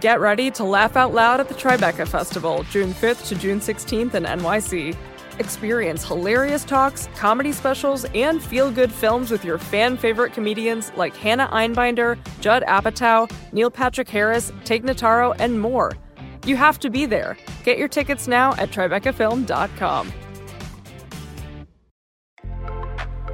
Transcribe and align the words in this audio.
Get 0.00 0.20
ready 0.20 0.50
to 0.52 0.64
laugh 0.64 0.94
out 0.94 1.14
loud 1.14 1.40
at 1.40 1.48
the 1.48 1.54
Tribeca 1.54 2.06
Festival, 2.06 2.64
June 2.64 2.92
5th 2.92 3.28
to 3.28 3.34
June 3.34 3.60
16th 3.60 4.12
in 4.12 4.24
NYC. 4.24 4.94
Experience 5.38 6.04
hilarious 6.04 6.66
talks, 6.66 7.08
comedy 7.16 7.50
specials, 7.50 8.04
and 8.14 8.42
feel 8.42 8.70
good 8.70 8.92
films 8.92 9.30
with 9.30 9.42
your 9.42 9.56
fan 9.56 9.96
favorite 9.96 10.34
comedians 10.34 10.92
like 10.96 11.16
Hannah 11.16 11.48
Einbinder, 11.48 12.18
Judd 12.40 12.62
Apatow, 12.64 13.30
Neil 13.52 13.70
Patrick 13.70 14.08
Harris, 14.10 14.52
Tig 14.64 14.84
Notaro, 14.84 15.34
and 15.38 15.58
more. 15.58 15.92
You 16.44 16.56
have 16.56 16.78
to 16.80 16.90
be 16.90 17.06
there. 17.06 17.38
Get 17.64 17.78
your 17.78 17.88
tickets 17.88 18.28
now 18.28 18.52
at 18.56 18.70
TribecaFilm.com. 18.70 20.12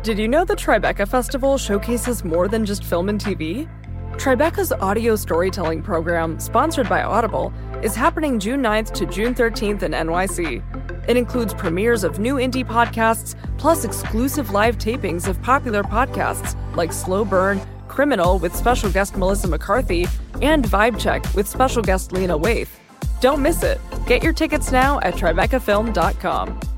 Did 0.04 0.18
you 0.18 0.28
know 0.28 0.44
the 0.44 0.56
Tribeca 0.56 1.08
Festival 1.08 1.58
showcases 1.58 2.24
more 2.24 2.46
than 2.46 2.64
just 2.64 2.84
film 2.84 3.08
and 3.08 3.20
TV? 3.20 3.68
Tribeca's 4.18 4.72
audio 4.72 5.16
storytelling 5.16 5.82
program, 5.82 6.38
sponsored 6.38 6.88
by 6.88 7.02
Audible, 7.02 7.52
is 7.82 7.96
happening 7.96 8.38
June 8.38 8.62
9th 8.62 8.92
to 8.92 9.06
June 9.06 9.34
13th 9.34 9.82
in 9.82 9.92
NYC. 9.92 10.62
It 11.08 11.16
includes 11.16 11.52
premieres 11.54 12.04
of 12.04 12.18
new 12.20 12.36
indie 12.36 12.64
podcasts, 12.64 13.34
plus 13.58 13.84
exclusive 13.84 14.50
live 14.50 14.78
tapings 14.78 15.26
of 15.26 15.42
popular 15.42 15.82
podcasts 15.82 16.56
like 16.76 16.92
Slow 16.92 17.24
Burn, 17.24 17.60
Criminal 17.88 18.38
with 18.38 18.54
special 18.54 18.90
guest 18.90 19.16
Melissa 19.16 19.48
McCarthy, 19.48 20.06
and 20.40 20.64
Vibe 20.64 21.00
Check 21.00 21.24
with 21.34 21.48
special 21.48 21.82
guest 21.82 22.12
Lena 22.12 22.38
Waithe. 22.38 22.68
Don't 23.20 23.42
miss 23.42 23.62
it. 23.62 23.80
Get 24.06 24.22
your 24.22 24.32
tickets 24.32 24.70
now 24.70 25.00
at 25.00 25.14
TribecaFilm.com. 25.14 26.71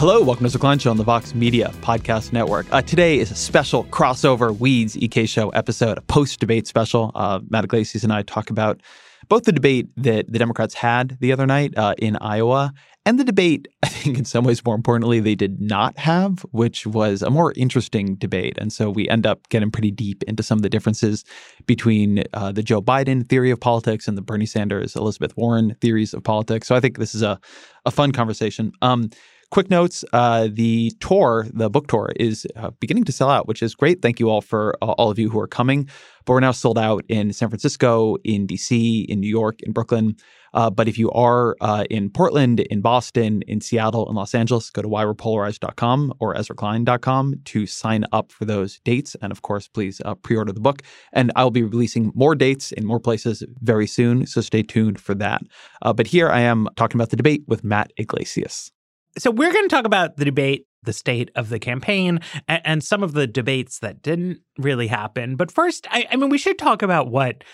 Hello, 0.00 0.22
welcome 0.22 0.46
to 0.46 0.50
the 0.50 0.58
Klein 0.58 0.78
Show 0.78 0.90
on 0.90 0.96
the 0.96 1.04
Vox 1.04 1.34
Media 1.34 1.70
Podcast 1.82 2.32
Network. 2.32 2.64
Uh, 2.72 2.80
today 2.80 3.18
is 3.18 3.30
a 3.30 3.34
special 3.34 3.84
crossover 3.84 4.58
Weeds 4.58 4.96
EK 4.96 5.26
Show 5.26 5.50
episode, 5.50 5.98
a 5.98 6.00
post 6.00 6.40
debate 6.40 6.66
special. 6.66 7.12
Uh, 7.14 7.40
Matt 7.50 7.64
Yglesias 7.64 8.02
and 8.02 8.10
I 8.10 8.22
talk 8.22 8.48
about 8.48 8.80
both 9.28 9.44
the 9.44 9.52
debate 9.52 9.88
that 9.98 10.32
the 10.32 10.38
Democrats 10.38 10.72
had 10.72 11.18
the 11.20 11.32
other 11.32 11.46
night 11.46 11.76
uh, 11.76 11.94
in 11.98 12.16
Iowa 12.16 12.72
and 13.04 13.20
the 13.20 13.24
debate, 13.24 13.68
I 13.82 13.88
think, 13.88 14.16
in 14.16 14.24
some 14.24 14.44
ways, 14.44 14.64
more 14.64 14.74
importantly, 14.74 15.20
they 15.20 15.34
did 15.34 15.60
not 15.60 15.98
have, 15.98 16.46
which 16.52 16.86
was 16.86 17.20
a 17.20 17.28
more 17.28 17.52
interesting 17.54 18.14
debate. 18.14 18.56
And 18.56 18.72
so 18.72 18.88
we 18.88 19.06
end 19.10 19.26
up 19.26 19.50
getting 19.50 19.70
pretty 19.70 19.90
deep 19.90 20.22
into 20.22 20.42
some 20.42 20.56
of 20.56 20.62
the 20.62 20.70
differences 20.70 21.26
between 21.66 22.24
uh, 22.32 22.52
the 22.52 22.62
Joe 22.62 22.80
Biden 22.80 23.28
theory 23.28 23.50
of 23.50 23.60
politics 23.60 24.08
and 24.08 24.16
the 24.16 24.22
Bernie 24.22 24.46
Sanders, 24.46 24.96
Elizabeth 24.96 25.36
Warren 25.36 25.76
theories 25.82 26.14
of 26.14 26.24
politics. 26.24 26.68
So 26.68 26.74
I 26.74 26.80
think 26.80 26.96
this 26.96 27.14
is 27.14 27.20
a, 27.20 27.38
a 27.84 27.90
fun 27.90 28.12
conversation. 28.12 28.72
Um, 28.80 29.10
Quick 29.50 29.68
notes: 29.68 30.04
uh, 30.12 30.48
the 30.48 30.92
tour, 31.00 31.46
the 31.52 31.68
book 31.68 31.88
tour, 31.88 32.12
is 32.14 32.46
uh, 32.54 32.70
beginning 32.78 33.02
to 33.04 33.10
sell 33.10 33.28
out, 33.28 33.48
which 33.48 33.64
is 33.64 33.74
great. 33.74 34.00
Thank 34.00 34.20
you 34.20 34.30
all 34.30 34.40
for 34.40 34.76
uh, 34.80 34.92
all 34.92 35.10
of 35.10 35.18
you 35.18 35.28
who 35.28 35.40
are 35.40 35.48
coming. 35.48 35.88
But 36.24 36.34
we're 36.34 36.40
now 36.40 36.52
sold 36.52 36.78
out 36.78 37.04
in 37.08 37.32
San 37.32 37.48
Francisco, 37.48 38.14
in 38.22 38.46
DC, 38.46 39.06
in 39.06 39.18
New 39.18 39.28
York, 39.28 39.60
in 39.62 39.72
Brooklyn. 39.72 40.14
Uh, 40.54 40.70
but 40.70 40.86
if 40.86 40.98
you 40.98 41.10
are 41.10 41.56
uh, 41.60 41.84
in 41.90 42.10
Portland, 42.10 42.60
in 42.60 42.80
Boston, 42.80 43.42
in 43.48 43.60
Seattle, 43.60 44.08
in 44.08 44.14
Los 44.14 44.36
Angeles, 44.36 44.70
go 44.70 44.82
to 44.82 44.88
whywepolarized.com 44.88 46.14
or 46.20 46.34
EzraKlein.com 46.36 47.34
to 47.46 47.66
sign 47.66 48.04
up 48.12 48.30
for 48.30 48.44
those 48.44 48.78
dates. 48.84 49.16
And 49.20 49.32
of 49.32 49.42
course, 49.42 49.66
please 49.66 50.00
uh, 50.04 50.14
pre 50.14 50.36
order 50.36 50.52
the 50.52 50.60
book. 50.60 50.82
And 51.12 51.32
I'll 51.34 51.50
be 51.50 51.64
releasing 51.64 52.12
more 52.14 52.36
dates 52.36 52.70
in 52.70 52.84
more 52.84 53.00
places 53.00 53.42
very 53.62 53.88
soon. 53.88 54.26
So 54.26 54.42
stay 54.42 54.62
tuned 54.62 55.00
for 55.00 55.16
that. 55.16 55.42
but 55.82 56.06
here 56.06 56.28
I 56.28 56.40
am 56.40 56.68
talking 56.76 57.00
about 57.00 57.10
the 57.10 57.16
debate 57.16 57.42
with 57.48 57.64
Matt 57.64 57.92
Yglesias. 57.96 58.70
So 59.18 59.30
we're 59.30 59.52
going 59.52 59.68
to 59.68 59.74
talk 59.74 59.86
about 59.86 60.16
the 60.16 60.24
debate, 60.24 60.66
the 60.82 60.92
state 60.92 61.30
of 61.34 61.48
the 61.48 61.58
campaign, 61.58 62.20
and, 62.48 62.62
and 62.64 62.84
some 62.84 63.02
of 63.02 63.12
the 63.12 63.26
debates 63.26 63.80
that 63.80 64.02
didn't 64.02 64.40
really 64.58 64.86
happen. 64.86 65.36
But 65.36 65.50
first, 65.50 65.86
I, 65.90 66.06
I 66.10 66.16
mean, 66.16 66.30
we 66.30 66.38
should 66.38 66.58
talk 66.58 66.82
about 66.82 67.10
what 67.10 67.44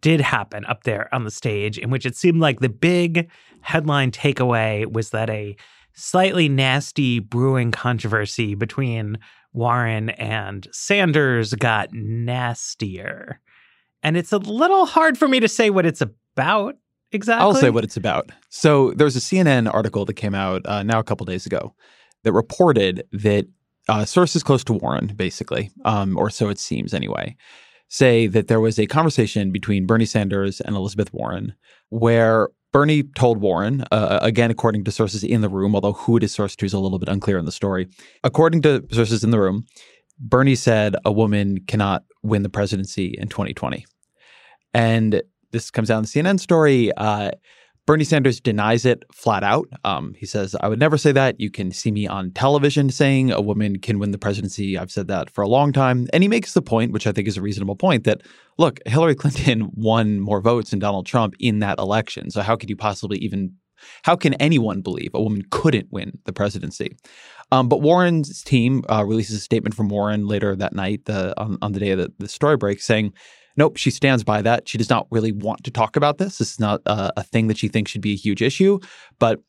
did 0.00 0.20
happen 0.20 0.64
up 0.66 0.84
there 0.84 1.12
on 1.14 1.24
the 1.24 1.30
stage, 1.30 1.78
in 1.78 1.90
which 1.90 2.04
it 2.04 2.16
seemed 2.16 2.40
like 2.40 2.60
the 2.60 2.68
big 2.68 3.30
headline 3.60 4.10
takeaway 4.10 4.90
was 4.92 5.10
that 5.10 5.30
a 5.30 5.56
slightly 5.94 6.48
nasty 6.48 7.20
brewing 7.20 7.70
controversy 7.70 8.54
between 8.54 9.18
Warren 9.52 10.10
and 10.10 10.66
Sanders 10.72 11.54
got 11.54 11.92
nastier. 11.92 13.40
And 14.02 14.16
it's 14.16 14.32
a 14.32 14.38
little 14.38 14.84
hard 14.84 15.16
for 15.16 15.28
me 15.28 15.40
to 15.40 15.48
say 15.48 15.70
what 15.70 15.86
it's 15.86 16.02
about 16.02 16.74
exactly? 17.14 17.42
I'll 17.42 17.54
say 17.54 17.70
what 17.70 17.84
it's 17.84 17.96
about. 17.96 18.30
So 18.50 18.92
there's 18.92 19.16
a 19.16 19.20
CNN 19.20 19.72
article 19.72 20.04
that 20.04 20.14
came 20.14 20.34
out 20.34 20.62
uh, 20.66 20.82
now 20.82 20.98
a 20.98 21.04
couple 21.04 21.24
days 21.26 21.46
ago 21.46 21.74
that 22.24 22.32
reported 22.32 23.06
that 23.12 23.46
uh, 23.88 24.04
sources 24.04 24.42
close 24.42 24.64
to 24.64 24.72
Warren, 24.72 25.12
basically, 25.14 25.70
um, 25.84 26.16
or 26.16 26.30
so 26.30 26.48
it 26.48 26.58
seems 26.58 26.94
anyway, 26.94 27.36
say 27.88 28.26
that 28.26 28.48
there 28.48 28.60
was 28.60 28.78
a 28.78 28.86
conversation 28.86 29.52
between 29.52 29.86
Bernie 29.86 30.06
Sanders 30.06 30.60
and 30.60 30.74
Elizabeth 30.74 31.12
Warren 31.12 31.54
where 31.90 32.48
Bernie 32.72 33.04
told 33.04 33.40
Warren, 33.40 33.84
uh, 33.92 34.18
again, 34.20 34.50
according 34.50 34.82
to 34.84 34.90
sources 34.90 35.22
in 35.22 35.42
the 35.42 35.48
room, 35.48 35.76
although 35.76 35.92
who 35.92 36.16
it 36.16 36.24
is 36.24 36.36
sourced 36.36 36.56
to 36.56 36.66
is 36.66 36.72
a 36.72 36.78
little 36.78 36.98
bit 36.98 37.08
unclear 37.08 37.38
in 37.38 37.44
the 37.44 37.52
story. 37.52 37.88
According 38.24 38.62
to 38.62 38.84
sources 38.90 39.22
in 39.22 39.30
the 39.30 39.38
room, 39.38 39.64
Bernie 40.18 40.56
said 40.56 40.96
a 41.04 41.12
woman 41.12 41.60
cannot 41.66 42.04
win 42.22 42.42
the 42.42 42.48
presidency 42.48 43.14
in 43.16 43.28
2020. 43.28 43.86
And 44.72 45.22
this 45.54 45.70
comes 45.70 45.90
out 45.90 45.98
in 45.98 46.02
the 46.02 46.08
CNN 46.08 46.38
story. 46.40 46.92
Uh, 46.96 47.30
Bernie 47.86 48.04
Sanders 48.04 48.40
denies 48.40 48.84
it 48.84 49.04
flat 49.12 49.44
out. 49.44 49.68
Um, 49.84 50.14
he 50.14 50.26
says, 50.26 50.56
I 50.60 50.68
would 50.68 50.78
never 50.78 50.96
say 50.96 51.12
that. 51.12 51.38
You 51.38 51.50
can 51.50 51.70
see 51.70 51.90
me 51.90 52.06
on 52.06 52.32
television 52.32 52.90
saying 52.90 53.30
a 53.30 53.40
woman 53.40 53.78
can 53.78 53.98
win 53.98 54.10
the 54.10 54.18
presidency. 54.18 54.76
I've 54.76 54.90
said 54.90 55.06
that 55.08 55.30
for 55.30 55.42
a 55.42 55.48
long 55.48 55.72
time. 55.72 56.08
And 56.12 56.22
he 56.22 56.28
makes 56.28 56.54
the 56.54 56.62
point, 56.62 56.92
which 56.92 57.06
I 57.06 57.12
think 57.12 57.28
is 57.28 57.36
a 57.36 57.42
reasonable 57.42 57.76
point, 57.76 58.04
that 58.04 58.22
look, 58.58 58.80
Hillary 58.86 59.14
Clinton 59.14 59.70
won 59.74 60.18
more 60.18 60.40
votes 60.40 60.70
than 60.70 60.78
Donald 60.78 61.06
Trump 61.06 61.34
in 61.38 61.60
that 61.60 61.78
election. 61.78 62.30
So 62.30 62.40
how 62.40 62.56
could 62.56 62.70
you 62.70 62.76
possibly 62.76 63.18
even, 63.18 63.54
how 64.02 64.16
can 64.16 64.34
anyone 64.34 64.80
believe 64.80 65.10
a 65.14 65.22
woman 65.22 65.42
couldn't 65.50 65.88
win 65.92 66.18
the 66.24 66.32
presidency? 66.32 66.96
Um, 67.52 67.68
but 67.68 67.82
Warren's 67.82 68.42
team 68.42 68.82
uh, 68.90 69.04
releases 69.04 69.36
a 69.36 69.40
statement 69.40 69.74
from 69.74 69.88
Warren 69.88 70.26
later 70.26 70.56
that 70.56 70.74
night, 70.74 71.04
the, 71.04 71.38
on, 71.38 71.58
on 71.60 71.72
the 71.72 71.80
day 71.80 71.94
that 71.94 72.18
the 72.18 72.28
story 72.28 72.56
breaks, 72.56 72.86
saying, 72.86 73.12
Nope, 73.56 73.76
she 73.76 73.90
stands 73.90 74.24
by 74.24 74.42
that. 74.42 74.68
She 74.68 74.78
does 74.78 74.90
not 74.90 75.06
really 75.10 75.32
want 75.32 75.64
to 75.64 75.70
talk 75.70 75.96
about 75.96 76.18
this. 76.18 76.38
This 76.38 76.52
is 76.52 76.60
not 76.60 76.80
uh, 76.86 77.12
a 77.16 77.22
thing 77.22 77.46
that 77.48 77.58
she 77.58 77.68
thinks 77.68 77.90
should 77.90 78.00
be 78.00 78.12
a 78.12 78.16
huge 78.16 78.42
issue, 78.42 78.80
but 79.18 79.40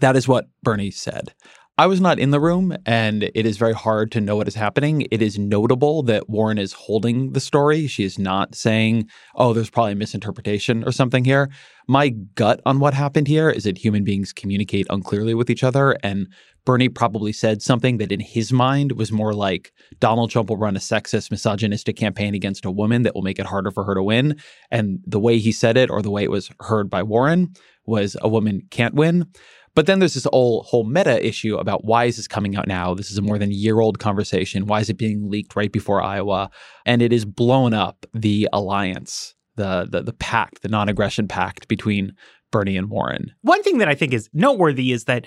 that 0.00 0.16
is 0.16 0.28
what 0.28 0.46
Bernie 0.62 0.90
said. 0.90 1.34
I 1.76 1.88
was 1.88 2.00
not 2.00 2.20
in 2.20 2.30
the 2.30 2.38
room, 2.38 2.76
and 2.86 3.24
it 3.24 3.44
is 3.44 3.56
very 3.56 3.72
hard 3.72 4.12
to 4.12 4.20
know 4.20 4.36
what 4.36 4.46
is 4.46 4.54
happening. 4.54 5.08
It 5.10 5.20
is 5.20 5.40
notable 5.40 6.04
that 6.04 6.30
Warren 6.30 6.56
is 6.56 6.72
holding 6.72 7.32
the 7.32 7.40
story. 7.40 7.88
She 7.88 8.04
is 8.04 8.16
not 8.16 8.54
saying, 8.54 9.08
oh, 9.34 9.52
there's 9.52 9.70
probably 9.70 9.94
a 9.94 9.96
misinterpretation 9.96 10.84
or 10.84 10.92
something 10.92 11.24
here. 11.24 11.50
My 11.88 12.10
gut 12.10 12.60
on 12.64 12.78
what 12.78 12.94
happened 12.94 13.26
here 13.26 13.50
is 13.50 13.64
that 13.64 13.76
human 13.76 14.04
beings 14.04 14.32
communicate 14.32 14.86
unclearly 14.88 15.34
with 15.34 15.50
each 15.50 15.64
other, 15.64 15.96
and 16.04 16.28
Bernie 16.64 16.88
probably 16.88 17.32
said 17.32 17.60
something 17.60 17.98
that 17.98 18.12
in 18.12 18.20
his 18.20 18.52
mind 18.52 18.92
was 18.92 19.10
more 19.10 19.34
like 19.34 19.72
Donald 19.98 20.30
Trump 20.30 20.50
will 20.50 20.56
run 20.56 20.76
a 20.76 20.78
sexist, 20.78 21.32
misogynistic 21.32 21.96
campaign 21.96 22.36
against 22.36 22.64
a 22.64 22.70
woman 22.70 23.02
that 23.02 23.16
will 23.16 23.22
make 23.22 23.40
it 23.40 23.46
harder 23.46 23.72
for 23.72 23.82
her 23.82 23.96
to 23.96 24.02
win. 24.02 24.36
And 24.70 25.00
the 25.04 25.18
way 25.18 25.38
he 25.38 25.50
said 25.50 25.76
it, 25.76 25.90
or 25.90 26.02
the 26.02 26.10
way 26.12 26.22
it 26.22 26.30
was 26.30 26.50
heard 26.60 26.88
by 26.88 27.02
Warren, 27.02 27.52
was 27.84 28.16
a 28.22 28.28
woman 28.28 28.62
can't 28.70 28.94
win. 28.94 29.26
But 29.74 29.86
then 29.86 29.98
there's 29.98 30.14
this 30.14 30.26
whole 30.30 30.62
whole 30.62 30.84
meta 30.84 31.24
issue 31.26 31.56
about 31.56 31.84
why 31.84 32.04
is 32.04 32.16
this 32.16 32.28
coming 32.28 32.56
out 32.56 32.68
now? 32.68 32.94
This 32.94 33.10
is 33.10 33.18
a 33.18 33.22
more 33.22 33.38
than 33.38 33.50
a 33.50 33.54
year 33.54 33.80
old 33.80 33.98
conversation. 33.98 34.66
Why 34.66 34.80
is 34.80 34.88
it 34.88 34.98
being 34.98 35.28
leaked 35.28 35.56
right 35.56 35.72
before 35.72 36.02
Iowa? 36.02 36.50
And 36.86 37.02
it 37.02 37.12
has 37.12 37.24
blown 37.24 37.74
up 37.74 38.06
the 38.14 38.48
alliance, 38.52 39.34
the 39.56 39.86
the 39.90 40.02
the 40.02 40.12
pact, 40.12 40.62
the 40.62 40.68
non-aggression 40.68 41.28
pact 41.28 41.66
between 41.68 42.14
Bernie 42.52 42.76
and 42.76 42.88
Warren. 42.88 43.32
One 43.42 43.62
thing 43.62 43.78
that 43.78 43.88
I 43.88 43.94
think 43.94 44.12
is 44.12 44.30
noteworthy 44.32 44.92
is 44.92 45.04
that 45.04 45.26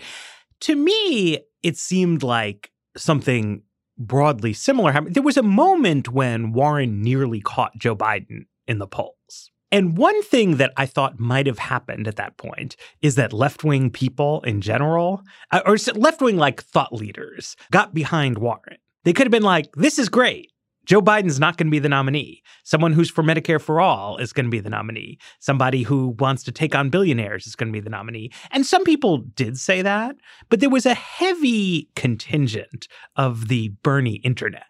to 0.62 0.76
me, 0.76 1.40
it 1.62 1.78
seemed 1.78 2.24
like 2.24 2.72
something 2.96 3.64
broadly 3.98 4.54
similar 4.54 4.92
happened. 4.92 5.16
There 5.16 5.24
was 5.24 5.38
a 5.38 5.44
moment 5.44 6.10
when 6.10 6.54
Warren 6.54 7.02
nearly 7.02 7.42
caught 7.42 7.78
Joe 7.78 7.96
Biden 7.96 8.46
in 8.68 8.80
the 8.80 8.88
polls. 8.88 9.52
And 9.72 9.98
one 9.98 10.24
thing 10.24 10.58
that 10.58 10.72
I 10.78 10.86
thought 10.86 11.19
might 11.19 11.46
have 11.46 11.60
happened 11.60 12.08
at 12.08 12.16
that 12.16 12.38
point 12.38 12.75
is 13.02 13.16
that 13.16 13.34
left 13.34 13.64
wing 13.64 13.90
people 13.90 14.42
in 14.42 14.62
general, 14.62 15.22
uh, 15.52 15.62
or 15.66 15.78
left 15.96 16.22
wing 16.22 16.38
like 16.38 16.64
thought 16.64 16.94
leaders, 16.94 17.56
got 17.72 17.94
behind 17.94 18.38
Warren. 18.38 18.78
They 19.04 19.14
could 19.14 19.28
have 19.28 19.31
been 19.31 19.44
like, 19.44 19.68
this 19.75 20.00
is 20.00 20.10
great. 20.10 20.52
Joe 20.86 21.02
Biden's 21.02 21.38
not 21.38 21.58
going 21.58 21.68
to 21.68 21.72
be 21.72 21.80
the 21.80 21.90
nominee. 21.90 22.42
Someone 22.64 22.94
who's 22.94 23.10
for 23.10 23.22
Medicare 23.22 23.60
for 23.60 23.81
all 23.81 24.16
is 24.18 24.31
going 24.31 24.46
to 24.46 24.50
be 24.50 24.62
the 24.62 24.69
nominee. 24.69 25.18
Somebody 25.40 25.84
who 25.84 26.16
wants 26.18 26.44
to 26.44 26.52
take 26.54 26.74
on 26.74 26.90
billionaires 26.90 27.46
is 27.46 27.58
going 27.58 27.68
to 27.68 27.78
be 27.78 27.81
the 27.81 27.90
nominee. 27.90 28.31
And 28.52 28.66
some 28.66 28.86
people 28.86 29.18
did 29.18 29.58
say 29.58 29.81
that, 29.81 30.16
but 30.50 30.62
there 30.62 30.69
was 30.69 30.86
a 30.86 30.94
heavy 30.94 31.90
contingent 31.98 32.88
of 33.18 33.50
the 33.50 33.69
Bernie 33.84 34.22
internet 34.24 34.64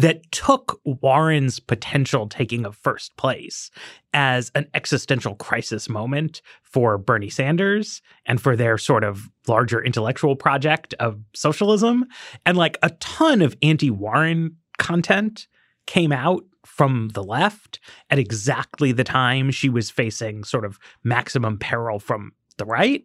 that 0.00 0.32
took 0.32 0.80
Warren's 0.84 1.60
potential 1.60 2.26
taking 2.26 2.64
of 2.64 2.74
first 2.74 3.14
place 3.18 3.70
as 4.14 4.50
an 4.54 4.66
existential 4.72 5.34
crisis 5.34 5.90
moment 5.90 6.40
for 6.62 6.96
Bernie 6.96 7.28
Sanders 7.28 8.00
and 8.24 8.40
for 8.40 8.56
their 8.56 8.78
sort 8.78 9.04
of 9.04 9.28
larger 9.46 9.84
intellectual 9.84 10.36
project 10.36 10.94
of 11.00 11.20
socialism. 11.34 12.06
And 12.46 12.56
like 12.56 12.78
a 12.82 12.90
ton 13.00 13.42
of 13.42 13.54
anti 13.60 13.90
Warren 13.90 14.56
content 14.78 15.46
came 15.86 16.12
out 16.12 16.44
from 16.64 17.10
the 17.10 17.22
left 17.22 17.78
at 18.08 18.18
exactly 18.18 18.92
the 18.92 19.04
time 19.04 19.50
she 19.50 19.68
was 19.68 19.90
facing 19.90 20.44
sort 20.44 20.64
of 20.64 20.78
maximum 21.04 21.58
peril 21.58 21.98
from 21.98 22.32
the 22.56 22.64
right. 22.64 23.04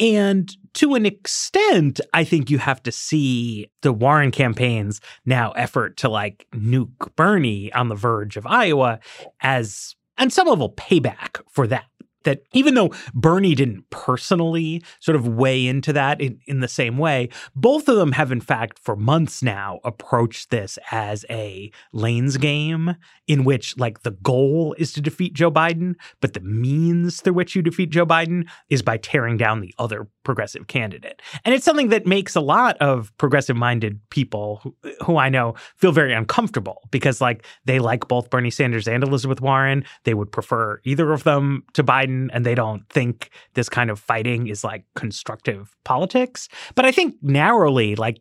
And 0.00 0.50
to 0.74 0.94
an 0.94 1.04
extent, 1.04 2.00
I 2.14 2.24
think 2.24 2.48
you 2.48 2.56
have 2.58 2.82
to 2.84 2.92
see 2.92 3.70
the 3.82 3.92
Warren 3.92 4.30
campaign's 4.30 5.00
now 5.26 5.50
effort 5.52 5.98
to 5.98 6.08
like 6.08 6.46
nuke 6.54 7.14
Bernie 7.16 7.70
on 7.74 7.88
the 7.88 7.94
verge 7.94 8.38
of 8.38 8.46
Iowa 8.46 8.98
as, 9.42 9.94
on 10.16 10.30
some 10.30 10.48
level, 10.48 10.72
payback 10.72 11.42
for 11.50 11.66
that 11.66 11.84
that 12.24 12.42
even 12.52 12.74
though 12.74 12.90
Bernie 13.14 13.54
didn't 13.54 13.88
personally 13.90 14.82
sort 15.00 15.16
of 15.16 15.26
weigh 15.26 15.66
into 15.66 15.92
that 15.92 16.20
in, 16.20 16.38
in 16.46 16.60
the 16.60 16.68
same 16.68 16.98
way, 16.98 17.28
both 17.54 17.88
of 17.88 17.96
them 17.96 18.12
have, 18.12 18.30
in 18.32 18.40
fact, 18.40 18.78
for 18.78 18.96
months 18.96 19.42
now, 19.42 19.80
approached 19.84 20.50
this 20.50 20.78
as 20.90 21.24
a 21.30 21.70
lanes 21.92 22.36
game 22.36 22.96
in 23.26 23.44
which, 23.44 23.76
like, 23.78 24.02
the 24.02 24.10
goal 24.10 24.74
is 24.78 24.92
to 24.92 25.00
defeat 25.00 25.34
Joe 25.34 25.50
Biden, 25.50 25.94
but 26.20 26.32
the 26.32 26.40
means 26.40 27.20
through 27.20 27.34
which 27.34 27.54
you 27.54 27.62
defeat 27.62 27.90
Joe 27.90 28.06
Biden 28.06 28.48
is 28.68 28.82
by 28.82 28.96
tearing 28.96 29.36
down 29.36 29.60
the 29.60 29.74
other 29.78 30.08
progressive 30.24 30.66
candidate. 30.66 31.22
And 31.44 31.54
it's 31.54 31.64
something 31.64 31.88
that 31.88 32.06
makes 32.06 32.34
a 32.36 32.40
lot 32.40 32.76
of 32.78 33.16
progressive 33.18 33.56
minded 33.56 34.00
people 34.10 34.60
who, 34.62 34.76
who 35.04 35.16
I 35.16 35.28
know 35.28 35.54
feel 35.76 35.92
very 35.92 36.12
uncomfortable 36.12 36.82
because, 36.90 37.20
like, 37.20 37.46
they 37.64 37.78
like 37.78 38.08
both 38.08 38.30
Bernie 38.30 38.50
Sanders 38.50 38.88
and 38.88 39.02
Elizabeth 39.02 39.40
Warren. 39.40 39.84
They 40.04 40.14
would 40.14 40.32
prefer 40.32 40.80
either 40.84 41.12
of 41.12 41.24
them 41.24 41.64
to 41.74 41.84
Biden 41.84 42.09
And 42.32 42.44
they 42.44 42.54
don't 42.54 42.88
think 42.88 43.30
this 43.54 43.68
kind 43.68 43.90
of 43.90 43.98
fighting 43.98 44.48
is 44.48 44.64
like 44.64 44.84
constructive 44.94 45.76
politics. 45.84 46.48
But 46.74 46.84
I 46.84 46.92
think 46.92 47.14
narrowly, 47.22 47.96
like 47.96 48.20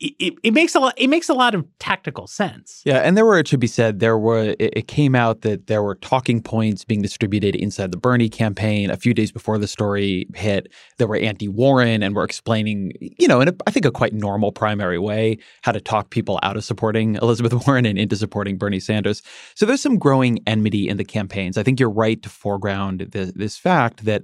it, 0.00 0.34
it, 0.44 0.54
makes 0.54 0.76
a 0.76 0.80
lot 0.80 0.94
it 0.96 1.08
makes 1.08 1.28
a 1.28 1.34
lot 1.34 1.56
of 1.56 1.66
tactical 1.80 2.28
sense. 2.28 2.82
Yeah, 2.84 2.98
and 2.98 3.16
there 3.16 3.24
were 3.24 3.38
it 3.38 3.48
should 3.48 3.58
be 3.58 3.66
said 3.66 3.98
there 3.98 4.16
were 4.16 4.54
it, 4.58 4.72
it, 4.76 4.88
came 4.88 5.16
out 5.16 5.40
that 5.40 5.66
there 5.66 5.82
were 5.82 5.96
talking 5.96 6.40
points 6.40 6.84
being 6.84 7.02
distributed 7.02 7.56
inside 7.56 7.90
the 7.90 7.96
Bernie 7.96 8.28
campaign 8.28 8.90
a 8.90 8.96
few 8.96 9.12
days 9.12 9.32
before 9.32 9.58
the 9.58 9.66
story 9.66 10.26
hit. 10.34 10.72
that 10.98 11.08
were 11.08 11.16
anti-Warren 11.16 12.02
and 12.04 12.14
were 12.14 12.22
explaining, 12.22 12.92
you 13.00 13.26
know, 13.26 13.40
in 13.40 13.48
a, 13.48 13.54
I 13.66 13.72
think 13.72 13.86
a 13.86 13.90
quite 13.90 14.12
normal 14.12 14.52
primary 14.52 14.98
way 14.98 15.38
how 15.62 15.72
to 15.72 15.80
talk 15.80 16.10
people 16.10 16.38
out 16.44 16.56
of 16.56 16.64
supporting 16.64 17.16
Elizabeth 17.16 17.52
Warren 17.66 17.84
and 17.84 17.98
into 17.98 18.16
supporting 18.16 18.56
Bernie 18.56 18.80
Sanders. 18.80 19.20
So 19.56 19.66
there's 19.66 19.82
some 19.82 19.98
growing 19.98 20.38
enmity 20.46 20.88
in 20.88 20.96
the 20.96 21.04
campaigns. 21.04 21.58
I 21.58 21.64
think 21.64 21.80
you're 21.80 21.90
right 21.90 22.22
to 22.22 22.28
foreground 22.28 23.08
the, 23.10 23.32
this 23.34 23.56
fact 23.56 24.04
that 24.04 24.22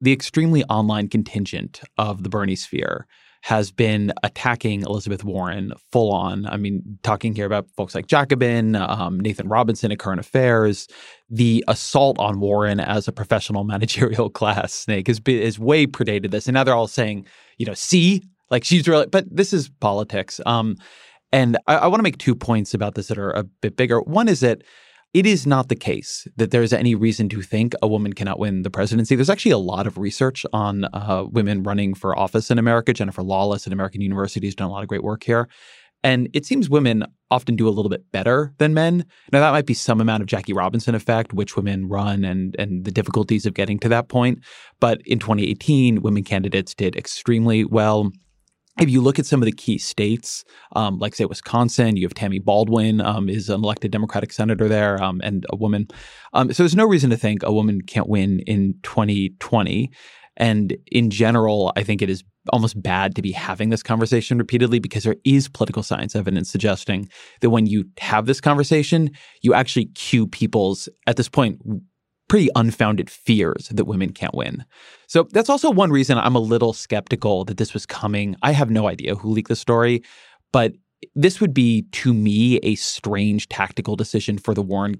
the 0.00 0.12
extremely 0.12 0.64
online 0.64 1.06
contingent 1.06 1.80
of 1.96 2.24
the 2.24 2.28
Bernie 2.28 2.56
sphere 2.56 3.06
has 3.42 3.72
been 3.72 4.12
attacking 4.22 4.82
Elizabeth 4.82 5.24
Warren 5.24 5.72
full 5.90 6.12
on. 6.12 6.46
I 6.46 6.56
mean, 6.56 6.98
talking 7.02 7.34
here 7.34 7.44
about 7.44 7.68
folks 7.76 7.92
like 7.92 8.06
Jacobin, 8.06 8.76
um, 8.76 9.18
Nathan 9.18 9.48
Robinson 9.48 9.90
at 9.90 9.98
Current 9.98 10.20
Affairs. 10.20 10.86
The 11.28 11.64
assault 11.66 12.20
on 12.20 12.38
Warren 12.38 12.78
as 12.78 13.08
a 13.08 13.12
professional 13.12 13.64
managerial 13.72 14.30
class 14.30 14.72
snake 14.72 15.08
has 15.08 15.20
way 15.58 15.86
predated 15.86 16.30
this. 16.30 16.46
And 16.46 16.54
now 16.54 16.62
they're 16.62 16.74
all 16.74 16.86
saying, 16.86 17.26
you 17.58 17.66
know, 17.66 17.74
see, 17.74 18.22
like 18.48 18.62
she's 18.62 18.86
really, 18.86 19.06
but 19.06 19.24
this 19.28 19.52
is 19.52 19.68
politics. 19.80 20.40
Um, 20.46 20.76
and 21.32 21.58
I, 21.66 21.78
I 21.78 21.86
want 21.88 21.98
to 21.98 22.04
make 22.04 22.18
two 22.18 22.36
points 22.36 22.74
about 22.74 22.94
this 22.94 23.08
that 23.08 23.18
are 23.18 23.32
a 23.32 23.42
bit 23.42 23.76
bigger. 23.76 24.00
One 24.02 24.28
is 24.28 24.38
that 24.40 24.62
it 25.14 25.26
is 25.26 25.46
not 25.46 25.68
the 25.68 25.76
case 25.76 26.26
that 26.36 26.50
there's 26.50 26.72
any 26.72 26.94
reason 26.94 27.28
to 27.28 27.42
think 27.42 27.74
a 27.82 27.88
woman 27.88 28.14
cannot 28.14 28.38
win 28.38 28.62
the 28.62 28.70
presidency. 28.70 29.14
There's 29.14 29.30
actually 29.30 29.52
a 29.52 29.58
lot 29.58 29.86
of 29.86 29.98
research 29.98 30.46
on 30.52 30.84
uh, 30.86 31.26
women 31.30 31.62
running 31.62 31.92
for 31.94 32.18
office 32.18 32.50
in 32.50 32.58
America. 32.58 32.94
Jennifer 32.94 33.22
Lawless 33.22 33.66
at 33.66 33.72
American 33.72 34.00
University 34.00 34.46
has 34.46 34.54
done 34.54 34.68
a 34.68 34.72
lot 34.72 34.82
of 34.82 34.88
great 34.88 35.02
work 35.02 35.22
here. 35.24 35.48
And 36.04 36.28
it 36.32 36.44
seems 36.44 36.68
women 36.68 37.04
often 37.30 37.54
do 37.54 37.68
a 37.68 37.70
little 37.70 37.88
bit 37.88 38.10
better 38.10 38.52
than 38.58 38.74
men. 38.74 39.04
Now, 39.32 39.40
that 39.40 39.52
might 39.52 39.66
be 39.66 39.74
some 39.74 40.00
amount 40.00 40.22
of 40.22 40.26
Jackie 40.26 40.52
Robinson 40.52 40.94
effect, 40.94 41.32
which 41.32 41.56
women 41.56 41.88
run 41.88 42.24
and, 42.24 42.56
and 42.58 42.84
the 42.84 42.90
difficulties 42.90 43.46
of 43.46 43.54
getting 43.54 43.78
to 43.80 43.88
that 43.90 44.08
point. 44.08 44.40
But 44.80 45.00
in 45.06 45.20
2018, 45.20 46.02
women 46.02 46.24
candidates 46.24 46.74
did 46.74 46.96
extremely 46.96 47.64
well 47.64 48.10
if 48.80 48.88
you 48.88 49.00
look 49.00 49.18
at 49.18 49.26
some 49.26 49.42
of 49.42 49.46
the 49.46 49.52
key 49.52 49.78
states, 49.78 50.44
um, 50.74 50.98
like 50.98 51.14
say 51.14 51.24
Wisconsin, 51.24 51.96
you 51.96 52.04
have 52.04 52.14
Tammy 52.14 52.38
Baldwin 52.38 53.00
um, 53.00 53.28
is 53.28 53.48
an 53.48 53.62
elected 53.62 53.90
Democratic 53.90 54.32
senator 54.32 54.68
there, 54.68 55.02
um, 55.02 55.20
and 55.22 55.44
a 55.50 55.56
woman. 55.56 55.88
Um, 56.32 56.52
so 56.52 56.62
there's 56.62 56.76
no 56.76 56.86
reason 56.86 57.10
to 57.10 57.16
think 57.16 57.42
a 57.42 57.52
woman 57.52 57.82
can't 57.82 58.08
win 58.08 58.40
in 58.40 58.74
2020. 58.82 59.90
And 60.38 60.76
in 60.90 61.10
general, 61.10 61.72
I 61.76 61.82
think 61.82 62.00
it 62.00 62.08
is 62.08 62.24
almost 62.48 62.82
bad 62.82 63.14
to 63.14 63.22
be 63.22 63.32
having 63.32 63.68
this 63.68 63.82
conversation 63.82 64.38
repeatedly 64.38 64.78
because 64.78 65.04
there 65.04 65.16
is 65.24 65.48
political 65.48 65.82
science 65.82 66.16
evidence 66.16 66.50
suggesting 66.50 67.08
that 67.40 67.50
when 67.50 67.66
you 67.66 67.84
have 67.98 68.26
this 68.26 68.40
conversation, 68.40 69.10
you 69.42 69.54
actually 69.54 69.86
cue 69.86 70.26
people's 70.26 70.88
at 71.06 71.16
this 71.16 71.28
point 71.28 71.60
pretty 72.32 72.48
unfounded 72.56 73.10
fears 73.10 73.68
that 73.68 73.84
women 73.84 74.10
can't 74.10 74.34
win. 74.34 74.64
So 75.06 75.24
that's 75.32 75.50
also 75.50 75.70
one 75.70 75.90
reason 75.90 76.16
I'm 76.16 76.34
a 76.34 76.38
little 76.38 76.72
skeptical 76.72 77.44
that 77.44 77.58
this 77.58 77.74
was 77.74 77.84
coming. 77.84 78.36
I 78.42 78.52
have 78.52 78.70
no 78.70 78.88
idea 78.88 79.14
who 79.14 79.28
leaked 79.28 79.50
the 79.50 79.54
story, 79.54 80.02
but 80.50 80.72
this 81.14 81.42
would 81.42 81.52
be 81.52 81.82
to 81.92 82.14
me 82.14 82.56
a 82.62 82.74
strange 82.76 83.50
tactical 83.50 83.96
decision 83.96 84.38
for 84.38 84.54
the 84.54 84.62
Warren 84.62 84.98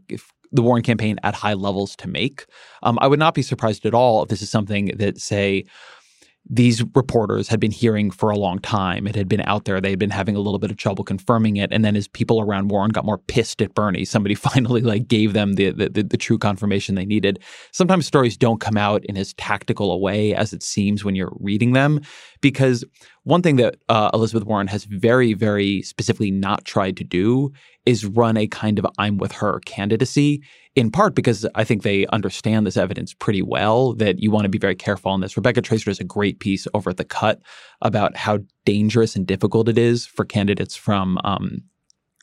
the 0.55 0.61
Warren 0.61 0.83
campaign 0.83 1.19
at 1.23 1.35
high 1.35 1.55
levels 1.55 1.97
to 1.97 2.07
make. 2.07 2.45
Um, 2.83 2.99
I 3.01 3.07
would 3.07 3.19
not 3.19 3.33
be 3.33 3.41
surprised 3.41 3.87
at 3.87 3.95
all 3.95 4.25
if 4.25 4.29
this 4.29 4.43
is 4.43 4.51
something 4.51 4.93
that 4.99 5.19
say 5.19 5.65
these 6.51 6.83
reporters 6.95 7.49
had 7.49 7.61
been 7.61 7.71
hearing 7.71 8.11
for 8.11 8.31
a 8.31 8.37
long 8.37 8.59
time. 8.59 9.07
It 9.07 9.15
had 9.15 9.29
been 9.29 9.43
out 9.43 9.65
there. 9.65 9.81
They 9.81 9.91
had 9.91 9.99
been 9.99 10.11
having 10.11 10.35
a 10.35 10.41
little 10.41 10.59
bit 10.59 10.73
of 10.73 10.77
trouble 10.77 11.05
confirming 11.05 11.57
it. 11.57 11.73
And 11.73 11.85
then 11.85 11.95
as 11.95 12.09
people 12.09 12.41
around 12.41 12.69
Warren 12.69 12.91
got 12.91 13.05
more 13.05 13.19
pissed 13.19 13.63
at 13.63 13.75
Bernie, 13.75 14.05
somebody 14.05 14.35
finally 14.53 14.81
like 14.81 15.07
gave 15.07 15.35
them 15.35 15.55
the, 15.55 15.71
the, 15.71 15.89
the, 15.89 16.03
the 16.03 16.17
true 16.17 16.39
confirmation 16.39 16.95
they 16.95 17.05
needed. 17.05 17.39
Sometimes 17.71 18.07
stories 18.07 18.37
don't 18.37 18.61
come 18.61 18.77
out 18.77 19.05
in 19.05 19.17
as 19.17 19.35
tactical 19.35 19.93
a 19.93 19.97
way 19.97 20.35
as 20.35 20.53
it 20.53 20.63
seems 20.63 21.05
when 21.05 21.15
you're 21.15 21.37
reading 21.41 21.73
them, 21.73 22.01
because 22.41 22.85
one 23.23 23.43
thing 23.43 23.57
that 23.57 23.77
uh, 23.89 24.11
Elizabeth 24.13 24.45
Warren 24.47 24.67
has 24.67 24.85
very, 24.85 25.35
very 25.35 25.83
specifically 25.83 26.33
not 26.33 26.65
tried 26.65 26.97
to 26.97 27.05
do 27.05 27.53
is 27.87 28.05
run 28.05 28.37
a 28.37 28.49
kind 28.49 28.81
of 28.81 28.87
I'm 28.99 29.17
with 29.17 29.33
her 29.33 29.61
candidacy 29.61 30.43
in 30.75 30.91
part 30.91 31.15
because 31.15 31.47
I 31.55 31.65
think 31.65 31.83
they 31.83 32.07
understand 32.07 32.67
this 32.67 32.77
evidence 32.77 33.13
pretty 33.13 33.43
well 33.43 33.95
that 33.95 34.21
you 34.21 34.31
want 34.31 34.45
to 34.45 34.49
be 34.49 34.59
very 34.59 34.75
careful 34.75 35.11
on 35.11 35.21
this. 35.21 35.37
Rebecca 35.37 35.61
Traister 35.61 35.87
does 35.87 36.01
a 36.01 36.05
great 36.05 36.41
piece 36.41 36.67
over 36.73 36.91
at 36.91 36.97
The 36.97 37.05
Cut 37.05 37.41
about 37.83 38.17
how 38.17 38.39
dangerous 38.65 39.15
and 39.15 39.27
difficult 39.27 39.69
it 39.69 39.77
is 39.77 40.07
for 40.07 40.25
candidates 40.25 40.75
from 40.75 41.19
um, 41.25 41.63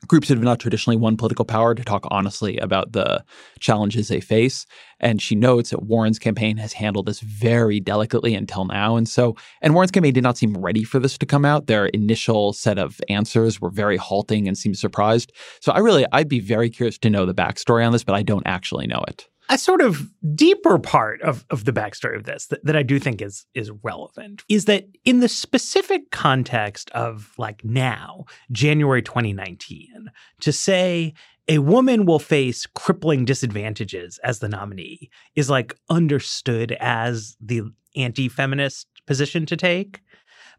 groups 0.07 0.27
that 0.27 0.35
have 0.35 0.43
not 0.43 0.59
traditionally 0.59 0.97
won 0.97 1.17
political 1.17 1.45
power 1.45 1.75
to 1.75 1.83
talk 1.83 2.07
honestly 2.09 2.57
about 2.57 2.93
the 2.93 3.23
challenges 3.59 4.07
they 4.07 4.19
face. 4.19 4.65
And 4.99 5.21
she 5.21 5.35
notes 5.35 5.69
that 5.69 5.83
Warren's 5.83 6.19
campaign 6.19 6.57
has 6.57 6.73
handled 6.73 7.05
this 7.05 7.19
very 7.19 7.79
delicately 7.79 8.33
until 8.35 8.65
now. 8.65 8.95
And 8.95 9.07
so, 9.07 9.35
and 9.61 9.73
Warren's 9.73 9.91
campaign 9.91 10.13
did 10.13 10.23
not 10.23 10.37
seem 10.37 10.57
ready 10.57 10.83
for 10.83 10.99
this 10.99 11.17
to 11.17 11.25
come 11.25 11.45
out. 11.45 11.67
Their 11.67 11.87
initial 11.87 12.53
set 12.53 12.77
of 12.77 12.99
answers 13.09 13.61
were 13.61 13.69
very 13.69 13.97
halting 13.97 14.47
and 14.47 14.57
seemed 14.57 14.77
surprised. 14.77 15.31
So 15.61 15.71
I 15.71 15.79
really, 15.79 16.05
I'd 16.11 16.29
be 16.29 16.39
very 16.39 16.69
curious 16.69 16.97
to 16.99 17.09
know 17.09 17.25
the 17.25 17.33
backstory 17.33 17.85
on 17.85 17.91
this, 17.91 18.03
but 18.03 18.15
I 18.15 18.23
don't 18.23 18.45
actually 18.45 18.87
know 18.87 19.03
it 19.07 19.27
a 19.49 19.57
sort 19.57 19.81
of 19.81 20.11
deeper 20.35 20.77
part 20.77 21.21
of, 21.21 21.43
of 21.49 21.65
the 21.65 21.73
backstory 21.73 22.15
of 22.15 22.23
this 22.23 22.47
that, 22.47 22.63
that 22.63 22.75
I 22.75 22.83
do 22.83 22.99
think 22.99 23.21
is 23.21 23.45
is 23.53 23.71
relevant 23.83 24.43
is 24.47 24.65
that 24.65 24.85
in 25.05 25.19
the 25.19 25.27
specific 25.27 26.11
context 26.11 26.89
of 26.91 27.33
like 27.37 27.65
now, 27.65 28.25
January 28.51 29.01
2019, 29.01 30.11
to 30.41 30.51
say 30.53 31.13
a 31.47 31.57
woman 31.57 32.05
will 32.05 32.19
face 32.19 32.67
crippling 32.67 33.25
disadvantages 33.25 34.19
as 34.23 34.39
the 34.39 34.47
nominee 34.47 35.09
is 35.35 35.49
like 35.49 35.75
understood 35.89 36.77
as 36.79 37.35
the 37.41 37.63
anti-feminist 37.95 38.87
position 39.07 39.47
to 39.47 39.57
take. 39.57 40.01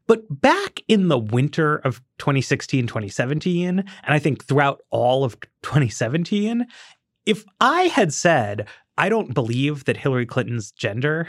But 0.08 0.24
back 0.40 0.80
in 0.88 1.06
the 1.06 1.18
winter 1.18 1.76
of 1.76 2.02
2016, 2.18 2.88
2017, 2.88 3.78
and 3.78 3.86
I 4.04 4.18
think 4.18 4.44
throughout 4.44 4.80
all 4.90 5.22
of 5.22 5.38
2017, 5.62 6.66
if 7.30 7.44
I 7.60 7.82
had 7.82 8.12
said, 8.12 8.66
I 8.98 9.08
don't 9.08 9.34
believe 9.34 9.84
that 9.84 9.98
Hillary 9.98 10.26
Clinton's 10.26 10.72
gender 10.72 11.28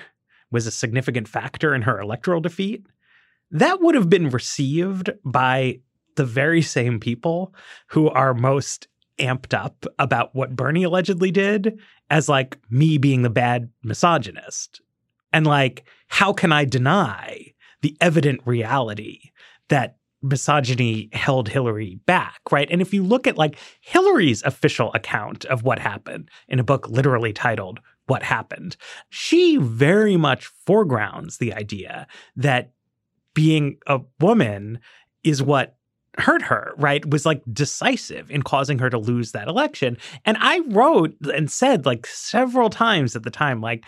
was 0.50 0.66
a 0.66 0.72
significant 0.72 1.28
factor 1.28 1.76
in 1.76 1.84
her 1.84 2.02
electoral 2.02 2.42
defeat, 2.42 2.88
that 3.52 3.82
would 3.82 3.94
have 3.94 4.10
been 4.10 4.30
received 4.30 5.12
by 5.24 5.80
the 6.16 6.26
very 6.26 6.64
same 6.64 7.00
people 7.00 7.54
who 7.90 8.10
are 8.10 8.34
most 8.34 8.88
amped 9.20 9.54
up 9.54 9.86
about 10.00 10.34
what 10.34 10.56
Bernie 10.56 10.84
allegedly 10.84 11.30
did 11.30 11.80
as 12.10 12.28
like 12.28 12.58
me 12.72 12.98
being 12.98 13.22
the 13.22 13.30
bad 13.30 13.70
misogynist. 13.84 14.82
And 15.32 15.46
like, 15.46 15.88
how 16.08 16.34
can 16.34 16.52
I 16.52 16.66
deny 16.66 17.54
the 17.82 17.96
evident 18.02 18.42
reality 18.46 19.30
that 19.70 19.98
misogyny 20.22 21.10
held 21.14 21.50
Hillary 21.50 22.00
back, 22.06 22.40
right? 22.52 22.70
And 22.70 22.82
if 22.82 22.94
you 22.94 23.04
look 23.04 23.28
at 23.28 23.38
like 23.38 23.58
Hillary's 23.82 24.44
official 24.44 24.92
account 24.94 25.46
of 25.46 25.64
what 25.64 25.80
happened 25.80 26.30
in 26.48 26.60
a 26.60 26.64
book 26.64 26.88
literally 26.88 27.34
titled 27.34 27.80
What 28.08 28.24
Happened, 28.24 28.78
she 29.10 29.58
very 29.58 30.18
much 30.18 30.46
foregrounds 30.66 31.38
the 31.38 31.54
idea 31.54 32.08
that 32.36 32.72
being 33.34 33.78
a 33.88 34.02
woman 34.20 34.80
is 35.24 35.42
what 35.42 35.76
hurt 36.18 36.42
her, 36.42 36.74
right? 36.78 37.06
Was 37.10 37.26
like 37.26 37.42
decisive 37.52 38.30
in 38.30 38.42
causing 38.42 38.80
her 38.80 38.90
to 38.90 39.00
lose 39.00 39.32
that 39.32 39.48
election. 39.48 39.98
And 40.26 40.38
I 40.40 40.60
wrote 40.68 41.16
and 41.34 41.50
said 41.50 41.86
like 41.86 42.06
several 42.06 42.70
times 42.70 43.16
at 43.16 43.24
the 43.24 43.32
time, 43.32 43.62
like, 43.62 43.86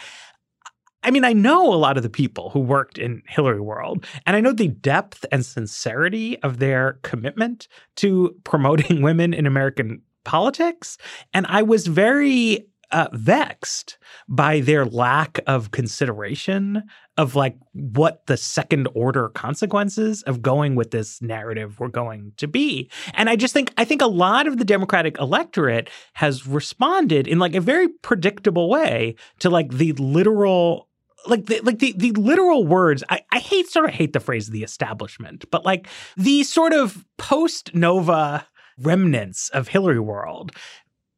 I 1.03 1.11
mean, 1.11 1.25
I 1.25 1.33
know 1.33 1.73
a 1.73 1.75
lot 1.75 1.97
of 1.97 2.03
the 2.03 2.09
people 2.09 2.49
who 2.49 2.59
worked 2.59 2.97
in 2.97 3.21
Hillary 3.27 3.59
World, 3.59 4.05
and 4.25 4.35
I 4.35 4.41
know 4.41 4.53
the 4.53 4.69
depth 4.69 5.25
and 5.31 5.45
sincerity 5.45 6.41
of 6.43 6.59
their 6.59 6.99
commitment 7.03 7.67
to 7.97 8.35
promoting 8.43 9.01
women 9.03 9.33
in 9.33 9.45
American 9.45 10.01
politics. 10.23 10.97
And 11.33 11.45
I 11.47 11.61
was 11.61 11.87
very 11.87 12.65
uh, 12.93 13.07
vexed 13.11 13.97
by 14.29 14.59
their 14.59 14.85
lack 14.85 15.39
of 15.47 15.71
consideration 15.71 16.83
of 17.17 17.35
like 17.35 17.57
what 17.73 18.25
the 18.27 18.37
second 18.37 18.87
order 18.93 19.29
consequences 19.29 20.21
of 20.23 20.43
going 20.43 20.75
with 20.75 20.91
this 20.91 21.21
narrative 21.21 21.79
were 21.79 21.89
going 21.89 22.31
to 22.37 22.47
be. 22.47 22.89
And 23.15 23.29
I 23.29 23.35
just 23.35 23.53
think 23.53 23.73
I 23.77 23.85
think 23.85 24.01
a 24.01 24.07
lot 24.07 24.47
of 24.47 24.57
the 24.57 24.65
Democratic 24.65 25.17
electorate 25.19 25.89
has 26.13 26.47
responded 26.47 27.27
in 27.27 27.39
like 27.39 27.55
a 27.55 27.61
very 27.61 27.87
predictable 27.87 28.69
way 28.69 29.15
to 29.39 29.49
like 29.49 29.71
the 29.71 29.93
literal 29.93 30.87
like 31.27 31.45
the, 31.45 31.59
like 31.61 31.79
the, 31.79 31.93
the 31.97 32.11
literal 32.11 32.65
words 32.65 33.03
I, 33.09 33.21
I 33.31 33.39
hate 33.39 33.69
sort 33.69 33.85
of 33.85 33.95
hate 33.95 34.13
the 34.13 34.19
phrase 34.19 34.49
the 34.49 34.63
establishment 34.63 35.45
but 35.51 35.65
like 35.65 35.87
the 36.17 36.43
sort 36.43 36.73
of 36.73 37.05
post 37.17 37.73
nova 37.73 38.47
remnants 38.79 39.49
of 39.49 39.67
hillary 39.67 39.99
world 39.99 40.51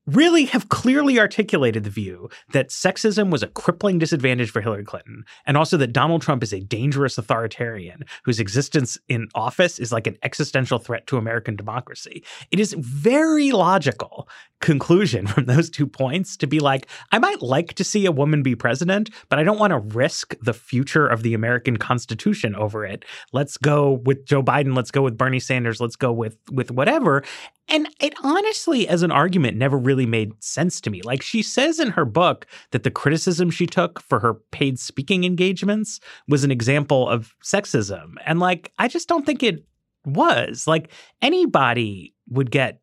really 0.08 0.46
have 0.46 0.70
clearly 0.70 1.20
articulated 1.20 1.84
the 1.84 1.90
view 1.90 2.30
that 2.52 2.70
sexism 2.70 3.32
was 3.32 3.44
a 3.44 3.48
crippling 3.48 3.98
disadvantage 3.98 4.52
for 4.52 4.62
Hillary 4.62 4.84
Clinton, 4.84 5.26
and 5.46 5.58
also 5.58 5.78
that 5.78 5.94
Donald 5.94 6.22
Trump 6.22 6.44
is 6.44 6.54
a 6.54 6.60
dangerous 6.60 7.18
authoritarian 7.18 8.06
whose 8.24 8.40
existence 8.40 8.98
in 9.08 9.28
office 9.34 9.80
is 9.80 9.92
like 9.92 10.08
an 10.08 10.18
existential 10.24 10.78
threat 10.78 11.08
to 11.08 11.18
American 11.18 11.56
democracy. 11.56 12.24
It 12.52 12.60
is 12.60 12.74
very 12.74 13.52
logical 13.52 14.28
conclusion 14.62 15.28
from 15.36 15.46
those 15.46 15.70
two 15.70 15.88
points 15.88 16.38
to 16.38 16.48
be 16.48 16.60
like, 16.60 16.88
I 17.12 17.20
might 17.20 17.42
like 17.42 17.74
to 17.76 17.84
see 17.84 18.06
a 18.06 18.12
woman 18.12 18.44
be 18.44 18.56
president, 18.56 19.10
but 19.30 19.40
I 19.40 19.44
don't 19.44 19.60
want 19.60 19.72
to 19.72 19.80
risk 19.96 20.36
the 20.42 20.54
future 20.54 21.08
of 21.08 21.24
the 21.24 21.34
American 21.34 21.78
Constitution 21.78 22.56
over 22.56 22.86
it. 22.86 23.06
Let's 23.34 23.58
go 23.58 24.02
with 24.06 24.26
Joe 24.26 24.44
Biden. 24.44 24.76
Let's 24.76 24.92
go 24.92 25.02
with 25.02 25.18
Bernie 25.18 25.40
Sanders. 25.40 25.82
Let's 25.82 25.96
go 25.96 26.12
with 26.12 26.38
with 26.52 26.72
whatever. 26.72 27.24
And 27.68 27.90
it 28.00 28.14
honestly, 28.24 28.88
as 28.88 29.02
an 29.02 29.12
argument, 29.12 29.58
never 29.58 29.78
really 29.78 29.95
made 30.04 30.32
sense 30.44 30.82
to 30.82 30.90
me. 30.90 31.02
Like 31.04 31.22
she 31.22 31.44
says 31.44 31.80
in 31.80 31.92
her 31.92 32.06
book 32.06 32.48
that 32.72 32.84
the 32.84 32.92
criticism 32.92 33.52
she 33.52 33.68
took 33.68 34.02
for 34.02 34.20
her 34.20 34.34
paid 34.52 34.80
speaking 34.80 35.24
engagements 35.24 36.00
was 36.28 36.44
an 36.44 36.52
example 36.52 37.08
of 37.08 37.36
sexism. 37.44 38.16
And 38.26 38.40
like, 38.40 38.72
I 38.80 38.88
just 38.88 39.08
don't 39.08 39.26
think 39.26 39.44
it 39.44 39.64
was. 40.06 40.68
Like 40.68 40.92
anybody 41.22 42.16
would 42.30 42.50
get 42.50 42.82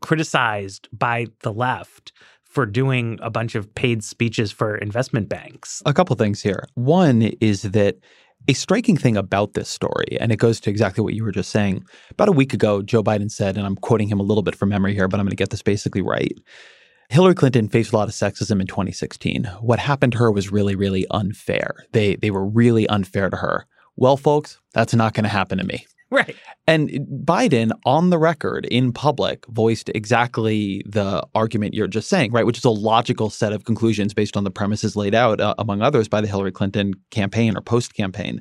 criticized 0.00 0.88
by 0.92 1.26
the 1.40 1.52
left 1.52 2.12
for 2.44 2.66
doing 2.66 3.18
a 3.20 3.30
bunch 3.30 3.56
of 3.56 3.74
paid 3.74 4.04
speeches 4.04 4.52
for 4.52 4.76
investment 4.76 5.28
banks. 5.28 5.82
A 5.86 5.92
couple 5.92 6.14
things 6.14 6.40
here. 6.40 6.68
One 6.74 7.22
is 7.40 7.62
that 7.62 7.96
a 8.48 8.52
striking 8.52 8.96
thing 8.96 9.16
about 9.16 9.54
this 9.54 9.68
story, 9.68 10.18
and 10.20 10.30
it 10.32 10.36
goes 10.36 10.60
to 10.60 10.70
exactly 10.70 11.02
what 11.02 11.14
you 11.14 11.24
were 11.24 11.32
just 11.32 11.50
saying. 11.50 11.84
About 12.10 12.28
a 12.28 12.32
week 12.32 12.52
ago, 12.52 12.82
Joe 12.82 13.02
Biden 13.02 13.30
said, 13.30 13.56
and 13.56 13.66
I'm 13.66 13.76
quoting 13.76 14.08
him 14.08 14.20
a 14.20 14.24
little 14.24 14.42
bit 14.42 14.54
from 14.54 14.68
memory 14.68 14.94
here, 14.94 15.08
but 15.08 15.18
I'm 15.18 15.26
going 15.26 15.30
to 15.30 15.36
get 15.36 15.50
this 15.50 15.62
basically 15.62 16.02
right. 16.02 16.36
Hillary 17.08 17.34
Clinton 17.34 17.68
faced 17.68 17.92
a 17.92 17.96
lot 17.96 18.08
of 18.08 18.14
sexism 18.14 18.60
in 18.60 18.66
2016. 18.66 19.44
What 19.60 19.78
happened 19.78 20.12
to 20.12 20.18
her 20.18 20.30
was 20.30 20.50
really, 20.50 20.74
really 20.74 21.06
unfair. 21.10 21.86
They 21.92 22.16
they 22.16 22.30
were 22.30 22.46
really 22.46 22.86
unfair 22.88 23.30
to 23.30 23.36
her. 23.36 23.66
Well, 23.96 24.16
folks, 24.16 24.58
that's 24.72 24.94
not 24.94 25.14
going 25.14 25.24
to 25.24 25.30
happen 25.30 25.58
to 25.58 25.64
me. 25.64 25.86
Right. 26.14 26.36
And 26.68 26.90
Biden, 27.24 27.72
on 27.84 28.10
the 28.10 28.18
record 28.18 28.66
in 28.66 28.92
public, 28.92 29.44
voiced 29.48 29.90
exactly 29.96 30.84
the 30.86 31.26
argument 31.34 31.74
you're 31.74 31.88
just 31.88 32.08
saying, 32.08 32.30
right? 32.30 32.46
Which 32.46 32.58
is 32.58 32.64
a 32.64 32.70
logical 32.70 33.30
set 33.30 33.52
of 33.52 33.64
conclusions 33.64 34.14
based 34.14 34.36
on 34.36 34.44
the 34.44 34.50
premises 34.50 34.94
laid 34.94 35.14
out, 35.14 35.40
uh, 35.40 35.56
among 35.58 35.82
others, 35.82 36.06
by 36.06 36.20
the 36.20 36.28
Hillary 36.28 36.52
Clinton 36.52 36.94
campaign 37.10 37.56
or 37.56 37.60
post 37.60 37.94
campaign. 37.94 38.40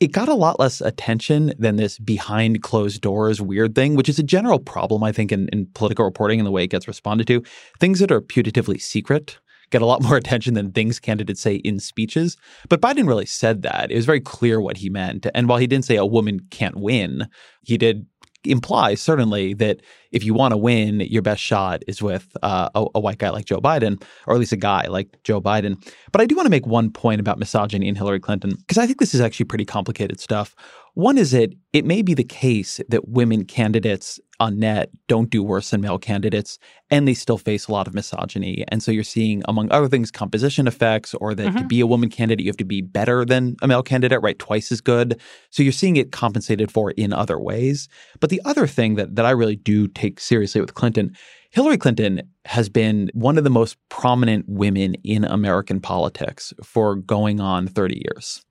It 0.00 0.08
got 0.08 0.28
a 0.28 0.34
lot 0.34 0.58
less 0.58 0.80
attention 0.80 1.52
than 1.58 1.76
this 1.76 1.98
behind 1.98 2.62
closed 2.62 3.00
doors 3.00 3.40
weird 3.40 3.76
thing, 3.76 3.94
which 3.94 4.08
is 4.08 4.18
a 4.18 4.24
general 4.24 4.58
problem, 4.58 5.04
I 5.04 5.12
think, 5.12 5.30
in, 5.30 5.48
in 5.52 5.66
political 5.74 6.04
reporting 6.04 6.40
and 6.40 6.46
the 6.46 6.50
way 6.50 6.64
it 6.64 6.70
gets 6.70 6.88
responded 6.88 7.28
to. 7.28 7.42
Things 7.78 8.00
that 8.00 8.10
are 8.10 8.20
putatively 8.20 8.80
secret 8.80 9.38
get 9.70 9.82
a 9.82 9.86
lot 9.86 10.02
more 10.02 10.16
attention 10.16 10.54
than 10.54 10.72
things 10.72 10.98
candidates 10.98 11.40
say 11.40 11.56
in 11.56 11.80
speeches. 11.80 12.36
But 12.68 12.80
Biden 12.80 13.06
really 13.06 13.26
said 13.26 13.62
that. 13.62 13.90
It 13.90 13.96
was 13.96 14.06
very 14.06 14.20
clear 14.20 14.60
what 14.60 14.78
he 14.78 14.88
meant. 14.88 15.26
And 15.34 15.48
while 15.48 15.58
he 15.58 15.66
didn't 15.66 15.84
say 15.84 15.96
a 15.96 16.06
woman 16.06 16.40
can't 16.50 16.76
win, 16.76 17.28
he 17.62 17.76
did 17.76 18.06
imply 18.46 18.94
certainly 18.94 19.54
that 19.54 19.80
if 20.12 20.24
you 20.24 20.32
want 20.34 20.52
to 20.52 20.56
win, 20.56 21.00
your 21.00 21.22
best 21.22 21.42
shot 21.42 21.82
is 21.86 22.00
with 22.00 22.36
uh, 22.42 22.68
a, 22.74 22.86
a, 22.94 23.00
white 23.00 23.18
guy 23.18 23.30
like 23.30 23.44
Joe 23.44 23.60
Biden, 23.60 24.02
or 24.26 24.34
at 24.34 24.40
least 24.40 24.52
a 24.52 24.56
guy 24.56 24.86
like 24.88 25.08
Joe 25.24 25.40
Biden. 25.40 25.76
But 26.12 26.20
I 26.20 26.26
do 26.26 26.36
want 26.36 26.46
to 26.46 26.50
make 26.50 26.66
one 26.66 26.90
point 26.90 27.20
about 27.20 27.38
misogyny 27.38 27.88
in 27.88 27.96
Hillary 27.96 28.20
Clinton, 28.20 28.52
because 28.56 28.78
I 28.78 28.86
think 28.86 29.00
this 29.00 29.14
is 29.14 29.20
actually 29.20 29.46
pretty 29.46 29.64
complicated 29.64 30.20
stuff. 30.20 30.54
One 30.94 31.18
is 31.18 31.32
that 31.32 31.52
it 31.72 31.84
may 31.84 32.02
be 32.02 32.14
the 32.14 32.24
case 32.24 32.80
that 32.88 33.08
women 33.08 33.44
candidates 33.44 34.18
on 34.40 34.58
net 34.58 34.90
don't 35.08 35.30
do 35.30 35.42
worse 35.42 35.70
than 35.70 35.80
male 35.80 35.98
candidates, 35.98 36.58
and 36.90 37.06
they 37.06 37.14
still 37.14 37.38
face 37.38 37.68
a 37.68 37.72
lot 37.72 37.86
of 37.86 37.94
misogyny. 37.94 38.64
And 38.68 38.82
so 38.82 38.90
you're 38.90 39.04
seeing, 39.04 39.42
among 39.46 39.70
other 39.70 39.88
things, 39.88 40.10
composition 40.10 40.66
effects, 40.66 41.14
or 41.14 41.34
that 41.34 41.48
mm-hmm. 41.48 41.58
to 41.58 41.64
be 41.64 41.80
a 41.80 41.86
woman 41.86 42.08
candidate, 42.08 42.44
you 42.44 42.50
have 42.50 42.56
to 42.58 42.64
be 42.64 42.80
better 42.80 43.24
than 43.24 43.56
a 43.62 43.68
male 43.68 43.82
candidate, 43.82 44.22
right? 44.22 44.38
Twice 44.38 44.70
as 44.70 44.80
good. 44.80 45.20
So 45.50 45.62
you're 45.62 45.72
seeing 45.72 45.96
it 45.96 46.12
compensated 46.12 46.70
for 46.70 46.92
in 46.92 47.12
other 47.12 47.38
ways. 47.38 47.88
But 48.20 48.30
the 48.30 48.42
other 48.44 48.66
thing 48.66 48.96
that, 48.96 49.16
that 49.16 49.26
I 49.26 49.30
really 49.30 49.56
do 49.56 49.88
take 49.88 50.20
seriously 50.20 50.60
with 50.60 50.74
Clinton 50.74 51.14
Hillary 51.56 51.78
Clinton 51.78 52.20
has 52.44 52.68
been 52.68 53.10
one 53.14 53.38
of 53.38 53.44
the 53.44 53.48
most 53.48 53.78
prominent 53.88 54.44
women 54.46 54.94
in 55.04 55.24
American 55.24 55.80
politics 55.80 56.52
for 56.62 56.96
going 56.96 57.40
on 57.40 57.66
30 57.66 58.02
years. 58.04 58.44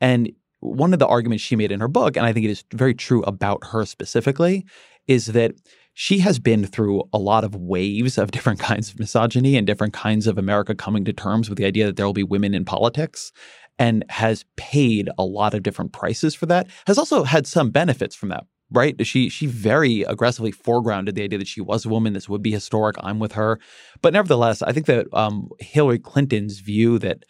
And 0.00 0.30
one 0.60 0.92
of 0.92 1.00
the 1.00 1.06
arguments 1.08 1.42
she 1.42 1.56
made 1.56 1.72
in 1.72 1.80
her 1.80 1.88
book, 1.88 2.16
and 2.16 2.24
I 2.24 2.32
think 2.32 2.44
it 2.44 2.50
is 2.50 2.64
very 2.72 2.94
true 2.94 3.22
about 3.22 3.64
her 3.64 3.84
specifically, 3.84 4.64
is 5.08 5.26
that 5.26 5.52
she 5.94 6.20
has 6.20 6.38
been 6.38 6.64
through 6.64 7.02
a 7.12 7.18
lot 7.18 7.42
of 7.42 7.56
waves 7.56 8.18
of 8.18 8.30
different 8.30 8.60
kinds 8.70 8.90
of 8.90 9.00
misogyny 9.00 9.56
and 9.56 9.66
different 9.66 9.92
kinds 9.92 10.28
of 10.28 10.38
America 10.38 10.74
coming 10.74 11.04
to 11.04 11.12
terms 11.12 11.48
with 11.48 11.58
the 11.58 11.64
idea 11.64 11.86
that 11.86 11.96
there 11.96 12.06
will 12.06 12.12
be 12.12 12.22
women 12.22 12.54
in 12.54 12.64
politics 12.64 13.32
and 13.80 14.04
has 14.08 14.44
paid 14.56 15.08
a 15.18 15.24
lot 15.24 15.54
of 15.54 15.62
different 15.62 15.92
prices 15.92 16.34
for 16.34 16.46
that, 16.46 16.68
has 16.86 16.98
also 16.98 17.24
had 17.24 17.46
some 17.46 17.70
benefits 17.70 18.14
from 18.14 18.28
that. 18.28 18.44
Right. 18.70 18.94
She 19.06 19.30
she 19.30 19.46
very 19.46 20.02
aggressively 20.02 20.52
foregrounded 20.52 21.14
the 21.14 21.22
idea 21.22 21.38
that 21.38 21.48
she 21.48 21.62
was 21.62 21.86
a 21.86 21.88
woman. 21.88 22.12
This 22.12 22.28
would 22.28 22.42
be 22.42 22.52
historic. 22.52 22.96
I'm 23.00 23.18
with 23.18 23.32
her. 23.32 23.58
But 24.02 24.12
nevertheless, 24.12 24.60
I 24.60 24.72
think 24.72 24.84
that 24.86 25.06
um, 25.14 25.48
Hillary 25.58 25.98
Clinton's 25.98 26.58
view 26.58 26.98
that 26.98 27.24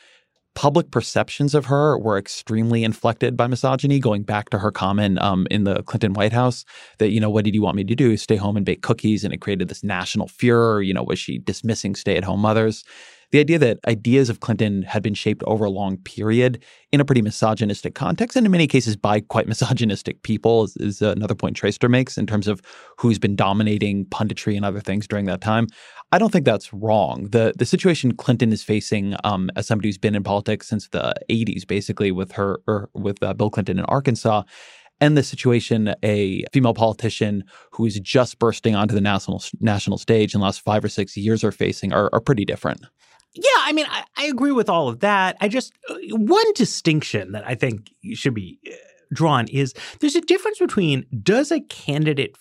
public 0.58 0.90
perceptions 0.90 1.54
of 1.54 1.66
her 1.66 1.96
were 1.96 2.18
extremely 2.18 2.82
inflected 2.82 3.36
by 3.36 3.46
misogyny, 3.46 4.00
going 4.00 4.24
back 4.24 4.50
to 4.50 4.58
her 4.58 4.72
comment 4.72 5.16
um, 5.22 5.46
in 5.52 5.62
the 5.62 5.84
Clinton 5.84 6.14
White 6.14 6.32
House 6.32 6.64
that, 6.98 7.10
you 7.10 7.20
know, 7.20 7.30
what 7.30 7.44
did 7.44 7.54
you 7.54 7.62
want 7.62 7.76
me 7.76 7.84
to 7.84 7.94
do? 7.94 8.16
Stay 8.16 8.34
home 8.34 8.56
and 8.56 8.66
bake 8.66 8.82
cookies. 8.82 9.22
And 9.22 9.32
it 9.32 9.40
created 9.40 9.68
this 9.68 9.84
national 9.84 10.26
furor. 10.26 10.82
You 10.82 10.92
know, 10.94 11.04
was 11.04 11.20
she 11.20 11.38
dismissing 11.38 11.94
stay 11.94 12.16
at 12.16 12.24
home 12.24 12.40
mothers? 12.40 12.82
The 13.30 13.40
idea 13.40 13.58
that 13.58 13.78
ideas 13.86 14.30
of 14.30 14.40
Clinton 14.40 14.82
had 14.82 15.02
been 15.02 15.12
shaped 15.12 15.42
over 15.46 15.66
a 15.66 15.70
long 15.70 15.98
period 15.98 16.64
in 16.92 17.00
a 17.00 17.04
pretty 17.04 17.20
misogynistic 17.20 17.94
context, 17.94 18.36
and 18.36 18.46
in 18.46 18.52
many 18.52 18.66
cases 18.66 18.96
by 18.96 19.20
quite 19.20 19.46
misogynistic 19.54 20.22
people, 20.22 20.64
is, 20.64 20.76
is 20.78 21.02
another 21.02 21.34
point 21.34 21.56
Traister 21.56 21.90
makes 21.90 22.16
in 22.16 22.26
terms 22.26 22.48
of 22.48 22.62
who's 22.96 23.18
been 23.18 23.36
dominating 23.36 24.06
punditry 24.06 24.56
and 24.56 24.64
other 24.64 24.80
things 24.80 25.06
during 25.06 25.26
that 25.26 25.42
time. 25.42 25.66
I 26.10 26.18
don't 26.18 26.32
think 26.32 26.46
that's 26.46 26.72
wrong. 26.72 27.28
The 27.30 27.52
the 27.56 27.66
situation 27.66 28.16
Clinton 28.16 28.50
is 28.50 28.62
facing 28.62 29.14
um, 29.24 29.50
as 29.56 29.66
somebody 29.66 29.88
who's 29.88 29.98
been 29.98 30.14
in 30.14 30.22
politics 30.22 30.66
since 30.66 30.88
the 30.88 31.12
80s, 31.30 31.66
basically 31.66 32.10
with 32.10 32.32
her 32.32 32.60
or 32.66 32.88
with 32.94 33.22
uh, 33.22 33.34
Bill 33.34 33.50
Clinton 33.50 33.78
in 33.78 33.84
Arkansas, 33.84 34.44
and 35.02 35.18
the 35.18 35.22
situation 35.22 35.94
a 36.02 36.44
female 36.52 36.72
politician 36.72 37.44
who 37.72 37.84
is 37.84 38.00
just 38.00 38.38
bursting 38.38 38.74
onto 38.74 38.94
the 38.94 39.02
national 39.02 39.42
national 39.60 39.98
stage 39.98 40.34
in 40.34 40.40
the 40.40 40.46
last 40.46 40.62
five 40.62 40.82
or 40.82 40.88
six 40.88 41.14
years 41.14 41.44
are 41.44 41.52
facing 41.52 41.92
are, 41.92 42.08
are 42.14 42.20
pretty 42.20 42.46
different. 42.46 42.80
Yeah, 43.34 43.42
I 43.58 43.72
mean, 43.72 43.86
I, 43.88 44.04
I, 44.16 44.24
agree 44.26 44.52
with 44.52 44.68
all 44.68 44.88
of 44.88 45.00
that. 45.00 45.36
I 45.40 45.48
just 45.48 45.72
uh, 45.88 45.96
one 46.10 46.52
distinction 46.54 47.32
that 47.32 47.46
I 47.46 47.54
think 47.54 47.90
should 48.14 48.34
be 48.34 48.58
uh, 48.66 48.74
drawn 49.12 49.46
is 49.48 49.74
there's 50.00 50.16
a 50.16 50.20
difference 50.20 50.58
between 50.58 51.06
does 51.22 51.52
a 51.52 51.60
candidate 51.60 52.36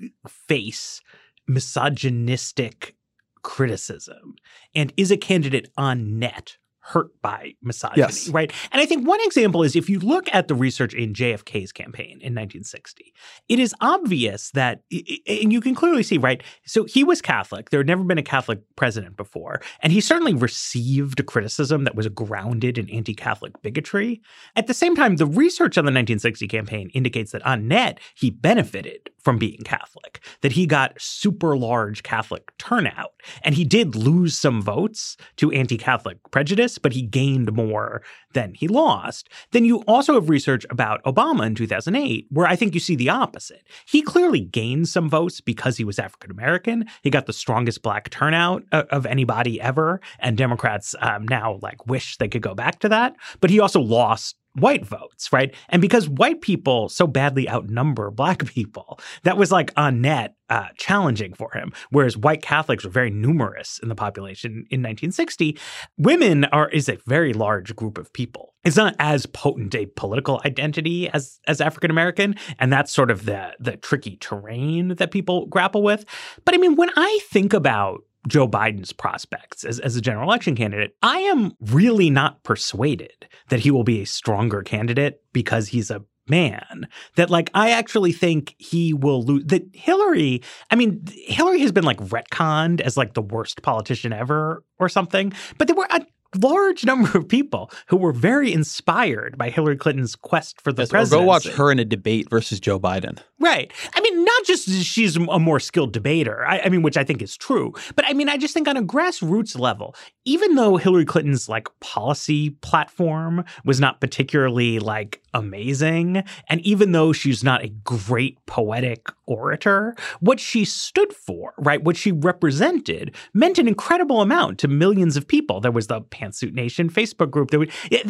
f- 0.00 0.10
face 0.28 1.00
misogynistic 1.46 2.96
criticism 3.42 4.36
and 4.74 4.92
is 4.96 5.10
a 5.10 5.16
candidate 5.16 5.68
on 5.76 6.18
net 6.18 6.56
hurt 6.84 7.08
by 7.22 7.54
misogyny, 7.62 8.00
Yes. 8.00 8.28
right? 8.28 8.52
And 8.72 8.80
I 8.82 8.86
think 8.86 9.06
one 9.06 9.20
example 9.22 9.62
is 9.62 9.76
if 9.76 9.88
you 9.88 10.00
look 10.00 10.28
at 10.32 10.48
the 10.48 10.54
research 10.54 10.94
in 10.94 11.14
JFK's 11.14 11.70
campaign 11.72 12.18
in 12.20 12.34
1960, 12.34 13.14
it 13.48 13.58
is 13.60 13.72
obvious 13.80 14.50
that, 14.50 14.82
and 14.90 15.52
you 15.52 15.60
can 15.60 15.74
clearly 15.76 16.02
see, 16.02 16.18
right? 16.18 16.42
So 16.66 16.84
he 16.84 17.04
was 17.04 17.22
Catholic. 17.22 17.70
There 17.70 17.78
had 17.78 17.86
never 17.86 18.02
been 18.02 18.18
a 18.18 18.22
Catholic 18.22 18.60
president 18.74 19.16
before. 19.16 19.62
And 19.80 19.92
he 19.92 20.00
certainly 20.00 20.34
received 20.34 21.24
criticism 21.26 21.84
that 21.84 21.94
was 21.94 22.08
grounded 22.08 22.78
in 22.78 22.90
anti 22.90 23.14
Catholic 23.14 23.60
bigotry. 23.62 24.20
At 24.56 24.66
the 24.66 24.74
same 24.74 24.96
time, 24.96 25.16
the 25.16 25.26
research 25.26 25.78
on 25.78 25.84
the 25.84 25.90
1960 25.92 26.48
campaign 26.48 26.90
indicates 26.94 27.30
that 27.32 27.46
on 27.46 27.68
net, 27.68 28.00
he 28.16 28.30
benefited 28.30 29.10
from 29.20 29.38
being 29.38 29.60
Catholic, 29.64 30.20
that 30.40 30.50
he 30.52 30.66
got 30.66 31.00
super 31.00 31.56
large 31.56 32.02
Catholic 32.02 32.50
turnout. 32.58 33.12
And 33.42 33.54
he 33.54 33.64
did 33.64 33.94
lose 33.94 34.36
some 34.36 34.60
votes 34.60 35.16
to 35.36 35.52
anti 35.52 35.78
Catholic 35.78 36.18
prejudice, 36.32 36.71
but 36.78 36.92
he 36.92 37.02
gained 37.02 37.52
more 37.52 38.02
than 38.32 38.54
he 38.54 38.68
lost. 38.68 39.28
Then 39.50 39.64
you 39.64 39.78
also 39.86 40.14
have 40.14 40.28
research 40.28 40.64
about 40.70 41.02
Obama 41.04 41.46
in 41.46 41.54
2008, 41.54 42.26
where 42.30 42.46
I 42.46 42.56
think 42.56 42.74
you 42.74 42.80
see 42.80 42.96
the 42.96 43.10
opposite. 43.10 43.66
He 43.86 44.02
clearly 44.02 44.40
gained 44.40 44.88
some 44.88 45.08
votes 45.08 45.40
because 45.40 45.76
he 45.76 45.84
was 45.84 45.98
African 45.98 46.30
American. 46.30 46.86
He 47.02 47.10
got 47.10 47.26
the 47.26 47.32
strongest 47.32 47.82
black 47.82 48.10
turnout 48.10 48.64
uh, 48.72 48.84
of 48.90 49.06
anybody 49.06 49.60
ever. 49.60 50.00
And 50.18 50.36
Democrats 50.36 50.94
um, 51.00 51.26
now 51.28 51.58
like 51.62 51.86
wish 51.86 52.16
they 52.16 52.28
could 52.28 52.42
go 52.42 52.54
back 52.54 52.78
to 52.80 52.88
that. 52.88 53.16
But 53.40 53.50
he 53.50 53.60
also 53.60 53.80
lost 53.80 54.36
white 54.54 54.84
votes, 54.84 55.32
right? 55.32 55.54
And 55.68 55.80
because 55.80 56.08
white 56.08 56.40
people 56.40 56.88
so 56.88 57.06
badly 57.06 57.48
outnumber 57.48 58.10
black 58.10 58.44
people, 58.54 59.00
that 59.22 59.36
was 59.36 59.50
like 59.50 59.72
on 59.76 60.00
net 60.00 60.34
uh, 60.48 60.68
challenging 60.76 61.32
for 61.32 61.50
him. 61.54 61.72
Whereas 61.90 62.16
white 62.16 62.42
Catholics 62.42 62.84
were 62.84 62.90
very 62.90 63.10
numerous 63.10 63.80
in 63.82 63.88
the 63.88 63.94
population 63.94 64.66
in 64.70 64.80
1960, 64.80 65.58
women 65.96 66.44
are 66.46 66.68
is 66.68 66.88
a 66.88 66.98
very 67.06 67.32
large 67.32 67.74
group 67.74 67.96
of 67.96 68.12
people. 68.12 68.54
It's 68.64 68.76
not 68.76 68.94
as 68.98 69.26
potent 69.26 69.74
a 69.74 69.86
political 69.86 70.40
identity 70.44 71.08
as 71.08 71.40
as 71.46 71.60
African 71.60 71.90
American, 71.90 72.36
and 72.58 72.72
that's 72.72 72.92
sort 72.92 73.10
of 73.10 73.24
the 73.24 73.54
the 73.58 73.76
tricky 73.78 74.16
terrain 74.16 74.88
that 74.96 75.10
people 75.10 75.46
grapple 75.46 75.82
with. 75.82 76.04
But 76.44 76.54
I 76.54 76.58
mean, 76.58 76.76
when 76.76 76.90
I 76.96 77.20
think 77.30 77.54
about 77.54 78.02
Joe 78.28 78.46
Biden's 78.48 78.92
prospects 78.92 79.64
as, 79.64 79.78
as 79.80 79.96
a 79.96 80.00
general 80.00 80.28
election 80.28 80.54
candidate, 80.54 80.94
I 81.02 81.18
am 81.18 81.52
really 81.60 82.08
not 82.10 82.42
persuaded 82.44 83.26
that 83.48 83.60
he 83.60 83.70
will 83.70 83.84
be 83.84 84.02
a 84.02 84.06
stronger 84.06 84.62
candidate 84.62 85.20
because 85.32 85.68
he's 85.68 85.90
a 85.90 86.02
man. 86.28 86.86
That, 87.16 87.30
like, 87.30 87.50
I 87.52 87.70
actually 87.70 88.12
think 88.12 88.54
he 88.58 88.94
will 88.94 89.24
lose. 89.24 89.44
That 89.46 89.64
Hillary, 89.72 90.40
I 90.70 90.76
mean, 90.76 91.02
Hillary 91.26 91.60
has 91.60 91.72
been 91.72 91.84
like 91.84 91.98
retconned 91.98 92.80
as 92.80 92.96
like 92.96 93.14
the 93.14 93.22
worst 93.22 93.62
politician 93.62 94.12
ever 94.12 94.62
or 94.78 94.88
something, 94.88 95.32
but 95.58 95.66
there 95.66 95.76
were 95.76 95.88
a 95.90 96.06
large 96.38 96.84
number 96.86 97.18
of 97.18 97.28
people 97.28 97.70
who 97.88 97.96
were 97.96 98.12
very 98.12 98.52
inspired 98.52 99.36
by 99.36 99.50
Hillary 99.50 99.76
Clinton's 99.76 100.16
quest 100.16 100.60
for 100.62 100.72
the 100.72 100.82
Yes, 100.82 100.88
or 100.88 100.92
presidency. 100.92 101.22
go 101.22 101.26
watch 101.26 101.46
her 101.48 101.70
in 101.70 101.78
a 101.78 101.84
debate 101.84 102.30
versus 102.30 102.58
Joe 102.60 102.80
Biden. 102.80 103.18
Right. 103.38 103.70
I 103.94 104.00
mean, 104.00 104.11
not 104.42 104.46
just 104.46 104.84
she's 104.84 105.16
a 105.16 105.38
more 105.38 105.60
skilled 105.60 105.92
debater, 105.92 106.44
I, 106.46 106.60
I 106.60 106.68
mean, 106.68 106.82
which 106.82 106.96
I 106.96 107.04
think 107.04 107.22
is 107.22 107.36
true, 107.36 107.72
but 107.94 108.04
I 108.06 108.12
mean, 108.12 108.28
I 108.28 108.36
just 108.36 108.54
think 108.54 108.68
on 108.68 108.76
a 108.76 108.82
grassroots 108.82 109.58
level, 109.58 109.94
even 110.24 110.54
though 110.54 110.76
Hillary 110.76 111.04
Clinton's 111.04 111.48
like 111.48 111.68
policy 111.80 112.50
platform 112.50 113.44
was 113.64 113.80
not 113.80 114.00
particularly 114.00 114.78
like 114.78 115.21
amazing, 115.34 116.24
and 116.48 116.60
even 116.60 116.92
though 116.92 117.12
she's 117.12 117.42
not 117.42 117.64
a 117.64 117.68
great 117.68 118.44
poetic 118.46 119.08
orator, 119.26 119.94
what 120.20 120.38
she 120.38 120.64
stood 120.64 121.12
for, 121.12 121.54
right, 121.58 121.82
what 121.82 121.96
she 121.96 122.12
represented 122.12 123.14
meant 123.32 123.58
an 123.58 123.68
incredible 123.68 124.20
amount 124.20 124.58
to 124.58 124.68
millions 124.68 125.16
of 125.16 125.26
people. 125.26 125.60
There 125.60 125.72
was 125.72 125.86
the 125.86 126.00
Pantsuit 126.02 126.52
Nation 126.52 126.90
Facebook 126.90 127.30
group. 127.30 127.50
There 127.50 127.60
was, 127.60 127.68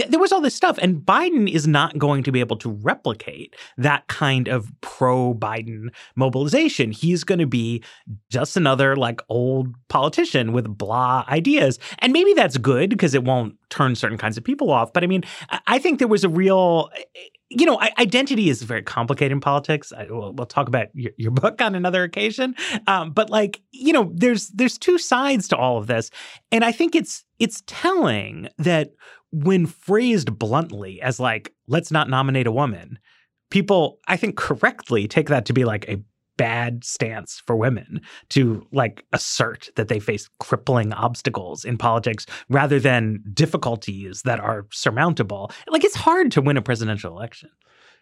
there 0.09 0.21
was 0.21 0.33
all 0.33 0.41
this 0.41 0.55
stuff, 0.55 0.79
and 0.83 0.97
Biden 0.97 1.51
is 1.51 1.67
not 1.67 1.99
going 1.99 2.23
to 2.25 2.33
be 2.33 2.41
able 2.41 2.57
to 2.59 2.71
replicate 2.71 3.55
that 3.77 4.07
kind 4.09 4.49
of 4.49 4.73
pro 4.81 5.35
Biden 5.35 5.89
mobilization. 6.17 6.91
He's 6.91 7.25
going 7.25 7.39
to 7.39 7.47
be 7.47 7.83
just 8.31 8.57
another 8.57 8.97
like 8.97 9.21
old 9.29 9.75
politician 9.89 10.53
with 10.53 10.67
blah 10.77 11.25
ideas. 11.29 11.79
And 11.99 12.13
maybe 12.13 12.33
that's 12.35 12.57
good 12.57 12.91
because 12.91 13.15
it 13.15 13.25
won't 13.25 13.57
turn 13.73 13.95
certain 13.95 14.19
kinds 14.19 14.37
of 14.37 14.45
people 14.45 14.71
off. 14.71 14.93
But 14.93 15.03
I 15.03 15.07
mean, 15.07 15.25
I- 15.67 15.79
think 15.83 15.99
there 15.99 16.07
was 16.07 16.23
a 16.23 16.29
real 16.29 16.91
you 17.55 17.67
know, 17.67 17.79
identity 17.99 18.49
is 18.49 18.63
very 18.63 18.83
complicated 18.83 19.33
in 19.33 19.41
politics. 19.41 19.93
I, 19.93 20.07
we'll, 20.09 20.33
we'll 20.33 20.47
talk 20.47 20.69
about 20.69 20.87
your, 20.95 21.13
your 21.19 21.31
book 21.31 21.61
on 21.61 21.75
another 21.75 22.03
occasion. 22.03 22.55
Um, 22.87 23.11
but 23.11 23.29
like, 23.29 23.61
you 23.73 23.93
know, 23.93 24.11
there's 24.15 24.49
there's 24.49 24.79
two 24.79 24.97
sides 24.97 25.49
to 25.49 25.57
all 25.57 25.77
of 25.77 25.87
this, 25.87 26.11
and 26.51 26.65
I 26.65 26.73
think 26.73 26.95
it's 26.95 27.25
it's 27.39 27.63
telling 27.67 28.49
that 28.59 28.93
when 29.33 29.67
phrased 29.67 30.39
bluntly 30.39 31.01
as 31.03 31.21
like, 31.21 31.53
let's 31.67 31.91
not 31.91 32.09
nominate 32.09 32.47
a 32.47 32.53
woman, 32.53 32.99
people 33.51 33.99
I 34.09 34.17
think 34.17 34.37
correctly 34.37 35.07
take 35.07 35.29
that 35.29 35.45
to 35.47 35.53
be 35.53 35.65
like 35.65 35.87
a 35.89 35.99
bad 36.43 36.83
stance 36.83 37.41
for 37.47 37.55
women 37.55 38.01
to 38.31 38.67
like 38.73 39.05
assert 39.13 39.69
that 39.77 39.87
they 39.87 40.01
face 40.01 40.29
crippling 40.41 40.93
obstacles 40.93 41.65
in 41.65 41.79
politics 41.79 42.27
rather 42.49 42.81
than 42.81 43.23
difficulties 43.33 44.23
that 44.23 44.41
are 44.41 44.67
surmountable. 44.73 45.53
Like 45.69 45.85
it's 45.85 45.95
hard 45.95 46.33
to 46.33 46.43
win 46.43 46.57
a 46.57 46.63
presidential 46.63 47.17
election. 47.17 47.49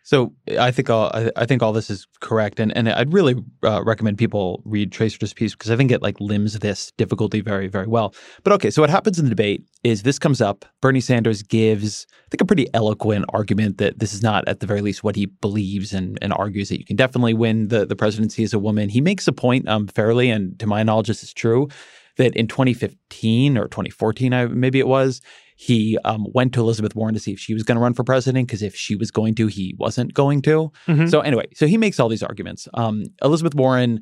So 0.03 0.33
I 0.59 0.71
think 0.71 0.89
all 0.89 1.11
I, 1.13 1.31
I 1.37 1.47
think 1.47 1.63
all 1.63 1.73
this 1.73 1.91
is 1.91 2.07
correct, 2.21 2.59
and 2.59 2.75
and 2.77 2.89
I'd 2.89 3.13
really 3.13 3.37
uh, 3.63 3.83
recommend 3.85 4.19
people 4.19 4.63
read 4.65 4.93
Traister's 4.93 5.33
piece 5.33 5.53
because 5.53 5.71
I 5.71 5.77
think 5.77 5.91
it 5.91 6.03
like 6.03 6.19
limbs 6.21 6.59
this 6.59 6.93
difficulty 6.97 7.41
very 7.41 7.69
very 7.69 7.87
well. 7.87 8.15
But 8.43 8.53
okay, 8.55 8.71
so 8.71 8.83
what 8.83 8.91
happens 8.91 9.19
in 9.19 9.27
the 9.27 9.31
debate 9.31 9.65
is 9.85 10.03
this 10.03 10.19
comes 10.19 10.41
up. 10.41 10.65
Bernie 10.81 11.01
Sanders 11.01 11.43
gives 11.43 12.07
I 12.11 12.29
think 12.31 12.41
a 12.41 12.47
pretty 12.47 12.67
eloquent 12.75 13.27
argument 13.31 13.79
that 13.79 13.99
this 13.99 14.15
is 14.15 14.23
not 14.23 14.47
at 14.49 14.61
the 14.61 14.67
very 14.67 14.81
least 14.81 15.05
what 15.05 15.17
he 15.17 15.27
believes, 15.27 15.93
and 15.93 16.19
and 16.23 16.33
argues 16.33 16.71
that 16.71 16.79
you 16.79 16.85
can 16.85 16.97
definitely 16.97 17.35
win 17.35 17.69
the 17.69 17.85
the 17.85 17.97
presidency 17.97 18.43
as 18.43 18.55
a 18.55 18.59
woman. 18.59 18.89
He 18.89 19.01
makes 19.01 19.29
a 19.29 19.33
point 19.33 19.69
um, 19.69 19.87
fairly, 19.87 20.31
and 20.31 20.59
to 20.61 20.67
my 20.67 20.83
knowledge, 20.83 21.09
this 21.09 21.23
is 21.23 21.33
true. 21.33 21.69
That 22.17 22.35
in 22.35 22.49
2015 22.49 23.57
or 23.57 23.69
2014, 23.69 24.35
I, 24.35 24.47
maybe 24.47 24.79
it 24.79 24.89
was, 24.89 25.23
he 25.61 25.99
um, 26.07 26.27
went 26.33 26.55
to 26.55 26.61
Elizabeth 26.61 26.97
Warren 26.97 27.13
to 27.13 27.21
see 27.21 27.33
if 27.33 27.39
she 27.39 27.53
was 27.53 27.65
going 27.65 27.77
to 27.77 27.83
run 27.83 27.93
for 27.93 28.03
president 28.03 28.49
because 28.49 28.63
if 28.63 28.75
she 28.75 28.97
was 28.97 29.11
going 29.11 29.35
to, 29.35 29.47
he 29.47 29.75
wasn't 29.77 30.15
going 30.15 30.41
to. 30.41 30.73
Mhm. 30.89 31.11
So 31.11 31.21
anyway, 31.21 31.45
so 31.55 31.67
he 31.67 31.77
makes 31.77 32.01
all 32.01 32.09
these 32.09 32.23
arguments. 32.23 32.67
Um, 32.73 33.05
Elizabeth 33.21 33.55
Warren 33.55 34.01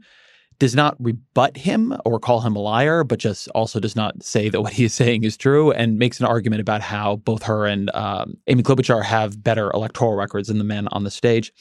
does 0.60 0.76
not 0.76 0.94
rebut 1.00 1.56
him 1.56 1.96
or 2.04 2.20
call 2.20 2.42
him 2.42 2.54
a 2.54 2.60
liar, 2.60 3.02
but 3.02 3.18
just 3.18 3.48
also 3.56 3.80
does 3.80 3.96
not 3.96 4.22
say 4.22 4.48
that 4.48 4.60
what 4.60 4.72
he 4.72 4.84
is 4.84 4.94
saying 4.94 5.24
is 5.24 5.36
true 5.36 5.72
and 5.72 5.98
makes 5.98 6.20
an 6.20 6.26
argument 6.26 6.60
about 6.60 6.80
how 6.80 7.16
both 7.16 7.42
her 7.42 7.66
and 7.66 7.90
um, 7.92 8.34
Amy 8.46 8.62
Klobuchar 8.62 9.02
have 9.02 9.42
better 9.42 9.72
electoral 9.72 10.14
records 10.14 10.46
than 10.46 10.58
the 10.58 10.64
men 10.64 10.86
on 10.92 11.02
the 11.02 11.10
stage. 11.10 11.52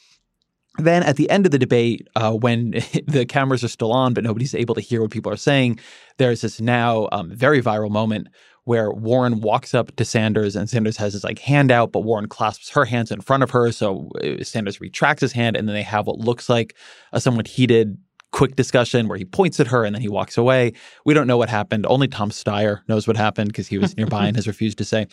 Then 0.77 1.01
at 1.01 1.15
the 1.15 1.27
end 1.31 1.47
of 1.47 1.51
the 1.51 1.57
debate, 1.57 2.07
uh, 2.15 2.33
when 2.33 2.71
the 3.07 3.25
cameras 3.27 3.63
are 3.63 3.67
still 3.67 3.91
on, 3.91 4.13
but 4.13 4.23
nobody's 4.23 4.53
able 4.53 4.75
to 4.75 4.81
hear 4.81 5.01
what 5.01 5.09
people 5.09 5.31
are 5.31 5.37
saying, 5.37 5.79
there's 6.17 6.41
this 6.41 6.61
now 6.61 7.09
um, 7.11 7.31
very 7.31 7.63
viral 7.63 7.89
moment 7.89 8.27
where 8.67 8.91
Warren 8.91 9.39
walks 9.39 9.73
up 9.73 9.95
to 9.95 10.03
Sanders 10.03 10.53
and 10.57 10.69
Sanders 10.69 10.97
has 10.97 11.13
his 11.13 11.23
like 11.23 11.39
hand 11.39 11.71
out, 11.71 11.93
but 11.93 12.01
Warren 12.01 12.27
clasps 12.27 12.69
her 12.71 12.83
hands 12.83 13.11
in 13.11 13.21
front 13.21 13.41
of 13.41 13.51
her. 13.51 13.71
So 13.71 14.09
uh, 14.21 14.43
Sanders 14.43 14.81
retracts 14.81 15.21
his 15.21 15.31
hand, 15.31 15.55
and 15.55 15.69
then 15.69 15.73
they 15.73 15.83
have 15.83 16.05
what 16.05 16.17
looks 16.19 16.49
like 16.49 16.75
a 17.13 17.21
somewhat 17.21 17.47
heated, 17.47 17.97
quick 18.33 18.57
discussion 18.57 19.07
where 19.07 19.17
he 19.17 19.23
points 19.23 19.61
at 19.61 19.67
her 19.67 19.85
and 19.85 19.95
then 19.95 20.01
he 20.01 20.09
walks 20.09 20.37
away. 20.37 20.73
We 21.05 21.13
don't 21.13 21.27
know 21.27 21.37
what 21.37 21.47
happened. 21.47 21.85
Only 21.87 22.09
Tom 22.09 22.29
Steyer 22.29 22.81
knows 22.89 23.07
what 23.07 23.15
happened 23.15 23.47
because 23.47 23.69
he 23.69 23.77
was 23.77 23.95
nearby 23.95 24.27
and 24.27 24.35
has 24.35 24.47
refused 24.53 24.79
to 24.79 24.85
say. 24.85 25.07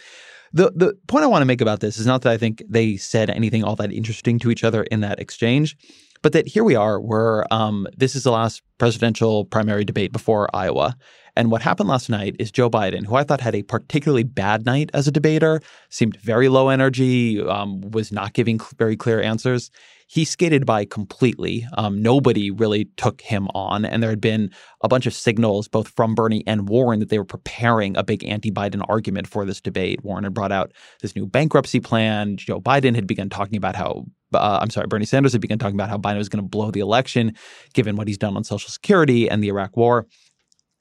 The 0.53 0.73
the 0.75 0.99
point 1.07 1.23
I 1.23 1.29
want 1.29 1.43
to 1.43 1.47
make 1.47 1.61
about 1.61 1.79
this 1.79 1.97
is 1.97 2.07
not 2.07 2.23
that 2.23 2.33
I 2.33 2.37
think 2.37 2.61
they 2.69 2.97
said 2.97 3.31
anything 3.31 3.63
all 3.63 3.77
that 3.77 3.93
interesting 3.93 4.41
to 4.41 4.51
each 4.51 4.65
other 4.65 4.83
in 4.83 5.01
that 5.03 5.21
exchange, 5.21 5.77
but 6.25 6.33
that 6.33 6.49
here 6.49 6.65
we 6.65 6.75
are, 6.75 6.99
where 6.99 7.45
um, 7.53 7.87
this 7.99 8.17
is 8.17 8.23
the 8.23 8.31
last 8.31 8.63
presidential 8.79 9.45
primary 9.45 9.85
debate 9.85 10.11
before 10.11 10.49
Iowa. 10.57 10.97
And 11.37 11.51
what 11.51 11.61
happened 11.61 11.91
last 11.91 12.09
night 12.09 12.35
is 12.39 12.51
Joe 12.51 12.71
Biden, 12.71 13.05
who 13.05 13.15
I 13.15 13.25
thought 13.25 13.43
had 13.43 13.55
a 13.55 13.63
particularly 13.63 14.23
bad 14.23 14.65
night 14.65 14.89
as 14.95 15.07
a 15.07 15.13
debater, 15.13 15.61
seemed 15.91 16.17
very 16.17 16.49
low 16.49 16.71
energy, 16.71 17.43
um, 17.43 17.83
was 17.91 18.11
not 18.11 18.33
giving 18.33 18.59
cl- 18.59 18.73
very 18.79 18.97
clear 18.97 19.21
answers. 19.21 19.71
He 20.07 20.25
skated 20.25 20.65
by 20.65 20.87
completely. 20.87 21.67
Um, 21.77 22.01
nobody 22.01 22.51
really 22.51 22.87
took 22.97 23.21
him 23.21 23.49
on. 23.55 23.85
And 23.85 24.03
there 24.03 24.11
had 24.11 24.21
been 24.21 24.51
a 24.81 24.89
bunch 24.89 25.07
of 25.07 25.13
signals, 25.13 25.69
both 25.69 25.89
from 25.89 26.15
Bernie 26.15 26.45
and 26.47 26.71
Warren, 26.71 27.01
that 27.01 27.11
they 27.11 27.19
were 27.19 27.25
preparing 27.25 27.99
a 27.99 28.05
big 28.05 28.25
anti 28.25 28.51
Biden 28.51 28.83
argument 28.89 29.27
for 29.27 29.45
this 29.45 29.61
debate. 29.61 30.03
Warren 30.03 30.25
had 30.25 30.33
brought 30.33 30.53
out 30.53 30.73
this 31.03 31.15
new 31.15 31.27
bankruptcy 31.27 31.81
plan. 31.81 32.39
Joe 32.39 32.63
Biden 32.63 32.95
had 32.95 33.07
begun 33.07 33.29
talking 33.29 33.57
about 33.57 33.77
how 33.77 34.07
uh, 34.35 34.59
I'm 34.61 34.71
sorry, 34.71 34.87
Bernie 34.87 35.05
Sanders 35.05 35.33
had 35.33 35.41
begun 35.41 35.59
talking 35.59 35.77
about 35.77 35.89
how 35.89 35.99
Biden 35.99 36.19
was 36.19 36.29
going 36.29 36.43
to 36.43 36.49
blow 36.49 36.71
the 36.71 36.81
election, 36.81 37.35
given 37.73 37.97
what 37.97 38.09
he's 38.09 38.19
done 38.19 38.37
on 38.37 38.45
Social 38.45 38.71
Security 38.71 39.29
and 39.29 39.43
the 39.43 39.49
Iraq 39.49 39.77
War. 39.77 40.07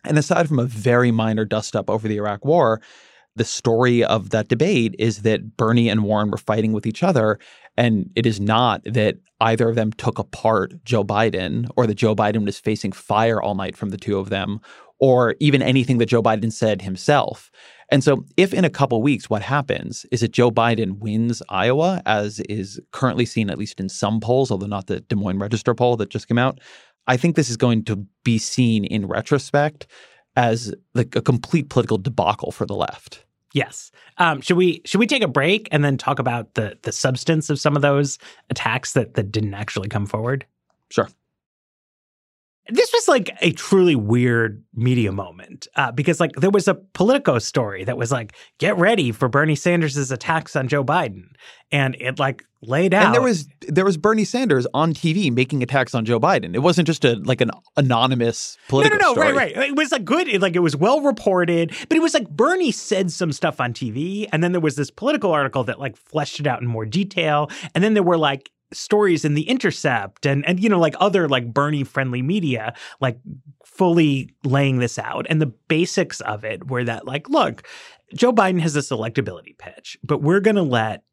And 0.06 0.18
aside 0.18 0.48
from 0.48 0.60
a 0.60 0.66
very 0.66 1.12
minor 1.12 1.46
dust 1.46 1.76
up 1.76 1.90
over 1.90 2.08
the 2.08 2.18
Iraq 2.18 2.44
War, 2.44 2.82
the 3.36 3.46
story 3.46 4.04
of 4.04 4.30
that 4.30 4.48
debate 4.48 4.96
is 5.00 5.24
that 5.24 5.58
Bernie 5.58 5.90
and 5.90 6.04
Warren 6.04 6.30
were 6.30 6.38
fighting 6.38 6.72
with 6.72 6.86
each 6.86 7.02
other. 7.02 7.40
And 7.78 8.12
it 8.16 8.26
is 8.26 8.40
not 8.40 8.84
that 8.86 9.18
either 9.42 9.70
of 9.70 9.76
them 9.76 9.92
took 9.94 10.20
apart 10.20 10.74
Joe 10.86 11.04
Biden 11.04 11.68
or 11.76 11.88
that 11.88 11.96
Joe 11.96 12.16
Biden 12.16 12.46
was 12.46 12.60
facing 12.60 12.92
fire 12.92 13.42
all 13.42 13.56
night 13.56 13.76
from 13.76 13.90
the 13.90 13.98
two 13.98 14.20
of 14.20 14.30
them 14.30 14.60
or 15.00 15.36
even 15.40 15.62
anything 15.62 15.98
that 15.98 16.06
Joe 16.06 16.22
Biden 16.22 16.52
said 16.52 16.82
himself. 16.82 17.50
And 17.90 18.04
so, 18.04 18.26
if 18.38 18.54
in 18.54 18.66
a 18.66 18.70
couple 18.70 19.02
weeks, 19.02 19.30
what 19.30 19.42
happens 19.42 20.06
is 20.12 20.22
that 20.22 20.32
Joe 20.32 20.52
Biden 20.52 21.00
wins 21.00 21.42
Iowa, 21.50 22.02
as 22.06 22.40
is 22.42 22.80
currently 22.92 23.26
seen 23.26 23.50
at 23.50 23.58
least 23.58 23.80
in 23.80 23.90
some 23.90 24.20
polls, 24.20 24.52
although 24.52 24.68
not 24.68 24.88
the 24.88 25.02
Des 25.02 25.16
Moines 25.16 25.40
Register 25.40 25.74
poll 25.74 25.98
that 25.98 26.10
just 26.10 26.28
came 26.28 26.38
out, 26.38 26.60
I 27.08 27.18
think 27.18 27.36
this 27.36 27.50
is 27.50 27.58
going 27.58 27.84
to 27.86 28.06
be 28.24 28.38
seen 28.38 28.86
in 28.86 29.08
retrospect 29.08 29.88
as 30.36 30.74
like 30.94 31.16
a 31.16 31.22
complete 31.22 31.70
political 31.70 31.98
debacle 31.98 32.52
for 32.52 32.66
the 32.66 32.76
left. 32.76 33.26
Yes. 33.54 33.92
Um, 34.18 34.42
should 34.42 34.58
we 34.58 34.82
should 34.84 35.00
we 35.00 35.06
take 35.06 35.22
a 35.22 35.28
break 35.28 35.68
and 35.72 35.86
then 35.86 35.98
talk 35.98 36.18
about 36.20 36.56
the 36.56 36.78
the 36.82 36.92
substance 36.92 37.50
of 37.50 37.60
some 37.60 37.76
of 37.76 37.82
those 37.82 38.18
attacks 38.50 38.94
that 38.94 39.14
that 39.14 39.32
didn't 39.32 39.54
actually 39.54 39.90
come 39.90 40.08
forward? 40.08 40.46
Sure. 40.90 41.08
This 42.70 42.92
was 42.94 43.08
like 43.10 43.36
a 43.42 43.52
truly 43.52 43.96
weird 43.96 44.64
media 44.74 45.12
moment 45.12 45.68
uh, 45.76 45.92
because, 45.92 46.20
like, 46.22 46.32
there 46.34 46.50
was 46.50 46.68
a 46.68 46.76
Politico 46.76 47.40
story 47.40 47.84
that 47.84 47.98
was 47.98 48.12
like, 48.12 48.36
"Get 48.58 48.78
ready 48.78 49.12
for 49.12 49.28
Bernie 49.28 49.56
Sanders' 49.56 50.12
attacks 50.12 50.56
on 50.56 50.70
Joe 50.70 50.84
Biden," 50.84 51.24
and 51.74 51.96
it 52.00 52.20
like 52.20 52.46
laid 52.62 52.94
out. 52.94 53.08
And 53.08 53.14
there 53.14 53.22
was 53.22 53.48
there 53.68 53.84
was 53.84 53.98
Bernie 53.98 54.24
Sanders 54.24 54.66
on 54.74 54.94
TV 54.94 55.32
making 55.32 55.62
attacks 55.62 55.94
on 55.94 56.06
Joe 56.06 56.20
Biden. 56.20 56.56
It 56.56 56.60
wasn't 56.60 56.88
just 56.88 57.04
a 57.04 57.16
like 57.16 57.42
an 57.42 57.52
anonymous 57.76 58.58
political. 58.70 58.98
No, 58.98 59.02
no, 59.02 59.08
no, 59.10 59.14
story. 59.14 59.34
right, 59.36 59.56
right. 59.58 59.70
It 59.70 59.76
was 59.76 59.92
like 59.92 60.06
good. 60.06 60.28
It, 60.28 60.42
like 60.42 60.56
it 60.56 60.60
was 60.60 60.76
well 60.76 61.02
reported, 61.02 61.76
but 61.90 61.98
it 61.98 62.02
was 62.02 62.14
like 62.14 62.30
Bernie 62.30 62.72
said 62.72 63.12
some 63.12 63.32
stuff 63.32 63.60
on 63.60 63.74
TV, 63.74 64.28
and 64.32 64.44
then 64.44 64.52
there 64.52 64.62
was 64.62 64.76
this 64.76 64.90
Politico 64.90 65.32
article 65.32 65.64
that 65.66 65.80
like 65.80 65.98
fleshed 65.98 66.40
it 66.40 66.48
out 66.48 66.62
in 66.62 66.68
more 66.68 66.86
detail, 66.86 67.50
and 67.76 67.84
then 67.84 67.94
there 67.94 68.04
were 68.04 68.18
like 68.18 68.52
stories 68.74 69.26
in 69.26 69.34
the 69.34 69.48
intercept 69.50 70.26
and 70.26 70.46
and 70.46 70.60
you 70.60 70.70
know 70.70 70.80
like 70.80 70.96
other 71.00 71.28
like 71.28 71.54
bernie 71.54 71.84
friendly 71.84 72.22
media 72.22 72.74
like 73.00 73.18
fully 73.66 74.30
laying 74.44 74.78
this 74.78 75.00
out. 75.00 75.26
And 75.30 75.42
the 75.42 75.48
basics 75.48 76.22
of 76.22 76.44
it 76.44 76.68
were 76.68 76.84
that 76.84 77.06
like 77.06 77.30
look 77.30 77.64
joe 78.14 78.32
biden 78.32 78.60
has 78.60 78.74
this 78.74 78.90
electability 78.90 79.58
pitch 79.58 79.98
but 80.04 80.22
we're 80.22 80.40
going 80.40 80.56
to 80.56 80.62
let 80.62 81.04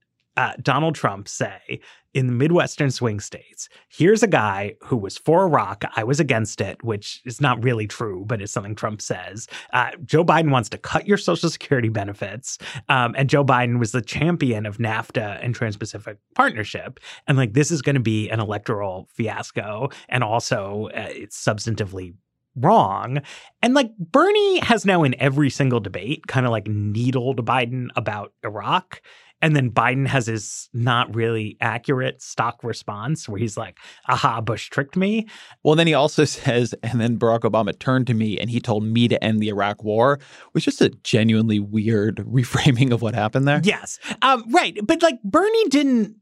uh, 0.40 0.54
Donald 0.62 0.94
Trump 0.94 1.28
say 1.28 1.80
in 2.14 2.26
the 2.26 2.32
Midwestern 2.32 2.90
swing 2.90 3.20
states, 3.20 3.68
here's 3.90 4.22
a 4.22 4.26
guy 4.26 4.74
who 4.82 4.96
was 4.96 5.18
for 5.18 5.44
Iraq. 5.44 5.84
I 5.96 6.02
was 6.02 6.18
against 6.18 6.62
it, 6.62 6.82
which 6.82 7.20
is 7.26 7.42
not 7.42 7.62
really 7.62 7.86
true, 7.86 8.24
but 8.26 8.40
it's 8.40 8.50
something 8.50 8.74
Trump 8.74 9.02
says. 9.02 9.48
Uh, 9.74 9.90
Joe 10.02 10.24
Biden 10.24 10.50
wants 10.50 10.70
to 10.70 10.78
cut 10.78 11.06
your 11.06 11.18
Social 11.18 11.50
Security 11.50 11.90
benefits. 11.90 12.56
Um, 12.88 13.14
and 13.18 13.28
Joe 13.28 13.44
Biden 13.44 13.78
was 13.78 13.92
the 13.92 14.00
champion 14.00 14.64
of 14.64 14.78
NAFTA 14.78 15.44
and 15.44 15.54
Trans 15.54 15.76
Pacific 15.76 16.16
Partnership. 16.34 17.00
And 17.28 17.36
like, 17.36 17.52
this 17.52 17.70
is 17.70 17.82
going 17.82 17.96
to 17.96 18.00
be 18.00 18.30
an 18.30 18.40
electoral 18.40 19.10
fiasco. 19.12 19.90
And 20.08 20.24
also, 20.24 20.88
uh, 20.94 21.08
it's 21.10 21.36
substantively 21.38 22.14
wrong. 22.56 23.20
And 23.62 23.74
like 23.74 23.96
Bernie 23.98 24.60
has 24.60 24.86
now 24.86 25.02
in 25.04 25.14
every 25.20 25.50
single 25.50 25.80
debate 25.80 26.26
kind 26.26 26.46
of 26.46 26.50
like 26.50 26.66
needled 26.66 27.44
Biden 27.44 27.88
about 27.94 28.32
Iraq. 28.42 29.02
And 29.42 29.56
then 29.56 29.70
Biden 29.70 30.06
has 30.06 30.26
his 30.26 30.68
not 30.72 31.14
really 31.14 31.56
accurate 31.60 32.22
stock 32.22 32.62
response 32.62 33.28
where 33.28 33.38
he's 33.38 33.56
like, 33.56 33.78
aha, 34.08 34.40
Bush 34.40 34.68
tricked 34.68 34.96
me. 34.96 35.26
Well, 35.62 35.74
then 35.74 35.86
he 35.86 35.94
also 35.94 36.24
says, 36.26 36.74
and 36.82 37.00
then 37.00 37.18
Barack 37.18 37.40
Obama 37.40 37.78
turned 37.78 38.06
to 38.08 38.14
me 38.14 38.38
and 38.38 38.50
he 38.50 38.60
told 38.60 38.84
me 38.84 39.08
to 39.08 39.22
end 39.22 39.40
the 39.40 39.48
Iraq 39.48 39.82
war, 39.82 40.18
which 40.52 40.68
is 40.68 40.80
a 40.80 40.90
genuinely 40.90 41.58
weird 41.58 42.16
reframing 42.26 42.92
of 42.92 43.02
what 43.02 43.14
happened 43.14 43.48
there. 43.48 43.60
Yes. 43.64 43.98
Um, 44.22 44.44
right. 44.50 44.78
But 44.82 45.02
like 45.02 45.22
Bernie 45.22 45.68
didn't 45.68 46.16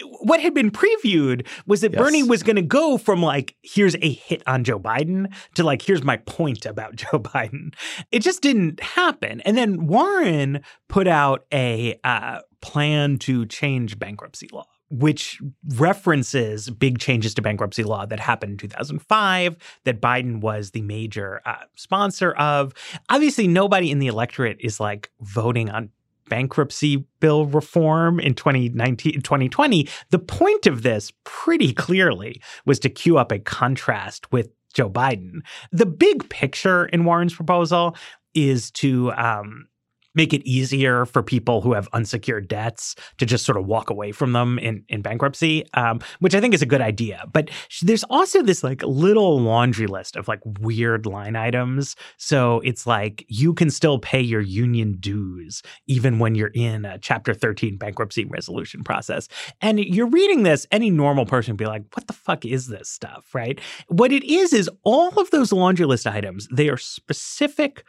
what 0.00 0.40
had 0.40 0.54
been 0.54 0.70
previewed 0.70 1.46
was 1.66 1.80
that 1.80 1.92
yes. 1.92 2.00
Bernie 2.00 2.22
was 2.22 2.42
going 2.42 2.56
to 2.56 2.62
go 2.62 2.98
from 2.98 3.22
like, 3.22 3.56
here's 3.62 3.96
a 3.96 4.12
hit 4.12 4.42
on 4.46 4.64
Joe 4.64 4.78
Biden 4.78 5.32
to 5.54 5.64
like, 5.64 5.82
here's 5.82 6.02
my 6.02 6.16
point 6.18 6.66
about 6.66 6.96
Joe 6.96 7.18
Biden. 7.18 7.74
It 8.10 8.20
just 8.20 8.42
didn't 8.42 8.80
happen. 8.80 9.40
And 9.42 9.56
then 9.56 9.86
Warren 9.86 10.62
put 10.88 11.06
out 11.06 11.46
a 11.52 11.98
uh, 12.04 12.40
plan 12.60 13.18
to 13.20 13.46
change 13.46 13.98
bankruptcy 13.98 14.48
law 14.52 14.66
which 14.90 15.40
references 15.76 16.68
big 16.68 16.98
changes 16.98 17.32
to 17.34 17.40
bankruptcy 17.40 17.84
law 17.84 18.04
that 18.04 18.18
happened 18.18 18.52
in 18.52 18.58
2005 18.58 19.56
that 19.84 20.00
Biden 20.00 20.40
was 20.40 20.72
the 20.72 20.82
major 20.82 21.40
uh, 21.46 21.64
sponsor 21.76 22.32
of. 22.32 22.74
Obviously, 23.08 23.46
nobody 23.46 23.90
in 23.90 24.00
the 24.00 24.08
electorate 24.08 24.56
is 24.60 24.80
like 24.80 25.10
voting 25.20 25.70
on 25.70 25.90
bankruptcy 26.30 27.04
bill 27.20 27.44
reform 27.44 28.18
in 28.18 28.34
2019 28.34 29.20
2020 29.20 29.86
the 30.08 30.18
point 30.18 30.66
of 30.66 30.82
this 30.82 31.12
pretty 31.24 31.74
clearly 31.74 32.40
was 32.64 32.78
to 32.78 32.88
cue 32.88 33.18
up 33.18 33.30
a 33.30 33.38
contrast 33.38 34.32
with 34.32 34.48
Joe 34.72 34.88
Biden. 34.88 35.40
The 35.72 35.86
big 35.86 36.28
picture 36.30 36.86
in 36.86 37.04
Warren's 37.04 37.34
proposal 37.34 37.96
is 38.34 38.70
to 38.72 39.12
um, 39.12 39.66
make 40.20 40.34
it 40.34 40.46
easier 40.46 41.06
for 41.06 41.22
people 41.22 41.62
who 41.62 41.72
have 41.72 41.88
unsecured 41.94 42.46
debts 42.46 42.94
to 43.16 43.24
just 43.24 43.46
sort 43.46 43.56
of 43.56 43.64
walk 43.64 43.88
away 43.88 44.12
from 44.12 44.32
them 44.34 44.58
in, 44.58 44.84
in 44.90 45.00
bankruptcy, 45.00 45.64
um, 45.72 45.98
which 46.18 46.34
I 46.34 46.42
think 46.42 46.52
is 46.52 46.60
a 46.60 46.66
good 46.66 46.82
idea. 46.82 47.24
But 47.32 47.48
there's 47.80 48.04
also 48.04 48.42
this 48.42 48.62
like 48.62 48.82
little 48.82 49.40
laundry 49.40 49.86
list 49.86 50.16
of 50.16 50.28
like 50.28 50.40
weird 50.44 51.06
line 51.06 51.36
items. 51.36 51.96
So 52.18 52.60
it's 52.64 52.86
like 52.86 53.24
you 53.28 53.54
can 53.54 53.70
still 53.70 53.98
pay 53.98 54.20
your 54.20 54.42
union 54.42 54.98
dues 55.00 55.62
even 55.86 56.18
when 56.18 56.34
you're 56.34 56.52
in 56.54 56.84
a 56.84 56.98
Chapter 56.98 57.32
13 57.32 57.78
bankruptcy 57.78 58.26
resolution 58.26 58.84
process. 58.84 59.26
And 59.62 59.80
you're 59.80 60.06
reading 60.06 60.42
this, 60.42 60.66
any 60.70 60.90
normal 60.90 61.24
person 61.24 61.52
would 61.52 61.58
be 61.58 61.64
like, 61.64 61.84
what 61.94 62.08
the 62.08 62.12
fuck 62.12 62.44
is 62.44 62.66
this 62.66 62.90
stuff, 62.90 63.34
right? 63.34 63.58
What 63.88 64.12
it 64.12 64.22
is, 64.24 64.52
is 64.52 64.68
all 64.82 65.18
of 65.18 65.30
those 65.30 65.50
laundry 65.50 65.86
list 65.86 66.06
items, 66.06 66.46
they 66.52 66.68
are 66.68 66.76
specific 66.76 67.84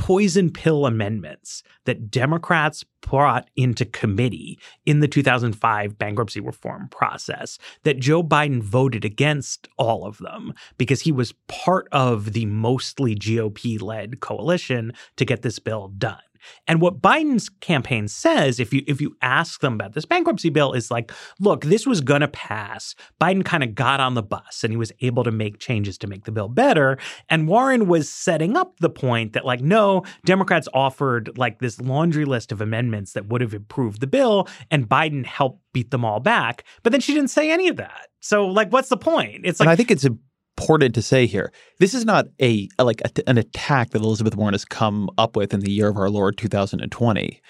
poison 0.00 0.50
pill 0.50 0.86
amendments 0.86 1.62
that 1.84 2.10
Democrats 2.10 2.86
brought 3.02 3.50
into 3.54 3.84
committee 3.84 4.58
in 4.86 5.00
the 5.00 5.06
2005 5.06 5.98
bankruptcy 5.98 6.40
reform 6.40 6.88
process 6.88 7.58
that 7.82 8.00
Joe 8.00 8.22
Biden 8.22 8.62
voted 8.62 9.04
against 9.04 9.68
all 9.76 10.06
of 10.06 10.16
them 10.16 10.54
because 10.78 11.02
he 11.02 11.12
was 11.12 11.34
part 11.48 11.86
of 11.92 12.32
the 12.32 12.46
mostly 12.46 13.14
GOP 13.14 13.80
led 13.80 14.20
coalition 14.20 14.94
to 15.16 15.26
get 15.26 15.42
this 15.42 15.58
bill 15.58 15.88
done. 15.88 16.18
And 16.66 16.80
what 16.80 17.00
Biden's 17.00 17.48
campaign 17.48 18.08
says, 18.08 18.60
if 18.60 18.72
you 18.72 18.82
if 18.86 19.00
you 19.00 19.16
ask 19.22 19.60
them 19.60 19.74
about 19.74 19.94
this 19.94 20.04
bankruptcy 20.04 20.50
bill, 20.50 20.72
is 20.72 20.90
like, 20.90 21.12
look, 21.38 21.64
this 21.64 21.86
was 21.86 22.00
gonna 22.00 22.28
pass. 22.28 22.94
Biden 23.20 23.44
kind 23.44 23.62
of 23.62 23.74
got 23.74 24.00
on 24.00 24.14
the 24.14 24.22
bus 24.22 24.62
and 24.62 24.72
he 24.72 24.76
was 24.76 24.92
able 25.00 25.24
to 25.24 25.30
make 25.30 25.58
changes 25.58 25.98
to 25.98 26.06
make 26.06 26.24
the 26.24 26.32
bill 26.32 26.48
better. 26.48 26.98
And 27.28 27.48
Warren 27.48 27.86
was 27.86 28.08
setting 28.08 28.56
up 28.56 28.78
the 28.78 28.90
point 28.90 29.32
that, 29.32 29.44
like, 29.44 29.60
no, 29.60 30.04
Democrats 30.24 30.68
offered 30.74 31.36
like 31.38 31.58
this 31.58 31.80
laundry 31.80 32.24
list 32.24 32.52
of 32.52 32.60
amendments 32.60 33.12
that 33.12 33.26
would 33.26 33.40
have 33.40 33.54
improved 33.54 34.00
the 34.00 34.06
bill, 34.06 34.48
and 34.70 34.88
Biden 34.88 35.26
helped 35.26 35.62
beat 35.72 35.90
them 35.90 36.04
all 36.04 36.20
back. 36.20 36.64
But 36.82 36.92
then 36.92 37.00
she 37.00 37.14
didn't 37.14 37.30
say 37.30 37.50
any 37.50 37.68
of 37.68 37.76
that. 37.76 38.08
So, 38.20 38.46
like, 38.46 38.70
what's 38.72 38.88
the 38.88 38.96
point? 38.96 39.42
It's 39.44 39.60
like 39.60 39.66
and 39.66 39.72
I 39.72 39.76
think 39.76 39.90
it's 39.90 40.04
a 40.04 40.16
important 40.56 40.94
to 40.94 41.02
say 41.02 41.26
here. 41.26 41.52
This 41.78 41.94
is 41.94 42.04
not 42.04 42.26
a, 42.40 42.68
a 42.78 42.84
like 42.84 43.00
a, 43.02 43.28
an 43.28 43.38
attack 43.38 43.90
that 43.90 44.02
Elizabeth 44.02 44.36
Warren 44.36 44.54
has 44.54 44.64
come 44.64 45.08
up 45.18 45.36
with 45.36 45.54
in 45.54 45.60
the 45.60 45.72
year 45.72 45.88
of 45.88 45.96
our 45.96 46.10
Lord 46.10 46.36
2020. 46.36 47.40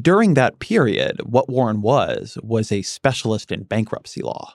During 0.00 0.34
that 0.34 0.58
period, 0.58 1.20
what 1.24 1.48
Warren 1.48 1.80
was 1.80 2.36
was 2.42 2.70
a 2.70 2.82
specialist 2.82 3.50
in 3.50 3.62
bankruptcy 3.62 4.22
law. 4.22 4.54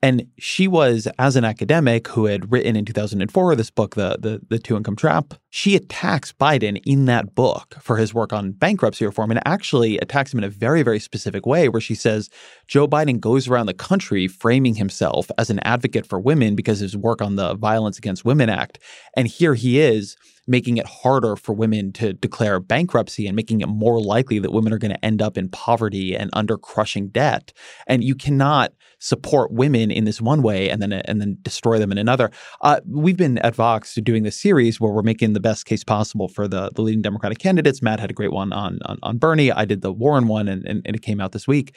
And 0.00 0.28
she 0.38 0.68
was, 0.68 1.08
as 1.18 1.34
an 1.34 1.44
academic 1.44 2.06
who 2.08 2.26
had 2.26 2.52
written 2.52 2.76
in 2.76 2.84
2004 2.84 3.56
this 3.56 3.70
book, 3.70 3.96
the, 3.96 4.16
the, 4.20 4.40
the 4.48 4.58
Two 4.60 4.76
Income 4.76 4.94
Trap, 4.94 5.34
she 5.50 5.74
attacks 5.74 6.32
Biden 6.32 6.80
in 6.86 7.06
that 7.06 7.34
book 7.34 7.74
for 7.80 7.96
his 7.96 8.14
work 8.14 8.32
on 8.32 8.52
bankruptcy 8.52 9.04
reform 9.04 9.32
and 9.32 9.40
actually 9.44 9.98
attacks 9.98 10.32
him 10.32 10.38
in 10.38 10.44
a 10.44 10.48
very, 10.48 10.84
very 10.84 11.00
specific 11.00 11.46
way 11.46 11.68
where 11.68 11.80
she 11.80 11.96
says 11.96 12.30
Joe 12.68 12.86
Biden 12.86 13.18
goes 13.18 13.48
around 13.48 13.66
the 13.66 13.74
country 13.74 14.28
framing 14.28 14.76
himself 14.76 15.30
as 15.36 15.50
an 15.50 15.58
advocate 15.60 16.06
for 16.06 16.20
women 16.20 16.54
because 16.54 16.80
of 16.80 16.86
his 16.86 16.96
work 16.96 17.20
on 17.20 17.34
the 17.34 17.54
Violence 17.54 17.98
Against 17.98 18.24
Women 18.24 18.48
Act. 18.48 18.78
And 19.16 19.26
here 19.26 19.54
he 19.54 19.80
is 19.80 20.16
making 20.48 20.78
it 20.78 20.86
harder 20.86 21.36
for 21.36 21.52
women 21.52 21.92
to 21.92 22.12
declare 22.14 22.58
bankruptcy 22.58 23.26
and 23.26 23.36
making 23.36 23.60
it 23.60 23.68
more 23.68 24.00
likely 24.00 24.38
that 24.38 24.52
women 24.52 24.72
are 24.72 24.78
going 24.78 24.92
to 24.92 25.04
end 25.04 25.22
up 25.22 25.36
in 25.36 25.48
poverty 25.48 26.16
and 26.16 26.30
under 26.32 26.56
crushing 26.56 27.08
debt. 27.08 27.52
And 27.86 28.02
you 28.02 28.14
cannot 28.14 28.72
support 28.98 29.52
women 29.52 29.90
in 29.90 30.04
this 30.04 30.20
one 30.20 30.42
way 30.42 30.70
and 30.70 30.82
then 30.82 30.92
and 30.92 31.20
then 31.20 31.38
destroy 31.42 31.78
them 31.78 31.92
in 31.92 31.98
another. 31.98 32.30
Uh, 32.62 32.80
we've 32.86 33.16
been 33.16 33.38
at 33.38 33.54
Vox 33.54 33.94
doing 34.02 34.22
this 34.22 34.40
series 34.40 34.80
where 34.80 34.92
we're 34.92 35.02
making 35.02 35.34
the 35.34 35.40
best 35.40 35.66
case 35.66 35.84
possible 35.84 36.28
for 36.28 36.48
the, 36.48 36.70
the 36.74 36.82
leading 36.82 37.02
Democratic 37.02 37.38
candidates. 37.38 37.82
Matt 37.82 38.00
had 38.00 38.10
a 38.10 38.14
great 38.14 38.32
one 38.32 38.52
on 38.52 38.78
on, 38.86 38.98
on 39.02 39.18
Bernie. 39.18 39.52
I 39.52 39.64
did 39.64 39.82
the 39.82 39.92
Warren 39.92 40.26
one, 40.26 40.48
and, 40.48 40.66
and, 40.66 40.82
and 40.84 40.96
it 40.96 41.02
came 41.02 41.20
out 41.20 41.32
this 41.32 41.46
week. 41.46 41.76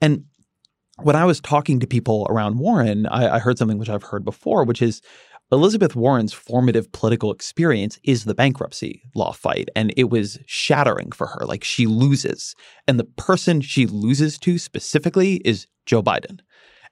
And 0.00 0.24
when 1.02 1.16
I 1.16 1.24
was 1.24 1.40
talking 1.40 1.80
to 1.80 1.86
people 1.86 2.26
around 2.28 2.58
Warren, 2.58 3.06
I, 3.06 3.36
I 3.36 3.38
heard 3.38 3.58
something 3.58 3.78
which 3.78 3.88
I've 3.88 4.02
heard 4.02 4.24
before, 4.24 4.64
which 4.64 4.82
is 4.82 5.00
Elizabeth 5.52 5.96
Warren's 5.96 6.32
formative 6.32 6.90
political 6.92 7.32
experience 7.32 7.98
is 8.04 8.24
the 8.24 8.34
bankruptcy 8.34 9.02
law 9.14 9.32
fight, 9.32 9.68
and 9.74 9.92
it 9.96 10.08
was 10.08 10.38
shattering 10.46 11.10
for 11.10 11.26
her. 11.26 11.44
Like 11.44 11.64
she 11.64 11.86
loses, 11.86 12.54
and 12.86 13.00
the 13.00 13.04
person 13.04 13.60
she 13.60 13.86
loses 13.86 14.38
to 14.38 14.58
specifically 14.58 15.36
is 15.44 15.66
Joe 15.86 16.02
Biden. 16.02 16.40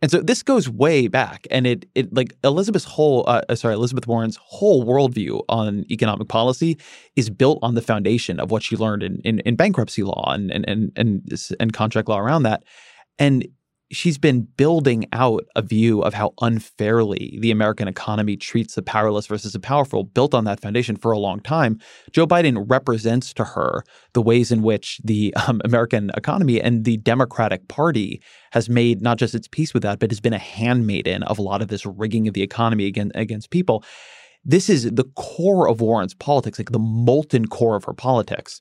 And 0.01 0.11
so 0.11 0.21
this 0.21 0.42
goes 0.42 0.68
way 0.68 1.09
back, 1.09 1.47
and 1.51 1.66
it 1.66 1.87
it 1.94 2.12
like 2.14 2.35
Elizabeth's 2.44 2.85
whole 2.85 3.25
uh, 3.29 3.42
uh, 3.49 3.55
sorry 3.55 3.75
Elizabeth 3.75 4.07
Warren's 4.07 4.38
whole 4.42 4.85
worldview 4.85 5.42
on 5.49 5.85
economic 5.90 6.29
policy 6.29 6.79
is 7.16 7.31
built 7.31 7.59
on 7.62 7.75
the 7.75 7.83
foundation 7.83 8.38
of 8.38 8.51
what 8.51 8.62
she 8.62 8.77
learned 8.77 9.03
in 9.03 9.21
in, 9.25 9.40
in 9.40 9.57
bankruptcy 9.57 10.03
law 10.03 10.33
and 10.33 10.51
and 10.51 10.64
and 10.68 10.92
and 10.97 11.55
and 11.59 11.73
contract 11.73 12.09
law 12.09 12.18
around 12.18 12.44
that. 12.44 12.62
And 13.21 13.47
she's 13.90 14.18
been 14.18 14.42
building 14.42 15.07
out 15.12 15.46
a 15.57 15.62
view 15.62 16.03
of 16.03 16.14
how 16.14 16.35
unfairly 16.40 17.38
the 17.40 17.51
American 17.51 17.88
economy 17.88 18.37
treats 18.37 18.74
the 18.74 18.83
powerless 18.83 19.27
versus 19.27 19.53
the 19.53 19.61
powerful, 19.61 20.05
built 20.05 20.35
on 20.35 20.44
that 20.44 20.61
foundation 20.61 20.96
for 20.96 21.12
a 21.12 21.18
long 21.18 21.40
time. 21.40 21.79
Joe 22.12 22.27
Biden 22.27 22.64
represents 22.68 23.33
to 23.35 23.44
her 23.44 23.85
the 24.12 24.22
ways 24.22 24.53
in 24.53 24.62
which 24.62 25.01
the 25.05 25.35
um, 25.46 25.61
American 25.64 26.11
economy 26.16 26.61
and 26.61 26.85
the 26.85 26.98
Democratic 26.98 27.68
Party 27.68 28.20
has 28.53 28.68
made 28.68 29.01
not 29.01 29.18
just 29.18 29.35
its 29.35 29.48
peace 29.48 29.72
with 29.72 29.83
that, 29.83 29.98
but 29.98 30.11
has 30.11 30.20
been 30.20 30.33
a 30.33 30.38
handmaiden 30.38 31.22
of 31.22 31.38
a 31.38 31.42
lot 31.42 31.62
of 31.62 31.68
this 31.68 31.87
rigging 31.87 32.29
of 32.29 32.35
the 32.35 32.42
economy 32.42 32.87
against, 32.87 33.12
against 33.14 33.51
people. 33.51 33.83
This 34.44 34.70
is 34.70 34.90
the 34.90 35.05
core 35.16 35.68
of 35.68 35.81
Warren's 35.81 36.14
politics, 36.14 36.59
like 36.59 36.72
the 36.72 36.79
molten 36.79 37.46
core 37.46 37.77
of 37.77 37.85
her 37.85 37.92
politics 37.92 38.61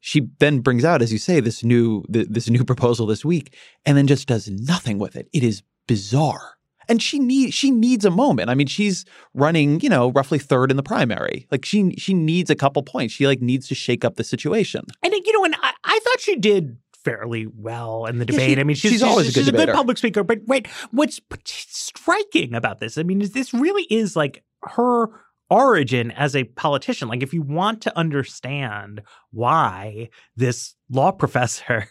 she 0.00 0.28
then 0.38 0.60
brings 0.60 0.84
out, 0.84 1.02
as 1.02 1.12
you 1.12 1.18
say, 1.18 1.40
this 1.40 1.64
new 1.64 2.04
this 2.08 2.48
new 2.48 2.64
proposal 2.64 3.06
this 3.06 3.24
week, 3.24 3.56
and 3.84 3.96
then 3.96 4.06
just 4.06 4.28
does 4.28 4.48
nothing 4.48 4.98
with 4.98 5.16
it. 5.16 5.28
It 5.32 5.42
is 5.42 5.62
bizarre. 5.86 6.54
And 6.88 7.02
she 7.02 7.18
need 7.18 7.52
she 7.52 7.72
needs 7.72 8.04
a 8.04 8.10
moment. 8.10 8.48
I 8.48 8.54
mean, 8.54 8.68
she's 8.68 9.04
running, 9.34 9.80
you 9.80 9.88
know, 9.88 10.12
roughly 10.12 10.38
third 10.38 10.70
in 10.70 10.76
the 10.76 10.84
primary. 10.84 11.48
Like 11.50 11.64
she 11.64 11.96
she 11.96 12.14
needs 12.14 12.48
a 12.48 12.54
couple 12.54 12.82
points. 12.84 13.12
She 13.12 13.26
like 13.26 13.40
needs 13.40 13.66
to 13.68 13.74
shake 13.74 14.04
up 14.04 14.14
the 14.16 14.24
situation. 14.24 14.84
And 15.02 15.12
uh, 15.12 15.16
you 15.24 15.32
know, 15.32 15.44
and 15.44 15.56
I, 15.60 15.72
I 15.82 15.98
thought 16.04 16.20
she 16.20 16.36
did 16.36 16.76
fairly 17.04 17.46
well 17.46 18.04
in 18.06 18.18
the 18.18 18.24
debate. 18.24 18.50
Yeah, 18.50 18.54
she, 18.54 18.60
I 18.60 18.64
mean, 18.64 18.76
she's, 18.76 18.90
she's 18.92 19.02
always 19.02 19.26
she's, 19.26 19.36
a, 19.36 19.38
good, 19.38 19.56
she's 19.56 19.62
a 19.62 19.66
good 19.66 19.74
public 19.74 19.98
speaker. 19.98 20.22
But 20.22 20.40
wait, 20.46 20.68
what's 20.92 21.20
striking 21.44 22.54
about 22.54 22.78
this? 22.78 22.98
I 22.98 23.02
mean, 23.02 23.20
is 23.20 23.32
this 23.32 23.52
really 23.52 23.86
is 23.90 24.14
like 24.14 24.44
her 24.62 25.08
origin 25.50 26.10
as 26.12 26.34
a 26.34 26.44
politician. 26.44 27.08
Like, 27.08 27.22
if 27.22 27.32
you 27.32 27.42
want 27.42 27.80
to 27.82 27.98
understand 27.98 29.02
why 29.30 30.08
this 30.36 30.74
law 30.90 31.12
professor 31.12 31.86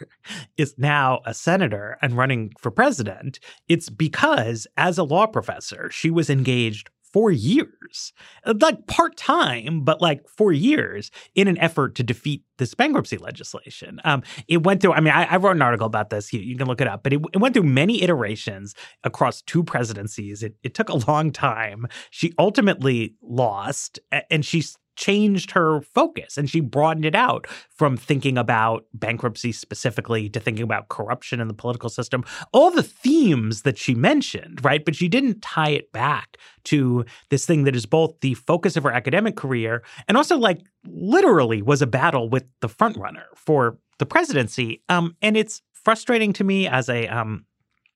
is 0.57 0.75
now 0.77 1.21
a 1.25 1.33
senator 1.33 1.97
and 2.01 2.17
running 2.17 2.51
for 2.59 2.71
president, 2.71 3.39
it's 3.67 3.89
because 3.89 4.67
as 4.77 4.97
a 4.97 5.03
law 5.03 5.27
professor, 5.27 5.89
she 5.91 6.09
was 6.09 6.29
engaged 6.29 6.89
for 7.15 7.31
years, 7.31 8.11
uh, 8.43 8.53
like 8.59 8.87
part 8.87 9.15
time, 9.15 9.85
but 9.85 10.01
like 10.01 10.27
for 10.27 10.51
years 10.51 11.11
in 11.33 11.47
an 11.47 11.57
effort 11.59 11.95
to 11.95 12.03
defeat 12.03 12.43
this 12.57 12.73
bankruptcy 12.73 13.17
legislation. 13.17 14.01
Um, 14.03 14.21
it 14.49 14.63
went 14.63 14.81
through, 14.81 14.91
I 14.91 14.99
mean, 14.99 15.13
I, 15.13 15.23
I, 15.23 15.37
wrote 15.37 15.55
an 15.55 15.61
article 15.61 15.87
about 15.87 16.09
this. 16.09 16.33
You, 16.33 16.41
you 16.41 16.57
can 16.57 16.67
look 16.67 16.81
it 16.81 16.89
up, 16.89 17.03
but 17.03 17.13
it, 17.13 17.21
it, 17.33 17.37
went 17.37 17.53
through 17.53 17.63
many 17.63 18.03
iterations 18.03 18.75
across 19.05 19.41
two 19.43 19.63
presidencies. 19.63 20.43
It, 20.43 20.57
it 20.61 20.73
took 20.73 20.89
a 20.89 21.07
long 21.09 21.31
time. 21.31 21.87
She 22.09 22.33
ultimately 22.37 23.15
lost, 23.21 23.97
and 24.29 24.43
she 24.43 24.61
changed 24.95 25.51
her 25.51 25.81
focus 25.81 26.37
and 26.37 26.49
she 26.49 26.59
broadened 26.59 27.05
it 27.05 27.15
out 27.15 27.47
from 27.69 27.97
thinking 27.97 28.37
about 28.37 28.85
bankruptcy 28.93 29.51
specifically 29.51 30.29
to 30.29 30.39
thinking 30.39 30.63
about 30.63 30.89
corruption 30.89 31.39
in 31.39 31.47
the 31.47 31.53
political 31.53 31.89
system. 31.89 32.23
All 32.51 32.71
the 32.71 32.83
themes 32.83 33.61
that 33.63 33.77
she 33.77 33.95
mentioned 33.95 34.63
right? 34.63 34.83
But 34.83 34.95
she 34.95 35.07
didn't 35.07 35.41
tie 35.41 35.69
it 35.69 35.91
back 35.91 36.37
to 36.65 37.05
this 37.29 37.45
thing 37.45 37.63
that 37.63 37.75
is 37.75 37.85
both 37.85 38.19
the 38.21 38.33
focus 38.33 38.75
of 38.75 38.83
her 38.83 38.91
academic 38.91 39.35
career 39.35 39.83
and 40.07 40.17
also 40.17 40.37
like 40.37 40.61
literally 40.85 41.61
was 41.61 41.81
a 41.81 41.87
battle 41.87 42.29
with 42.29 42.45
the 42.61 42.69
front 42.69 42.97
runner 42.97 43.25
for 43.35 43.77
the 43.99 44.05
presidency. 44.05 44.81
Um 44.89 45.15
and 45.21 45.37
it's 45.37 45.61
frustrating 45.73 46.33
to 46.33 46.43
me 46.43 46.67
as 46.67 46.89
a 46.89 47.07
um 47.07 47.45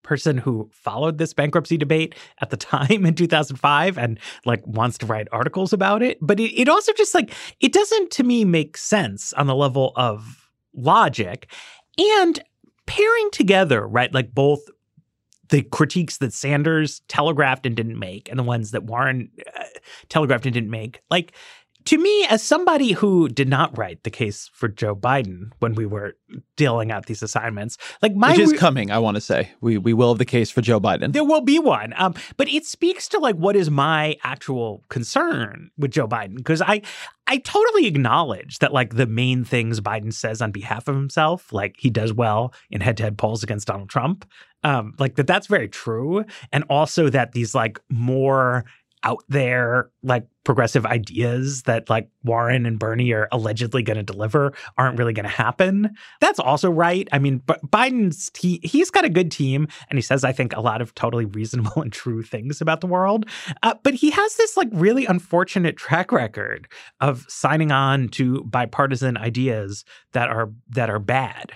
person 0.10 0.40
who 0.40 0.68
followed 0.74 1.20
this 1.20 1.36
bankruptcy 1.36 1.78
debate 1.78 2.16
at 2.42 2.50
the 2.50 2.58
time 2.58 3.06
in 3.06 3.14
2005 3.14 3.96
and 3.96 4.20
like 4.44 4.66
wants 4.66 4.98
to 4.98 5.06
write 5.06 5.28
articles 5.32 5.72
about 5.72 6.02
it. 6.02 6.18
But 6.20 6.40
it, 6.40 6.52
it 6.60 6.68
also 6.68 6.92
just 6.94 7.14
like, 7.14 7.32
it 7.60 7.72
doesn't 7.72 8.10
to 8.14 8.24
me 8.24 8.44
make 8.44 8.76
sense 8.76 9.34
on 9.34 9.46
the 9.46 9.54
level 9.54 9.94
of 9.96 10.50
logic 10.74 11.52
and 12.00 12.40
pairing 12.88 13.30
together, 13.32 13.86
right? 13.86 14.12
Like 14.12 14.34
both 14.34 14.62
the 15.50 15.62
critiques 15.62 16.18
that 16.18 16.34
Sanders 16.34 17.02
telegraphed 17.08 17.68
and 17.68 17.76
didn't 17.76 18.00
make 18.00 18.30
and 18.30 18.40
the 18.40 18.44
ones 18.44 18.72
that 18.72 18.86
Warren 18.86 19.30
uh, 19.56 19.64
telegraphed 20.08 20.48
and 20.48 20.54
didn't 20.56 20.72
make. 20.72 21.02
Like, 21.12 21.34
to 21.90 21.98
me, 21.98 22.24
as 22.30 22.44
somebody 22.44 22.92
who 22.92 23.28
did 23.28 23.50
not 23.50 23.76
write 23.76 24.04
the 24.04 24.12
case 24.12 24.48
for 24.54 24.68
Joe 24.68 24.96
Biden 24.96 25.52
when 25.58 25.74
we 25.74 25.88
were 25.88 26.16
dealing 26.56 26.92
out 26.92 27.08
these 27.08 27.24
assignments, 27.24 27.80
like 28.04 28.14
my 28.14 28.30
which 28.30 28.40
is 28.42 28.52
re- 28.52 28.60
coming, 28.60 28.92
I 28.92 29.00
want 29.00 29.16
to 29.16 29.22
say 29.22 29.50
we 29.60 29.80
we 29.80 29.94
will 29.94 30.10
have 30.10 30.20
the 30.20 30.26
case 30.26 30.52
for 30.52 30.62
Joe 30.62 30.80
Biden. 30.80 31.14
There 31.14 31.24
will 31.24 31.42
be 31.42 31.58
one, 31.58 31.96
um, 31.98 32.14
but 32.38 32.48
it 32.48 32.68
speaks 32.68 33.08
to 33.10 33.18
like 33.18 33.38
what 33.38 33.56
is 33.56 33.72
my 33.72 34.18
actual 34.24 34.84
concern 34.90 35.72
with 35.80 35.90
Joe 35.90 36.08
Biden 36.08 36.38
because 36.38 36.62
I 36.62 36.84
I 37.26 37.38
totally 37.38 37.88
acknowledge 37.88 38.60
that 38.60 38.72
like 38.72 38.96
the 38.96 39.08
main 39.08 39.44
things 39.44 39.82
Biden 39.82 40.14
says 40.14 40.44
on 40.44 40.52
behalf 40.52 40.88
of 40.88 40.96
himself, 40.96 41.52
like 41.52 41.76
he 41.80 41.90
does 41.90 42.14
well 42.14 42.54
in 42.70 42.82
head 42.82 42.98
to 42.98 43.04
head 43.04 43.18
polls 43.18 43.42
against 43.42 43.66
Donald 43.66 43.90
Trump, 43.90 44.26
um, 44.64 44.94
like 45.00 45.16
that 45.16 45.26
that's 45.26 45.48
very 45.48 45.70
true, 45.70 46.24
and 46.52 46.66
also 46.70 47.10
that 47.10 47.32
these 47.32 47.56
like 47.56 47.80
more 47.90 48.66
out 49.04 49.24
there 49.30 49.92
like 50.04 50.28
progressive 50.44 50.86
ideas 50.86 51.64
that 51.64 51.90
like 51.90 52.10
Warren 52.24 52.66
and 52.66 52.80
Bernie 52.80 53.12
are 53.14 53.28
allegedly 53.32 53.84
going 53.84 53.98
to 53.98 54.04
deliver 54.04 54.54
aren't 54.78 54.98
really 54.98 55.14
going 55.14 55.26
to 55.26 55.30
happen. 55.30 55.96
That's 56.22 56.40
also 56.40 56.72
right. 56.72 57.08
I 57.12 57.20
mean, 57.20 57.42
but 57.46 57.62
Biden's 57.70 58.32
he 58.38 58.60
he's 58.64 58.90
got 58.90 59.06
a 59.06 59.10
good 59.10 59.32
team 59.32 59.68
and 59.90 59.98
he 59.98 60.02
says 60.02 60.24
I 60.24 60.32
think 60.32 60.56
a 60.56 60.62
lot 60.62 60.82
of 60.82 60.96
totally 60.96 61.26
reasonable 61.26 61.82
and 61.82 61.94
true 61.94 62.24
things 62.24 62.62
about 62.62 62.82
the 62.82 62.88
world. 62.88 63.26
Uh, 63.64 63.76
but 63.84 63.94
he 63.94 64.10
has 64.12 64.36
this 64.36 64.58
like 64.58 64.70
really 64.72 65.06
unfortunate 65.06 65.78
track 65.78 66.12
record 66.12 66.68
of 67.00 67.26
signing 67.30 67.72
on 67.72 68.10
to 68.10 68.44
bipartisan 68.44 69.18
ideas 69.18 69.86
that 70.14 70.30
are 70.30 70.52
that 70.70 70.90
are 70.90 71.00
bad. 71.00 71.54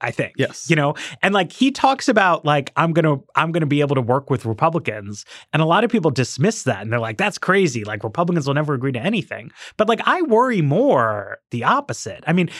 I 0.00 0.10
think. 0.10 0.34
Yes. 0.36 0.68
You 0.68 0.76
know, 0.76 0.94
and 1.22 1.32
like 1.32 1.52
he 1.52 1.70
talks 1.70 2.08
about 2.08 2.44
like 2.44 2.70
I'm 2.76 2.92
going 2.92 3.04
to 3.04 3.24
I'm 3.34 3.50
going 3.50 3.62
to 3.62 3.66
be 3.66 3.80
able 3.80 3.94
to 3.94 4.02
work 4.02 4.28
with 4.28 4.44
Republicans 4.44 5.24
and 5.52 5.62
a 5.62 5.64
lot 5.64 5.84
of 5.84 5.90
people 5.90 6.10
dismiss 6.10 6.64
that 6.64 6.82
and 6.82 6.92
they're 6.92 7.00
like 7.00 7.16
that's 7.16 7.38
crazy 7.38 7.82
like 7.82 8.04
Republicans 8.04 8.46
will 8.46 8.54
never 8.54 8.74
agree 8.74 8.92
to 8.92 9.00
anything. 9.00 9.50
But 9.78 9.88
like 9.88 10.00
I 10.04 10.20
worry 10.22 10.60
more 10.60 11.38
the 11.50 11.64
opposite. 11.64 12.22
I 12.26 12.34
mean, 12.34 12.50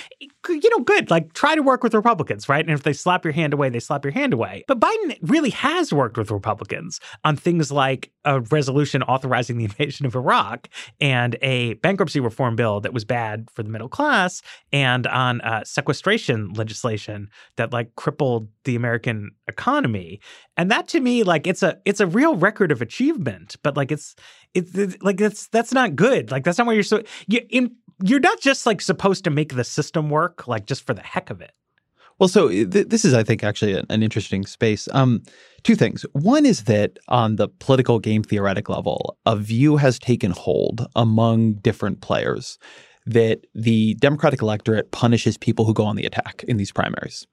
you 0.49 0.71
know, 0.71 0.83
good. 0.83 1.11
Like 1.11 1.35
try 1.35 1.55
to 1.55 1.63
work 1.63 1.83
with 1.83 1.95
Republicans, 1.95 2.49
right? 2.49 2.65
And 2.65 2.73
if 2.73 2.85
they 2.85 2.95
slap 2.95 3.25
your 3.25 3.33
hand 3.33 3.53
away, 3.53 3.69
they 3.69 3.81
slap 3.81 4.05
your 4.05 4.13
hand 4.13 4.33
away. 4.33 4.65
But 4.67 4.81
Biden 4.81 5.19
really 5.23 5.51
has 5.51 5.93
worked 5.93 6.17
with 6.17 6.31
Republicans 6.31 7.01
on 7.25 7.37
things 7.37 7.71
like 7.71 8.11
a 8.25 8.41
resolution 8.41 9.03
authorizing 9.03 9.59
the 9.59 9.65
invasion 9.65 10.07
of 10.07 10.15
Iraq 10.15 10.69
and 11.01 11.37
a 11.43 11.75
bankruptcy 11.75 12.21
reform 12.21 12.57
bill 12.57 12.81
that 12.81 12.95
was 12.95 13.05
bad 13.05 13.49
for 13.53 13.63
the 13.63 13.69
middle 13.69 13.89
class 13.89 14.41
and 14.73 15.07
on 15.07 15.41
uh, 15.43 15.65
sequestration 15.65 16.53
legislation 16.55 17.26
that 17.57 17.73
like 17.73 17.95
crippled 17.97 18.49
the 18.65 18.77
American 18.77 19.31
economy. 19.49 20.21
And 20.57 20.71
that 20.71 20.89
to 20.89 21.01
me, 21.01 21.23
like 21.23 21.47
it's 21.47 21.63
a 21.63 21.79
it's 21.85 22.01
a 22.01 22.07
real 22.07 22.37
record 22.37 22.73
of 22.73 22.83
achievement. 22.83 23.57
But 23.63 23.77
like 23.77 23.93
it's 23.93 24.15
it's, 24.55 24.75
it's 24.75 25.03
like 25.03 25.19
that's 25.19 25.49
that's 25.49 25.73
not 25.73 25.97
good. 25.97 26.31
Like 26.31 26.45
that's 26.45 26.59
not 26.59 26.67
what 26.67 26.75
you're 26.75 26.83
so 26.83 27.03
you 27.27 27.41
in 27.51 27.77
you're 28.03 28.21
not 28.21 28.41
just 28.41 28.67
like 28.67 28.81
supposed 28.81 29.25
to 29.25 29.31
make 29.31 29.55
the 29.55 29.65
system 29.65 30.11
work 30.11 30.47
like 30.47 30.67
just 30.67 30.87
for 30.87 30.95
the 30.95 31.03
heck 31.03 31.31
of 31.31 31.41
it. 31.41 31.53
Well, 32.19 32.29
so 32.29 32.49
th- 32.49 32.89
this 32.89 33.05
is, 33.05 33.13
I 33.13 33.23
think, 33.23 33.45
actually 33.45 33.75
an, 33.75 33.85
an 33.91 34.03
interesting 34.03 34.47
space. 34.47 34.89
Um, 34.93 35.23
two 35.65 35.75
things. 35.75 36.07
One 36.13 36.47
is 36.47 36.65
that 36.65 36.99
on 37.09 37.37
the 37.37 37.49
political 37.49 37.99
game 37.99 38.23
theoretic 38.23 38.71
level, 38.71 39.19
a 39.27 39.37
view 39.37 39.77
has 39.77 39.99
taken 39.99 40.31
hold 40.31 40.87
among 40.97 41.55
different 41.55 42.01
players 42.01 42.59
that 43.07 43.47
the 43.55 43.95
Democratic 43.95 44.43
electorate 44.43 44.91
punishes 44.91 45.39
people 45.39 45.65
who 45.65 45.73
go 45.73 45.85
on 45.85 45.97
the 45.97 46.05
attack 46.05 46.45
in 46.49 46.57
these 46.57 46.73
primaries. 46.73 47.27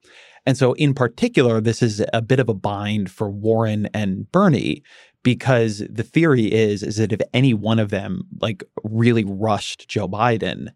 And 0.46 0.56
so, 0.56 0.74
in 0.74 0.94
particular, 0.94 1.60
this 1.60 1.82
is 1.82 2.04
a 2.12 2.22
bit 2.22 2.40
of 2.40 2.48
a 2.48 2.54
bind 2.54 3.10
for 3.10 3.30
Warren 3.30 3.88
and 3.94 4.30
Bernie 4.30 4.82
because 5.22 5.82
the 5.88 6.02
theory 6.02 6.52
is 6.52 6.82
is 6.82 6.96
that 6.96 7.12
if 7.12 7.20
any 7.32 7.54
one 7.54 7.78
of 7.78 7.90
them 7.90 8.22
like 8.40 8.62
really 8.84 9.24
rushed 9.24 9.88
Joe 9.88 10.06
Biden, 10.06 10.68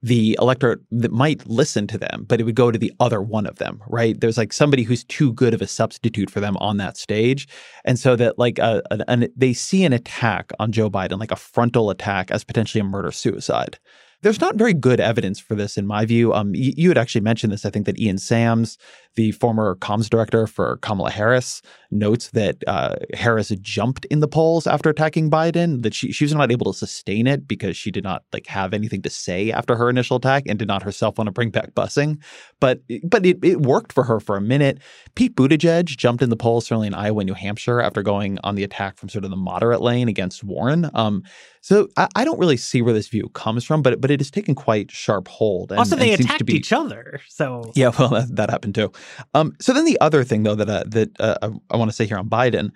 the 0.00 0.38
electorate 0.40 0.80
that 0.92 1.10
might 1.10 1.44
listen 1.46 1.88
to 1.88 1.98
them, 1.98 2.24
but 2.28 2.40
it 2.40 2.44
would 2.44 2.54
go 2.54 2.70
to 2.70 2.78
the 2.78 2.92
other 3.00 3.20
one 3.20 3.46
of 3.46 3.56
them, 3.56 3.82
right? 3.88 4.18
There's 4.20 4.38
like 4.38 4.52
somebody 4.52 4.84
who's 4.84 5.02
too 5.02 5.32
good 5.32 5.52
of 5.52 5.60
a 5.60 5.66
substitute 5.66 6.30
for 6.30 6.38
them 6.38 6.56
on 6.58 6.76
that 6.76 6.96
stage, 6.96 7.48
and 7.84 7.98
so 7.98 8.14
that 8.14 8.38
like 8.38 8.60
a, 8.60 8.80
a, 8.92 9.28
they 9.36 9.52
see 9.52 9.84
an 9.84 9.92
attack 9.92 10.52
on 10.60 10.70
Joe 10.70 10.88
Biden, 10.88 11.18
like 11.18 11.32
a 11.32 11.36
frontal 11.36 11.90
attack, 11.90 12.30
as 12.30 12.44
potentially 12.44 12.80
a 12.80 12.84
murder 12.84 13.10
suicide. 13.10 13.78
There's 14.22 14.40
not 14.40 14.56
very 14.56 14.74
good 14.74 15.00
evidence 15.00 15.38
for 15.38 15.54
this, 15.54 15.76
in 15.76 15.86
my 15.86 16.04
view. 16.04 16.34
Um, 16.34 16.54
you, 16.54 16.72
you 16.76 16.88
had 16.88 16.98
actually 16.98 17.20
mentioned 17.20 17.52
this. 17.52 17.64
I 17.64 17.70
think 17.70 17.86
that 17.86 17.98
Ian 18.00 18.18
Sams, 18.18 18.76
the 19.14 19.32
former 19.32 19.76
comms 19.76 20.10
director 20.10 20.46
for 20.46 20.78
Kamala 20.78 21.10
Harris, 21.10 21.62
notes 21.90 22.30
that 22.30 22.56
uh, 22.66 22.96
Harris 23.14 23.50
jumped 23.60 24.04
in 24.06 24.20
the 24.20 24.28
polls 24.28 24.66
after 24.66 24.90
attacking 24.90 25.30
Biden. 25.30 25.82
That 25.82 25.94
she 25.94 26.12
she 26.12 26.24
was 26.24 26.34
not 26.34 26.52
able 26.52 26.72
to 26.72 26.78
sustain 26.78 27.26
it 27.26 27.48
because 27.48 27.76
she 27.76 27.90
did 27.90 28.04
not 28.04 28.24
like 28.32 28.46
have 28.46 28.74
anything 28.74 29.02
to 29.02 29.10
say 29.10 29.50
after 29.50 29.76
her 29.76 29.88
initial 29.88 30.16
attack 30.16 30.44
and 30.46 30.58
did 30.58 30.68
not 30.68 30.82
herself 30.82 31.18
want 31.18 31.26
to 31.26 31.32
bring 31.32 31.50
back 31.50 31.74
busing. 31.74 32.18
But 32.60 32.80
but 33.04 33.24
it, 33.24 33.38
it 33.42 33.60
worked 33.60 33.92
for 33.92 34.04
her 34.04 34.20
for 34.20 34.36
a 34.36 34.40
minute. 34.40 34.78
Pete 35.14 35.34
Buttigieg 35.34 35.86
jumped 35.86 36.22
in 36.22 36.30
the 36.30 36.36
polls 36.36 36.66
certainly 36.66 36.88
in 36.88 36.94
Iowa, 36.94 37.20
and 37.20 37.28
New 37.28 37.34
Hampshire 37.34 37.80
after 37.80 38.02
going 38.02 38.38
on 38.44 38.54
the 38.54 38.64
attack 38.64 38.96
from 38.98 39.08
sort 39.08 39.24
of 39.24 39.30
the 39.30 39.36
moderate 39.36 39.80
lane 39.80 40.08
against 40.08 40.44
Warren. 40.44 40.90
Um, 40.94 41.22
so 41.60 41.88
I, 41.96 42.08
I, 42.14 42.24
don't 42.24 42.38
really 42.38 42.56
see 42.56 42.82
where 42.82 42.94
this 42.94 43.08
view 43.08 43.28
comes 43.30 43.64
from, 43.64 43.82
but 43.82 44.00
but 44.00 44.10
it 44.10 44.20
has 44.20 44.30
taken 44.30 44.54
quite 44.54 44.90
sharp 44.90 45.28
hold. 45.28 45.70
And, 45.70 45.78
also, 45.78 45.96
they 45.96 46.12
attacked 46.12 46.46
be, 46.46 46.54
each 46.54 46.72
other. 46.72 47.20
So 47.28 47.72
yeah, 47.74 47.90
well, 47.98 48.08
that, 48.08 48.34
that 48.36 48.50
happened 48.50 48.74
too. 48.74 48.92
Um, 49.34 49.54
so 49.60 49.72
then 49.72 49.84
the 49.84 50.00
other 50.00 50.24
thing 50.24 50.44
though 50.44 50.54
that 50.54 50.68
uh, 50.68 50.84
that 50.86 51.20
uh, 51.20 51.36
I, 51.42 51.74
I 51.74 51.76
want 51.78 51.90
to 51.90 51.96
say 51.96 52.06
here 52.06 52.18
on 52.18 52.28
Biden. 52.28 52.70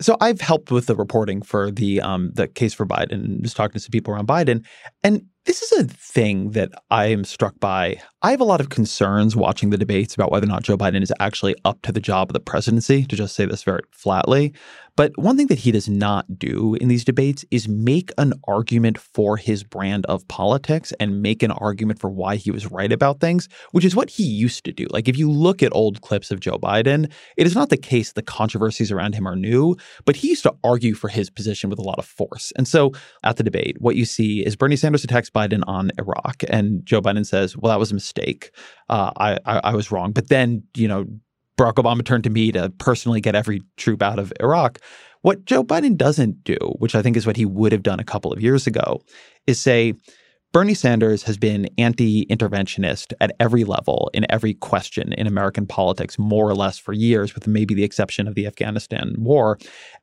So 0.00 0.16
I've 0.20 0.40
helped 0.40 0.70
with 0.70 0.86
the 0.86 0.96
reporting 0.96 1.42
for 1.42 1.70
the 1.70 2.00
um, 2.00 2.32
the 2.34 2.48
case 2.48 2.74
for 2.74 2.86
Biden, 2.86 3.40
just 3.42 3.56
talking 3.56 3.74
to 3.74 3.80
some 3.80 3.90
people 3.90 4.12
around 4.12 4.26
Biden, 4.26 4.64
and 5.04 5.24
this 5.44 5.60
is 5.62 5.72
a 5.72 5.84
thing 5.84 6.52
that 6.52 6.70
I 6.90 7.06
am 7.06 7.24
struck 7.24 7.58
by. 7.58 8.00
I 8.22 8.30
have 8.30 8.40
a 8.40 8.44
lot 8.44 8.60
of 8.60 8.68
concerns 8.68 9.34
watching 9.34 9.70
the 9.70 9.78
debates 9.78 10.14
about 10.14 10.30
whether 10.30 10.44
or 10.44 10.48
not 10.48 10.62
Joe 10.62 10.76
Biden 10.76 11.02
is 11.02 11.12
actually 11.18 11.56
up 11.64 11.82
to 11.82 11.92
the 11.92 12.00
job 12.00 12.30
of 12.30 12.32
the 12.32 12.40
presidency, 12.40 13.04
to 13.04 13.16
just 13.16 13.34
say 13.34 13.44
this 13.44 13.62
very 13.62 13.82
flatly. 13.90 14.54
But 14.96 15.16
one 15.16 15.36
thing 15.36 15.46
that 15.46 15.60
he 15.60 15.72
does 15.72 15.88
not 15.88 16.38
do 16.38 16.74
in 16.74 16.88
these 16.88 17.04
debates 17.04 17.44
is 17.50 17.66
make 17.66 18.10
an 18.18 18.34
argument 18.46 18.98
for 18.98 19.36
his 19.36 19.64
brand 19.64 20.04
of 20.06 20.26
politics 20.28 20.92
and 21.00 21.22
make 21.22 21.42
an 21.42 21.50
argument 21.50 21.98
for 21.98 22.10
why 22.10 22.36
he 22.36 22.50
was 22.50 22.70
right 22.70 22.92
about 22.92 23.20
things, 23.20 23.48
which 23.70 23.84
is 23.84 23.96
what 23.96 24.10
he 24.10 24.24
used 24.24 24.64
to 24.64 24.72
do. 24.72 24.86
Like 24.90 25.08
if 25.08 25.16
you 25.16 25.30
look 25.30 25.62
at 25.62 25.74
old 25.74 26.02
clips 26.02 26.30
of 26.30 26.40
Joe 26.40 26.58
Biden, 26.58 27.10
it 27.36 27.46
is 27.46 27.54
not 27.54 27.70
the 27.70 27.76
case 27.76 28.12
the 28.12 28.22
controversies 28.22 28.92
around 28.92 29.14
him 29.14 29.26
are 29.26 29.36
new, 29.36 29.76
but 30.04 30.16
he 30.16 30.28
used 30.28 30.42
to 30.42 30.54
argue 30.62 30.94
for 30.94 31.08
his 31.08 31.30
position 31.30 31.70
with 31.70 31.78
a 31.78 31.82
lot 31.82 31.98
of 31.98 32.04
force. 32.04 32.52
And 32.56 32.68
so 32.68 32.92
at 33.22 33.36
the 33.36 33.42
debate, 33.42 33.76
what 33.80 33.96
you 33.96 34.04
see 34.04 34.44
is 34.44 34.56
Bernie 34.56 34.76
Sanders 34.76 35.04
attacks 35.04 35.30
Biden 35.30 35.62
on 35.66 35.90
Iraq, 35.98 36.42
and 36.48 36.84
Joe 36.84 37.00
Biden 37.00 37.26
says, 37.26 37.56
"Well, 37.56 37.70
that 37.70 37.78
was 37.78 37.90
a 37.90 37.94
mistake. 37.94 38.50
Uh, 38.88 39.12
I, 39.16 39.38
I 39.46 39.60
I 39.64 39.74
was 39.74 39.90
wrong." 39.90 40.12
But 40.12 40.28
then, 40.28 40.64
you 40.76 40.88
know, 40.88 41.06
Barack 41.58 41.74
Obama 41.74 42.04
turned 42.04 42.24
to 42.24 42.30
me 42.30 42.52
to 42.52 42.70
personally 42.78 43.20
get 43.20 43.34
every 43.34 43.62
troop 43.76 44.02
out 44.02 44.18
of 44.18 44.32
Iraq. 44.40 44.78
What 45.22 45.44
Joe 45.44 45.62
Biden 45.62 45.96
doesn't 45.96 46.42
do, 46.44 46.56
which 46.78 46.94
I 46.94 47.02
think 47.02 47.16
is 47.16 47.26
what 47.26 47.36
he 47.36 47.44
would 47.44 47.72
have 47.72 47.82
done 47.82 48.00
a 48.00 48.04
couple 48.04 48.32
of 48.32 48.40
years 48.40 48.66
ago, 48.66 49.00
is 49.46 49.60
say, 49.60 49.94
Bernie 50.52 50.74
Sanders 50.74 51.22
has 51.22 51.38
been 51.38 51.66
anti 51.78 52.26
interventionist 52.26 53.14
at 53.22 53.34
every 53.40 53.64
level 53.64 54.10
in 54.12 54.26
every 54.28 54.52
question 54.52 55.14
in 55.14 55.26
American 55.26 55.66
politics, 55.66 56.18
more 56.18 56.46
or 56.46 56.54
less 56.54 56.76
for 56.76 56.92
years, 56.92 57.34
with 57.34 57.46
maybe 57.46 57.72
the 57.72 57.84
exception 57.84 58.28
of 58.28 58.34
the 58.34 58.46
Afghanistan 58.46 59.14
war. 59.16 59.58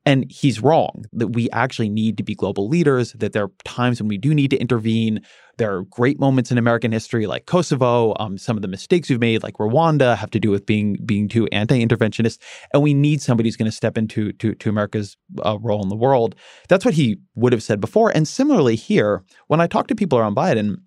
And 0.08 0.26
he's 0.32 0.60
wrong 0.60 1.06
that 1.14 1.28
we 1.28 1.52
actually 1.52 1.90
need 1.90 2.18
to 2.18 2.24
be 2.24 2.34
global 2.34 2.68
leaders, 2.68 3.14
that 3.14 3.34
there 3.34 3.44
are 3.44 3.52
times 3.64 4.02
when 4.02 4.08
we 4.08 4.18
do 4.18 4.34
need 4.34 4.50
to 4.50 4.58
intervene. 4.58 5.22
There 5.60 5.76
are 5.76 5.84
great 5.84 6.20
moments 6.20 6.52
in 6.52 6.58
American 6.58 6.92
history, 6.92 7.28
like 7.28 7.46
Kosovo. 7.46 8.16
Um, 8.20 8.38
some 8.38 8.56
of 8.56 8.62
the 8.62 8.68
mistakes 8.68 9.10
we've 9.10 9.20
made, 9.20 9.44
like 9.44 9.56
Rwanda, 9.56 10.16
have 10.16 10.32
to 10.32 10.40
do 10.40 10.50
with 10.50 10.66
being 10.66 10.98
being 11.06 11.28
too 11.28 11.48
anti-interventionist, 11.52 12.40
and 12.74 12.82
we 12.82 12.94
need 12.94 13.22
somebody 13.22 13.48
who's 13.48 13.58
going 13.58 13.70
to 13.70 13.76
step 13.76 13.98
into 13.98 14.32
to, 14.34 14.56
to 14.56 14.70
America's 14.70 15.18
uh, 15.46 15.58
role 15.62 15.84
in 15.84 15.90
the 15.90 15.96
world. 15.96 16.34
That's 16.70 16.86
what 16.86 16.94
he 16.94 17.18
would 17.36 17.54
have 17.54 17.62
said 17.62 17.82
before. 17.82 18.10
And 18.10 18.28
similarly 18.28 18.76
here, 18.76 19.24
when 19.48 19.62
I 19.62 19.68
talk 19.68 19.88
to 19.88 19.96
people 19.96 20.18
around 20.18 20.36
Biden, 20.36 20.78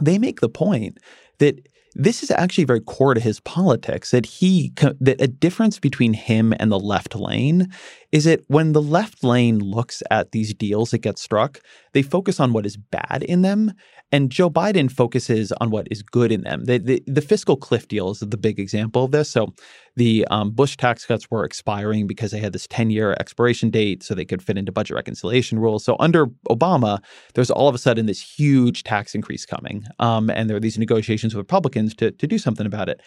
they 0.00 0.18
make 0.18 0.40
the 0.40 0.48
point 0.48 0.98
that 1.38 1.66
this 1.98 2.22
is 2.22 2.30
actually 2.30 2.64
very 2.64 2.80
core 2.80 3.14
to 3.14 3.20
his 3.20 3.40
politics 3.40 4.10
that 4.10 4.26
he 4.26 4.72
that 5.00 5.20
a 5.20 5.26
difference 5.26 5.78
between 5.78 6.12
him 6.12 6.52
and 6.60 6.70
the 6.70 6.78
left 6.78 7.14
lane 7.14 7.72
is 8.12 8.24
that 8.24 8.40
when 8.48 8.72
the 8.72 8.82
left 8.82 9.24
lane 9.24 9.58
looks 9.58 10.02
at 10.10 10.32
these 10.32 10.52
deals 10.52 10.90
that 10.90 10.98
get 10.98 11.18
struck 11.18 11.60
they 11.94 12.02
focus 12.02 12.38
on 12.38 12.52
what 12.52 12.66
is 12.66 12.76
bad 12.76 13.22
in 13.22 13.42
them 13.42 13.72
and 14.12 14.30
Joe 14.30 14.48
Biden 14.48 14.90
focuses 14.90 15.50
on 15.60 15.70
what 15.70 15.88
is 15.90 16.02
good 16.02 16.30
in 16.30 16.42
them. 16.42 16.64
The, 16.64 16.78
the, 16.78 17.02
the 17.06 17.20
fiscal 17.20 17.56
cliff 17.56 17.88
deal 17.88 18.10
is 18.10 18.20
the 18.20 18.36
big 18.36 18.60
example 18.60 19.04
of 19.04 19.10
this. 19.10 19.28
So 19.28 19.52
the 19.96 20.26
um, 20.30 20.50
Bush 20.50 20.76
tax 20.76 21.04
cuts 21.04 21.30
were 21.30 21.44
expiring 21.44 22.06
because 22.06 22.30
they 22.30 22.38
had 22.38 22.52
this 22.52 22.66
10 22.68 22.90
year 22.90 23.16
expiration 23.18 23.70
date 23.70 24.02
so 24.02 24.14
they 24.14 24.24
could 24.24 24.42
fit 24.42 24.58
into 24.58 24.70
budget 24.70 24.94
reconciliation 24.94 25.58
rules. 25.58 25.84
So 25.84 25.96
under 25.98 26.26
Obama, 26.48 27.02
there's 27.34 27.50
all 27.50 27.68
of 27.68 27.74
a 27.74 27.78
sudden 27.78 28.06
this 28.06 28.20
huge 28.20 28.84
tax 28.84 29.14
increase 29.14 29.46
coming. 29.46 29.84
Um, 29.98 30.30
and 30.30 30.48
there 30.48 30.56
are 30.56 30.60
these 30.60 30.78
negotiations 30.78 31.34
with 31.34 31.40
Republicans 31.40 31.94
to, 31.96 32.10
to 32.12 32.26
do 32.26 32.38
something 32.38 32.66
about 32.66 32.88
it. 32.88 33.00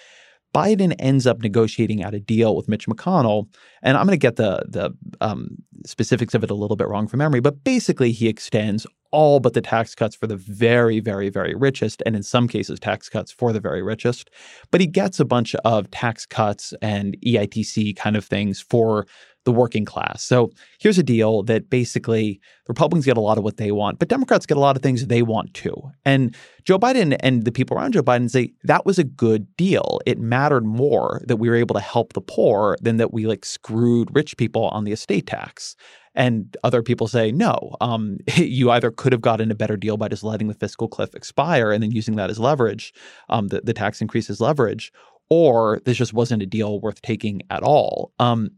Biden 0.53 0.95
ends 0.97 1.27
up 1.27 1.41
negotiating 1.41 2.03
out 2.03 2.15
a 2.15 2.19
deal 2.19 2.55
with 2.55 2.67
Mitch 2.67 2.87
McConnell, 2.87 3.45
and 3.83 3.95
I'm 3.95 4.07
going 4.07 4.17
to 4.17 4.17
get 4.17 4.35
the 4.35 4.65
the 4.67 4.89
um, 5.21 5.57
specifics 5.85 6.33
of 6.33 6.43
it 6.43 6.49
a 6.49 6.55
little 6.55 6.75
bit 6.75 6.87
wrong 6.87 7.07
from 7.07 7.19
memory, 7.19 7.39
but 7.39 7.63
basically 7.63 8.11
he 8.11 8.27
extends 8.27 8.87
all 9.11 9.39
but 9.39 9.53
the 9.53 9.61
tax 9.61 9.95
cuts 9.95 10.15
for 10.15 10.27
the 10.27 10.37
very, 10.37 10.99
very, 10.99 11.29
very 11.29 11.55
richest, 11.55 12.03
and 12.05 12.15
in 12.15 12.23
some 12.23 12.47
cases, 12.47 12.79
tax 12.79 13.09
cuts 13.09 13.31
for 13.31 13.53
the 13.53 13.59
very 13.59 13.81
richest. 13.81 14.29
But 14.71 14.81
he 14.81 14.87
gets 14.87 15.19
a 15.19 15.25
bunch 15.25 15.55
of 15.65 15.89
tax 15.91 16.25
cuts 16.25 16.73
and 16.81 17.17
EITC 17.25 17.95
kind 17.95 18.15
of 18.15 18.25
things 18.25 18.61
for 18.61 19.07
the 19.49 19.53
working 19.53 19.83
class. 19.83 20.21
So 20.23 20.51
here's 20.79 20.99
a 20.99 21.03
deal 21.03 21.41
that 21.43 21.71
basically 21.71 22.39
Republicans 22.67 23.03
get 23.03 23.17
a 23.17 23.19
lot 23.19 23.39
of 23.39 23.43
what 23.43 23.57
they 23.57 23.71
want, 23.71 23.97
but 23.97 24.07
Democrats 24.07 24.45
get 24.45 24.57
a 24.57 24.59
lot 24.59 24.75
of 24.75 24.83
things 24.83 25.07
they 25.07 25.23
want 25.23 25.55
too. 25.55 25.73
And 26.05 26.35
Joe 26.65 26.77
Biden 26.77 27.17
and 27.21 27.45
the 27.45 27.51
people 27.51 27.75
around 27.75 27.93
Joe 27.93 28.03
Biden 28.03 28.29
say 28.29 28.53
that 28.65 28.85
was 28.85 28.99
a 28.99 29.03
good 29.03 29.47
deal. 29.57 29.99
It 30.05 30.19
mattered 30.19 30.65
more 30.65 31.23
that 31.25 31.37
we 31.37 31.49
were 31.49 31.55
able 31.55 31.73
to 31.73 31.81
help 31.81 32.13
the 32.13 32.21
poor 32.21 32.77
than 32.79 32.97
that 32.97 33.11
we 33.11 33.25
like 33.25 33.43
screwed 33.43 34.15
rich 34.15 34.37
people 34.37 34.67
on 34.67 34.83
the 34.83 34.91
estate 34.91 35.25
tax. 35.25 35.75
And 36.13 36.55
other 36.63 36.83
people 36.83 37.07
say, 37.07 37.31
no, 37.31 37.75
um, 37.81 38.19
you 38.35 38.69
either 38.69 38.91
could 38.91 39.13
have 39.13 39.21
gotten 39.21 39.49
a 39.49 39.55
better 39.55 39.77
deal 39.77 39.97
by 39.97 40.09
just 40.09 40.23
letting 40.23 40.47
the 40.47 40.53
fiscal 40.53 40.87
cliff 40.87 41.15
expire 41.15 41.71
and 41.71 41.81
then 41.81 41.91
using 41.91 42.17
that 42.17 42.29
as 42.29 42.37
leverage, 42.37 42.93
um, 43.29 43.47
the, 43.47 43.61
the 43.61 43.73
tax 43.73 43.99
increase 43.99 44.29
as 44.29 44.39
leverage, 44.39 44.91
or 45.29 45.79
this 45.85 45.97
just 45.97 46.13
wasn't 46.13 46.41
a 46.41 46.45
deal 46.45 46.79
worth 46.79 47.01
taking 47.01 47.41
at 47.49 47.63
all. 47.63 48.11
Um, 48.19 48.49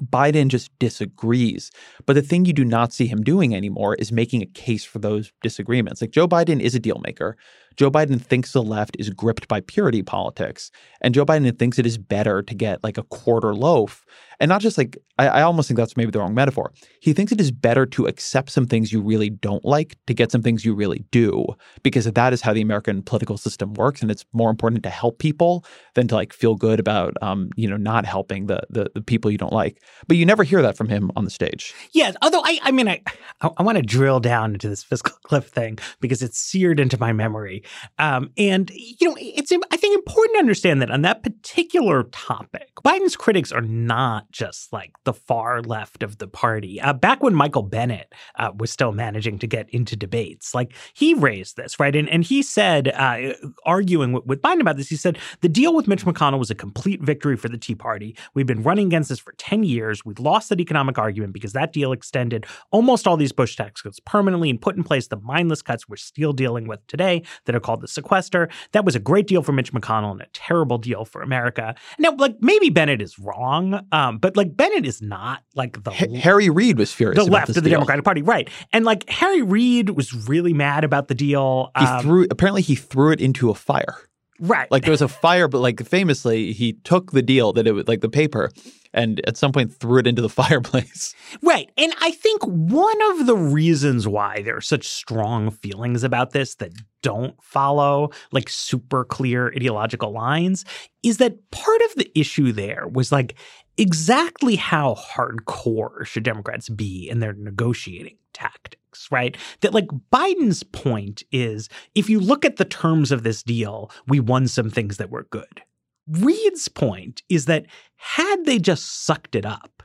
Biden 0.00 0.48
just 0.48 0.70
disagrees. 0.78 1.70
But 2.06 2.14
the 2.14 2.22
thing 2.22 2.44
you 2.44 2.52
do 2.52 2.64
not 2.64 2.92
see 2.92 3.06
him 3.06 3.22
doing 3.22 3.54
anymore 3.54 3.94
is 3.96 4.12
making 4.12 4.42
a 4.42 4.46
case 4.46 4.84
for 4.84 4.98
those 4.98 5.32
disagreements. 5.42 6.00
Like 6.00 6.10
Joe 6.10 6.28
Biden 6.28 6.60
is 6.60 6.74
a 6.74 6.80
deal 6.80 7.00
maker. 7.04 7.36
Joe 7.76 7.90
Biden 7.90 8.20
thinks 8.20 8.52
the 8.52 8.62
left 8.62 8.96
is 8.98 9.10
gripped 9.10 9.48
by 9.48 9.60
purity 9.60 10.02
politics. 10.02 10.70
And 11.00 11.14
Joe 11.14 11.26
Biden 11.26 11.58
thinks 11.58 11.78
it 11.78 11.86
is 11.86 11.98
better 11.98 12.42
to 12.42 12.54
get 12.54 12.82
like 12.82 12.98
a 12.98 13.02
quarter 13.04 13.54
loaf. 13.54 14.04
And 14.40 14.48
not 14.48 14.60
just 14.60 14.76
like, 14.76 14.98
I, 15.18 15.28
I, 15.28 15.42
almost 15.42 15.68
think 15.68 15.76
that's 15.76 15.96
maybe 15.96 16.10
the 16.10 16.18
wrong 16.18 16.34
metaphor. 16.34 16.72
He 16.98 17.12
thinks 17.12 17.30
it 17.30 17.40
is 17.40 17.52
better 17.52 17.86
to 17.86 18.06
accept 18.06 18.50
some 18.50 18.66
things 18.66 18.92
you 18.92 19.00
really 19.00 19.30
don't 19.30 19.64
like 19.64 19.96
to 20.06 20.14
get 20.14 20.32
some 20.32 20.42
things 20.42 20.64
you 20.64 20.74
really 20.74 21.04
do, 21.12 21.46
because 21.84 22.06
that 22.06 22.32
is 22.32 22.40
how 22.40 22.52
the 22.52 22.60
American 22.60 23.02
political 23.02 23.36
system 23.36 23.74
works. 23.74 24.02
And 24.02 24.10
it's 24.10 24.24
more 24.32 24.50
important 24.50 24.82
to 24.82 24.90
help 24.90 25.20
people 25.20 25.64
than 25.94 26.08
to 26.08 26.16
like 26.16 26.32
feel 26.32 26.56
good 26.56 26.80
about, 26.80 27.14
um, 27.22 27.50
you 27.54 27.68
know, 27.68 27.76
not 27.76 28.04
helping 28.04 28.46
the, 28.46 28.60
the, 28.68 28.90
the 28.94 29.00
people 29.00 29.30
you 29.30 29.38
don't 29.38 29.52
like. 29.52 29.80
But 30.08 30.16
you 30.16 30.26
never 30.26 30.42
hear 30.42 30.60
that 30.62 30.76
from 30.76 30.88
him 30.88 31.12
on 31.14 31.24
the 31.24 31.30
stage. 31.30 31.72
Yeah. 31.92 32.12
Although 32.20 32.42
I, 32.44 32.58
I 32.62 32.72
mean, 32.72 32.88
I, 32.88 33.00
I 33.42 33.62
want 33.62 33.76
to 33.76 33.82
drill 33.82 34.18
down 34.18 34.54
into 34.54 34.68
this 34.68 34.82
fiscal 34.82 35.16
cliff 35.22 35.46
thing 35.46 35.78
because 36.00 36.20
it's 36.20 36.38
seared 36.38 36.80
into 36.80 36.98
my 36.98 37.12
memory. 37.12 37.61
Um, 37.98 38.30
and, 38.36 38.70
you 38.74 39.08
know, 39.08 39.16
it's, 39.18 39.52
I 39.70 39.76
think, 39.76 39.94
important 39.94 40.36
to 40.36 40.40
understand 40.40 40.82
that 40.82 40.90
on 40.90 41.02
that 41.02 41.22
particular 41.22 42.04
topic, 42.04 42.68
Biden's 42.84 43.16
critics 43.16 43.52
are 43.52 43.60
not 43.60 44.30
just 44.30 44.72
like 44.72 44.92
the 45.04 45.12
far 45.12 45.62
left 45.62 46.02
of 46.02 46.18
the 46.18 46.26
party. 46.26 46.80
Uh, 46.80 46.92
back 46.92 47.22
when 47.22 47.34
Michael 47.34 47.62
Bennet 47.62 48.12
uh, 48.36 48.50
was 48.56 48.70
still 48.70 48.92
managing 48.92 49.38
to 49.38 49.46
get 49.46 49.68
into 49.70 49.96
debates, 49.96 50.54
like 50.54 50.72
he 50.94 51.14
raised 51.14 51.56
this, 51.56 51.78
right? 51.78 51.94
And, 51.94 52.08
and 52.08 52.24
he 52.24 52.42
said, 52.42 52.88
uh, 52.88 53.34
arguing 53.64 54.12
with, 54.12 54.26
with 54.26 54.42
Biden 54.42 54.60
about 54.60 54.76
this, 54.76 54.88
he 54.88 54.96
said, 54.96 55.18
the 55.40 55.48
deal 55.48 55.74
with 55.74 55.88
Mitch 55.88 56.04
McConnell 56.04 56.38
was 56.38 56.50
a 56.50 56.54
complete 56.54 57.02
victory 57.02 57.36
for 57.36 57.48
the 57.48 57.58
Tea 57.58 57.74
Party. 57.74 58.16
We've 58.34 58.46
been 58.46 58.62
running 58.62 58.86
against 58.86 59.08
this 59.08 59.18
for 59.18 59.32
10 59.38 59.62
years. 59.64 60.04
We 60.04 60.14
lost 60.14 60.48
that 60.48 60.60
economic 60.60 60.98
argument 60.98 61.32
because 61.32 61.52
that 61.52 61.72
deal 61.72 61.92
extended 61.92 62.46
almost 62.70 63.06
all 63.06 63.16
these 63.16 63.32
Bush 63.32 63.56
tax 63.56 63.82
cuts 63.82 64.00
permanently 64.00 64.50
and 64.50 64.60
put 64.60 64.76
in 64.76 64.84
place 64.84 65.06
the 65.06 65.20
mindless 65.20 65.62
cuts 65.62 65.88
we're 65.88 65.96
still 65.96 66.32
dealing 66.32 66.66
with 66.66 66.86
today 66.86 67.22
are 67.54 67.60
called 67.60 67.80
the 67.80 67.88
sequester. 67.88 68.48
That 68.72 68.84
was 68.84 68.94
a 68.94 69.00
great 69.00 69.26
deal 69.26 69.42
for 69.42 69.52
Mitch 69.52 69.72
McConnell 69.72 70.12
and 70.12 70.20
a 70.20 70.26
terrible 70.32 70.78
deal 70.78 71.04
for 71.04 71.22
America. 71.22 71.74
Now, 71.98 72.14
like 72.16 72.36
maybe 72.40 72.70
Bennet 72.70 73.00
is 73.02 73.18
wrong, 73.18 73.86
um, 73.92 74.18
but 74.18 74.36
like 74.36 74.56
Bennet 74.56 74.86
is 74.86 75.02
not 75.02 75.42
like 75.54 75.82
the 75.84 75.92
H- 75.92 76.22
Harry 76.22 76.50
Reid 76.50 76.78
was 76.78 76.92
furious. 76.92 77.24
The 77.24 77.30
left 77.30 77.50
of 77.50 77.54
the 77.56 77.62
deal. 77.62 77.72
Democratic 77.72 78.04
Party, 78.04 78.22
right? 78.22 78.48
And 78.72 78.84
like 78.84 79.08
Harry 79.08 79.42
Reid 79.42 79.90
was 79.90 80.28
really 80.28 80.52
mad 80.52 80.84
about 80.84 81.08
the 81.08 81.14
deal. 81.14 81.70
He 81.78 81.84
um, 81.84 82.02
threw 82.02 82.26
apparently 82.30 82.62
he 82.62 82.74
threw 82.74 83.12
it 83.12 83.20
into 83.20 83.50
a 83.50 83.54
fire 83.54 83.96
Right. 84.44 84.68
Like 84.72 84.82
there 84.82 84.90
was 84.90 85.02
a 85.02 85.06
fire, 85.08 85.46
but 85.46 85.60
like 85.60 85.86
famously, 85.86 86.52
he 86.52 86.72
took 86.72 87.12
the 87.12 87.22
deal 87.22 87.52
that 87.52 87.68
it 87.68 87.72
was 87.72 87.86
like 87.86 88.00
the 88.00 88.08
paper 88.08 88.50
and 88.92 89.20
at 89.24 89.36
some 89.36 89.52
point 89.52 89.72
threw 89.72 90.00
it 90.00 90.06
into 90.08 90.20
the 90.20 90.28
fireplace. 90.42 91.14
Right. 91.42 91.70
And 91.78 91.94
I 92.00 92.10
think 92.10 92.42
one 92.42 93.02
of 93.12 93.26
the 93.26 93.36
reasons 93.36 94.08
why 94.08 94.42
there 94.42 94.56
are 94.56 94.60
such 94.60 94.88
strong 94.88 95.52
feelings 95.52 96.02
about 96.02 96.32
this 96.32 96.56
that 96.56 96.72
don't 97.02 97.40
follow 97.40 98.10
like 98.32 98.48
super 98.48 99.04
clear 99.04 99.52
ideological 99.54 100.10
lines 100.10 100.64
is 101.04 101.18
that 101.18 101.50
part 101.52 101.80
of 101.82 101.94
the 101.94 102.10
issue 102.18 102.50
there 102.50 102.88
was 102.92 103.12
like 103.12 103.36
exactly 103.78 104.56
how 104.56 104.96
hardcore 104.96 106.04
should 106.04 106.24
Democrats 106.24 106.68
be 106.68 107.08
in 107.08 107.20
their 107.20 107.32
negotiating 107.32 108.16
tactics, 108.32 108.81
right? 109.10 109.36
That 109.60 109.74
like 109.74 109.88
Biden's 110.12 110.62
point 110.62 111.22
is 111.32 111.68
if 111.94 112.08
you 112.08 112.20
look 112.20 112.44
at 112.44 112.56
the 112.56 112.64
terms 112.64 113.12
of 113.12 113.22
this 113.22 113.42
deal, 113.42 113.90
we 114.06 114.20
won 114.20 114.48
some 114.48 114.70
things 114.70 114.96
that 114.96 115.10
were 115.10 115.26
good. 115.30 115.62
Reid's 116.08 116.68
point 116.68 117.22
is 117.28 117.46
that 117.46 117.66
had 117.96 118.44
they 118.44 118.58
just 118.58 119.04
sucked 119.04 119.34
it 119.34 119.46
up 119.46 119.82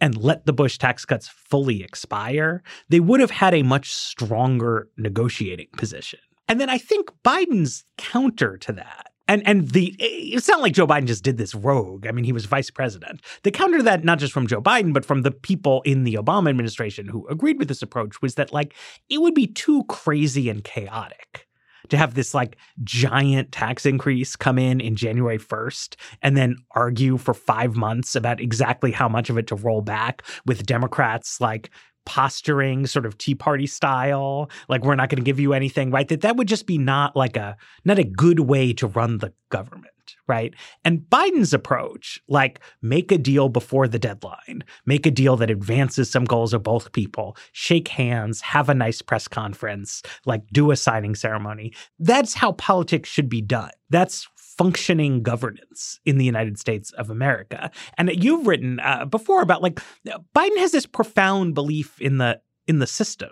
and 0.00 0.16
let 0.16 0.46
the 0.46 0.52
Bush 0.52 0.78
tax 0.78 1.04
cuts 1.04 1.28
fully 1.28 1.82
expire, 1.82 2.62
they 2.88 3.00
would 3.00 3.20
have 3.20 3.30
had 3.30 3.54
a 3.54 3.62
much 3.62 3.92
stronger 3.92 4.88
negotiating 4.96 5.68
position. 5.76 6.20
And 6.48 6.60
then 6.60 6.70
I 6.70 6.78
think 6.78 7.10
Biden's 7.24 7.84
counter 7.98 8.56
to 8.58 8.72
that 8.72 9.10
and 9.28 9.46
and 9.46 9.68
the 9.70 9.94
it's 9.98 10.48
not 10.48 10.60
like 10.60 10.72
Joe 10.72 10.86
Biden 10.86 11.06
just 11.06 11.22
did 11.22 11.36
this 11.36 11.54
rogue. 11.54 12.06
I 12.06 12.12
mean, 12.12 12.24
he 12.24 12.32
was 12.32 12.46
vice 12.46 12.70
president. 12.70 13.20
The 13.44 13.50
counter 13.50 13.78
to 13.78 13.84
that, 13.84 14.02
not 14.02 14.18
just 14.18 14.32
from 14.32 14.46
Joe 14.46 14.62
Biden, 14.62 14.92
but 14.92 15.04
from 15.04 15.22
the 15.22 15.30
people 15.30 15.82
in 15.82 16.04
the 16.04 16.14
Obama 16.14 16.48
administration 16.48 17.06
who 17.06 17.26
agreed 17.28 17.58
with 17.58 17.68
this 17.68 17.82
approach, 17.82 18.20
was 18.22 18.34
that 18.34 18.52
like 18.52 18.74
it 19.08 19.20
would 19.20 19.34
be 19.34 19.46
too 19.46 19.84
crazy 19.84 20.48
and 20.48 20.64
chaotic 20.64 21.46
to 21.88 21.96
have 21.96 22.14
this 22.14 22.34
like 22.34 22.56
giant 22.84 23.52
tax 23.52 23.86
increase 23.86 24.36
come 24.36 24.58
in 24.58 24.80
in 24.80 24.96
January 24.96 25.38
1st 25.38 25.96
and 26.22 26.36
then 26.36 26.56
argue 26.72 27.16
for 27.16 27.34
five 27.34 27.76
months 27.76 28.14
about 28.14 28.40
exactly 28.40 28.92
how 28.92 29.08
much 29.08 29.30
of 29.30 29.38
it 29.38 29.46
to 29.46 29.54
roll 29.54 29.80
back 29.80 30.22
with 30.46 30.66
Democrats 30.66 31.40
like 31.40 31.70
posturing 32.08 32.86
sort 32.86 33.04
of 33.04 33.18
tea 33.18 33.34
party 33.34 33.66
style 33.66 34.48
like 34.70 34.82
we're 34.82 34.94
not 34.94 35.10
going 35.10 35.22
to 35.22 35.24
give 35.24 35.38
you 35.38 35.52
anything 35.52 35.90
right? 35.90 36.08
That 36.08 36.22
that 36.22 36.36
would 36.36 36.48
just 36.48 36.66
be 36.66 36.78
not 36.78 37.14
like 37.14 37.36
a 37.36 37.54
not 37.84 37.98
a 37.98 38.04
good 38.04 38.40
way 38.40 38.72
to 38.72 38.86
run 38.86 39.18
the 39.18 39.34
government 39.50 39.92
right? 40.26 40.54
And 40.84 41.00
biden's 41.00 41.52
approach 41.52 42.20
like 42.28 42.60
make 42.82 43.10
a 43.10 43.18
deal 43.18 43.48
before 43.48 43.88
the 43.88 43.98
deadline. 43.98 44.62
Make 44.86 45.06
a 45.06 45.10
deal 45.10 45.36
that 45.36 45.50
advances 45.50 46.10
some 46.10 46.24
goals 46.24 46.54
of 46.54 46.62
both 46.62 46.92
people. 46.92 47.36
Shake 47.52 47.88
hands 47.88 48.40
have 48.42 48.68
a 48.68 48.74
nice 48.74 49.02
press 49.02 49.26
conference 49.26 50.02
like 50.26 50.46
do 50.52 50.70
a 50.70 50.76
signing 50.76 51.14
ceremony. 51.14 51.72
That's 51.98 52.34
how 52.34 52.52
politics 52.52 53.08
should 53.08 53.28
be 53.28 53.40
done. 53.42 53.70
That's 53.90 54.28
functioning 54.58 55.22
governance 55.22 56.00
in 56.04 56.18
the 56.18 56.24
United 56.24 56.58
States 56.58 56.90
of 56.92 57.08
America. 57.08 57.70
And 57.96 58.10
you've 58.22 58.46
written 58.46 58.80
uh, 58.80 59.04
before 59.06 59.40
about 59.40 59.62
like 59.62 59.80
Biden 60.06 60.58
has 60.58 60.72
this 60.72 60.86
profound 60.86 61.54
belief 61.54 62.00
in 62.00 62.18
the 62.18 62.40
in 62.66 62.80
the 62.80 62.86
system 62.86 63.30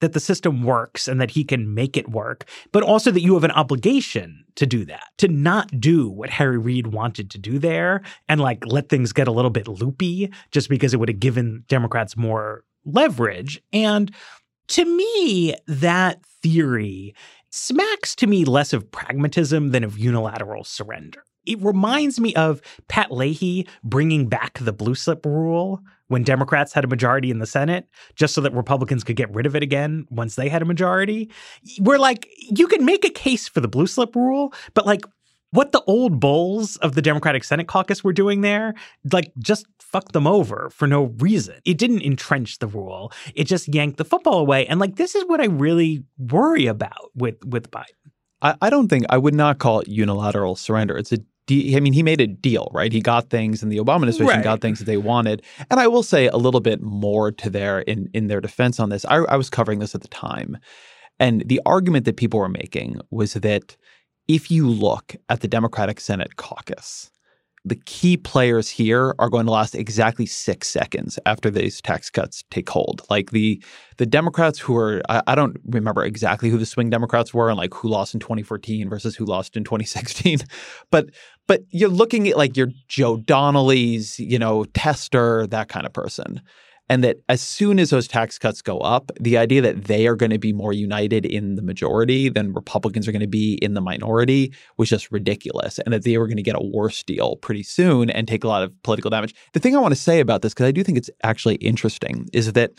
that 0.00 0.12
the 0.12 0.20
system 0.20 0.62
works 0.62 1.08
and 1.08 1.20
that 1.20 1.30
he 1.30 1.42
can 1.44 1.72
make 1.72 1.96
it 1.96 2.10
work, 2.10 2.44
but 2.72 2.82
also 2.82 3.10
that 3.10 3.22
you 3.22 3.34
have 3.34 3.44
an 3.44 3.50
obligation 3.52 4.44
to 4.56 4.66
do 4.66 4.84
that, 4.84 5.04
to 5.18 5.28
not 5.28 5.80
do 5.80 6.10
what 6.10 6.28
Harry 6.30 6.58
Reid 6.58 6.88
wanted 6.88 7.30
to 7.30 7.38
do 7.38 7.58
there 7.58 8.02
and 8.28 8.40
like 8.40 8.64
let 8.66 8.88
things 8.88 9.12
get 9.12 9.28
a 9.28 9.32
little 9.32 9.50
bit 9.50 9.68
loopy 9.68 10.30
just 10.50 10.68
because 10.68 10.92
it 10.92 10.98
would 10.98 11.08
have 11.08 11.20
given 11.20 11.64
Democrats 11.68 12.16
more 12.16 12.64
leverage. 12.84 13.62
And 13.72 14.12
to 14.68 14.84
me, 14.84 15.54
that 15.66 16.24
theory 16.42 17.14
smacks 17.50 18.14
to 18.16 18.26
me 18.26 18.44
less 18.44 18.72
of 18.72 18.90
pragmatism 18.90 19.70
than 19.70 19.84
of 19.84 19.98
unilateral 19.98 20.64
surrender. 20.64 21.22
It 21.46 21.62
reminds 21.62 22.18
me 22.18 22.34
of 22.34 22.60
Pat 22.88 23.12
Leahy 23.12 23.68
bringing 23.84 24.28
back 24.28 24.58
the 24.58 24.72
blue 24.72 24.94
slip 24.94 25.24
rule 25.24 25.80
when 26.08 26.22
Democrats 26.22 26.72
had 26.72 26.84
a 26.84 26.88
majority 26.88 27.30
in 27.30 27.38
the 27.38 27.46
Senate, 27.46 27.88
just 28.14 28.34
so 28.34 28.40
that 28.40 28.52
Republicans 28.52 29.02
could 29.02 29.16
get 29.16 29.32
rid 29.34 29.46
of 29.46 29.56
it 29.56 29.62
again 29.62 30.06
once 30.10 30.36
they 30.36 30.48
had 30.48 30.62
a 30.62 30.66
majority. 30.66 31.30
We're 31.80 31.98
like, 31.98 32.28
you 32.38 32.66
can 32.68 32.84
make 32.84 33.04
a 33.04 33.10
case 33.10 33.48
for 33.48 33.60
the 33.60 33.68
blue 33.68 33.86
slip 33.86 34.14
rule, 34.14 34.52
but 34.74 34.86
like 34.86 35.04
what 35.56 35.72
the 35.72 35.82
old 35.86 36.20
bulls 36.20 36.76
of 36.76 36.94
the 36.94 37.02
Democratic 37.02 37.42
Senate 37.42 37.66
caucus 37.66 38.04
were 38.04 38.12
doing 38.12 38.42
there, 38.42 38.74
like 39.10 39.32
just 39.38 39.66
fucked 39.80 40.12
them 40.12 40.26
over 40.26 40.68
for 40.70 40.86
no 40.86 41.04
reason. 41.18 41.56
It 41.64 41.78
didn't 41.78 42.02
entrench 42.02 42.58
the 42.58 42.66
rule. 42.66 43.12
It 43.34 43.44
just 43.44 43.72
yanked 43.72 43.96
the 43.96 44.04
football 44.04 44.38
away. 44.38 44.66
And 44.66 44.78
like 44.78 44.96
this 44.96 45.14
is 45.14 45.24
what 45.24 45.40
I 45.40 45.46
really 45.46 46.04
worry 46.18 46.66
about 46.66 47.10
with 47.14 47.42
with 47.44 47.70
Biden. 47.70 47.84
I, 48.42 48.54
I 48.60 48.70
don't 48.70 48.88
think 48.88 49.06
I 49.08 49.16
would 49.16 49.34
not 49.34 49.58
call 49.58 49.80
it 49.80 49.88
unilateral 49.88 50.56
surrender. 50.56 50.96
It's 50.96 51.12
a 51.12 51.18
I 51.48 51.78
mean, 51.78 51.92
he 51.92 52.02
made 52.02 52.20
a 52.20 52.26
deal, 52.26 52.68
right? 52.74 52.92
He 52.92 53.00
got 53.00 53.30
things, 53.30 53.62
and 53.62 53.70
the 53.70 53.76
Obama 53.76 53.96
administration 53.96 54.38
right. 54.38 54.42
got 54.42 54.60
things 54.60 54.80
that 54.80 54.86
they 54.86 54.96
wanted. 54.96 55.42
And 55.70 55.78
I 55.78 55.86
will 55.86 56.02
say 56.02 56.26
a 56.26 56.36
little 56.36 56.60
bit 56.60 56.82
more 56.82 57.30
to 57.30 57.48
their 57.48 57.82
in 57.82 58.10
in 58.12 58.26
their 58.26 58.40
defense 58.40 58.80
on 58.80 58.88
this. 58.88 59.04
I, 59.04 59.18
I 59.18 59.36
was 59.36 59.48
covering 59.48 59.78
this 59.78 59.94
at 59.94 60.02
the 60.02 60.08
time, 60.08 60.58
and 61.20 61.42
the 61.46 61.60
argument 61.64 62.04
that 62.06 62.16
people 62.16 62.40
were 62.40 62.48
making 62.48 63.00
was 63.10 63.34
that 63.34 63.76
if 64.28 64.50
you 64.50 64.68
look 64.68 65.16
at 65.28 65.40
the 65.40 65.48
Democratic 65.48 66.00
Senate 66.00 66.36
caucus, 66.36 67.10
the 67.64 67.76
key 67.84 68.16
players 68.16 68.70
here 68.70 69.12
are 69.18 69.28
going 69.28 69.44
to 69.46 69.50
last 69.50 69.74
exactly 69.74 70.24
six 70.24 70.68
seconds 70.68 71.18
after 71.26 71.50
these 71.50 71.80
tax 71.80 72.08
cuts 72.10 72.44
take 72.50 72.68
hold. 72.68 73.02
Like 73.10 73.32
the 73.32 73.60
the 73.96 74.06
Democrats 74.06 74.60
who 74.60 74.76
are 74.76 75.02
I, 75.08 75.22
I, 75.26 75.34
don't 75.34 75.56
remember 75.66 76.04
exactly 76.04 76.48
who 76.48 76.58
the 76.58 76.66
swing 76.66 76.90
Democrats 76.90 77.34
were 77.34 77.48
and 77.48 77.58
like 77.58 77.74
who 77.74 77.88
lost 77.88 78.14
in 78.14 78.20
2014 78.20 78.88
versus 78.88 79.16
who 79.16 79.24
lost 79.24 79.56
in 79.56 79.64
2016, 79.64 80.38
but 80.92 81.06
but 81.48 81.62
you're 81.70 81.88
looking 81.88 82.28
at 82.28 82.36
like 82.36 82.56
your 82.56 82.68
Joe 82.86 83.16
Donnellys, 83.16 84.16
you 84.20 84.38
know, 84.38 84.64
Tester, 84.66 85.48
that 85.48 85.68
kind 85.68 85.86
of 85.86 85.92
person 85.92 86.40
and 86.88 87.02
that 87.02 87.16
as 87.28 87.40
soon 87.40 87.78
as 87.78 87.90
those 87.90 88.06
tax 88.08 88.38
cuts 88.38 88.62
go 88.62 88.78
up, 88.78 89.10
the 89.20 89.36
idea 89.36 89.60
that 89.62 89.84
they 89.84 90.06
are 90.06 90.16
going 90.16 90.30
to 90.30 90.38
be 90.38 90.52
more 90.52 90.72
united 90.72 91.26
in 91.26 91.56
the 91.56 91.62
majority 91.62 92.28
than 92.28 92.52
Republicans 92.52 93.08
are 93.08 93.12
going 93.12 93.20
to 93.20 93.26
be 93.26 93.54
in 93.62 93.74
the 93.74 93.80
minority 93.80 94.52
was 94.76 94.88
just 94.88 95.10
ridiculous, 95.10 95.78
and 95.80 95.92
that 95.92 96.04
they 96.04 96.18
were 96.18 96.26
going 96.26 96.36
to 96.36 96.42
get 96.42 96.56
a 96.56 96.64
worse 96.72 97.02
deal 97.02 97.36
pretty 97.36 97.62
soon 97.62 98.10
and 98.10 98.28
take 98.28 98.44
a 98.44 98.48
lot 98.48 98.62
of 98.62 98.72
political 98.82 99.10
damage. 99.10 99.34
The 99.52 99.60
thing 99.60 99.74
I 99.74 99.80
want 99.80 99.94
to 99.94 100.00
say 100.00 100.20
about 100.20 100.42
this, 100.42 100.54
because 100.54 100.66
I 100.66 100.72
do 100.72 100.82
think 100.82 100.98
it's 100.98 101.10
actually 101.22 101.56
interesting, 101.56 102.28
is 102.32 102.52
that 102.52 102.72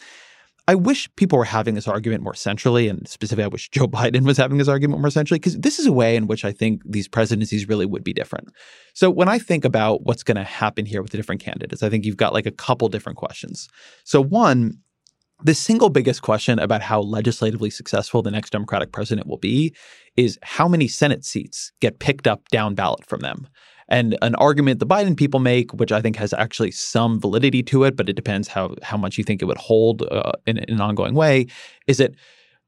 I 0.69 0.75
wish 0.75 1.09
people 1.15 1.37
were 1.37 1.45
having 1.45 1.75
this 1.75 1.87
argument 1.87 2.23
more 2.23 2.35
centrally, 2.35 2.89
and 2.89 3.07
specifically, 3.07 3.45
I 3.45 3.47
wish 3.47 3.69
Joe 3.71 3.87
Biden 3.87 4.25
was 4.25 4.37
having 4.37 4.57
this 4.57 4.67
argument 4.67 5.01
more 5.01 5.09
centrally, 5.09 5.39
because 5.39 5.57
this 5.57 5.79
is 5.79 5.85
a 5.85 5.93
way 5.93 6.15
in 6.15 6.27
which 6.27 6.43
I 6.43 6.51
think 6.51 6.81
these 6.85 7.07
presidencies 7.07 7.67
really 7.67 7.85
would 7.85 8.03
be 8.03 8.13
different. 8.13 8.49
So, 8.93 9.09
when 9.09 9.29
I 9.29 9.39
think 9.39 9.63
about 9.63 10.03
what's 10.03 10.23
going 10.23 10.37
to 10.37 10.43
happen 10.43 10.85
here 10.85 11.01
with 11.01 11.11
the 11.11 11.17
different 11.17 11.41
candidates, 11.41 11.83
I 11.83 11.89
think 11.89 12.05
you've 12.05 12.17
got 12.17 12.33
like 12.33 12.45
a 12.45 12.51
couple 12.51 12.89
different 12.89 13.17
questions. 13.17 13.69
So, 14.03 14.21
one, 14.21 14.79
the 15.43 15.53
single 15.53 15.89
biggest 15.89 16.21
question 16.21 16.59
about 16.59 16.81
how 16.81 16.99
legislatively 16.99 17.69
successful 17.69 18.21
the 18.21 18.31
next 18.31 18.49
Democratic 18.49 18.91
president 18.91 19.27
will 19.27 19.37
be 19.37 19.73
is 20.15 20.39
how 20.41 20.67
many 20.67 20.87
Senate 20.87 21.23
seats 21.23 21.71
get 21.79 21.99
picked 21.99 22.27
up 22.27 22.47
down 22.49 22.75
ballot 22.75 23.05
from 23.05 23.21
them. 23.21 23.47
And 23.89 24.17
an 24.21 24.35
argument 24.35 24.79
the 24.79 24.85
Biden 24.85 25.15
people 25.15 25.39
make, 25.39 25.73
which 25.73 25.91
I 25.91 26.01
think 26.01 26.15
has 26.17 26.33
actually 26.33 26.71
some 26.71 27.19
validity 27.19 27.63
to 27.63 27.83
it, 27.83 27.95
but 27.95 28.09
it 28.09 28.13
depends 28.13 28.47
how 28.47 28.75
how 28.83 28.97
much 28.97 29.17
you 29.17 29.23
think 29.23 29.41
it 29.41 29.45
would 29.45 29.57
hold 29.57 30.03
uh, 30.11 30.33
in, 30.45 30.57
in 30.57 30.75
an 30.75 30.81
ongoing 30.81 31.13
way, 31.13 31.47
is 31.87 31.97
that 31.97 32.11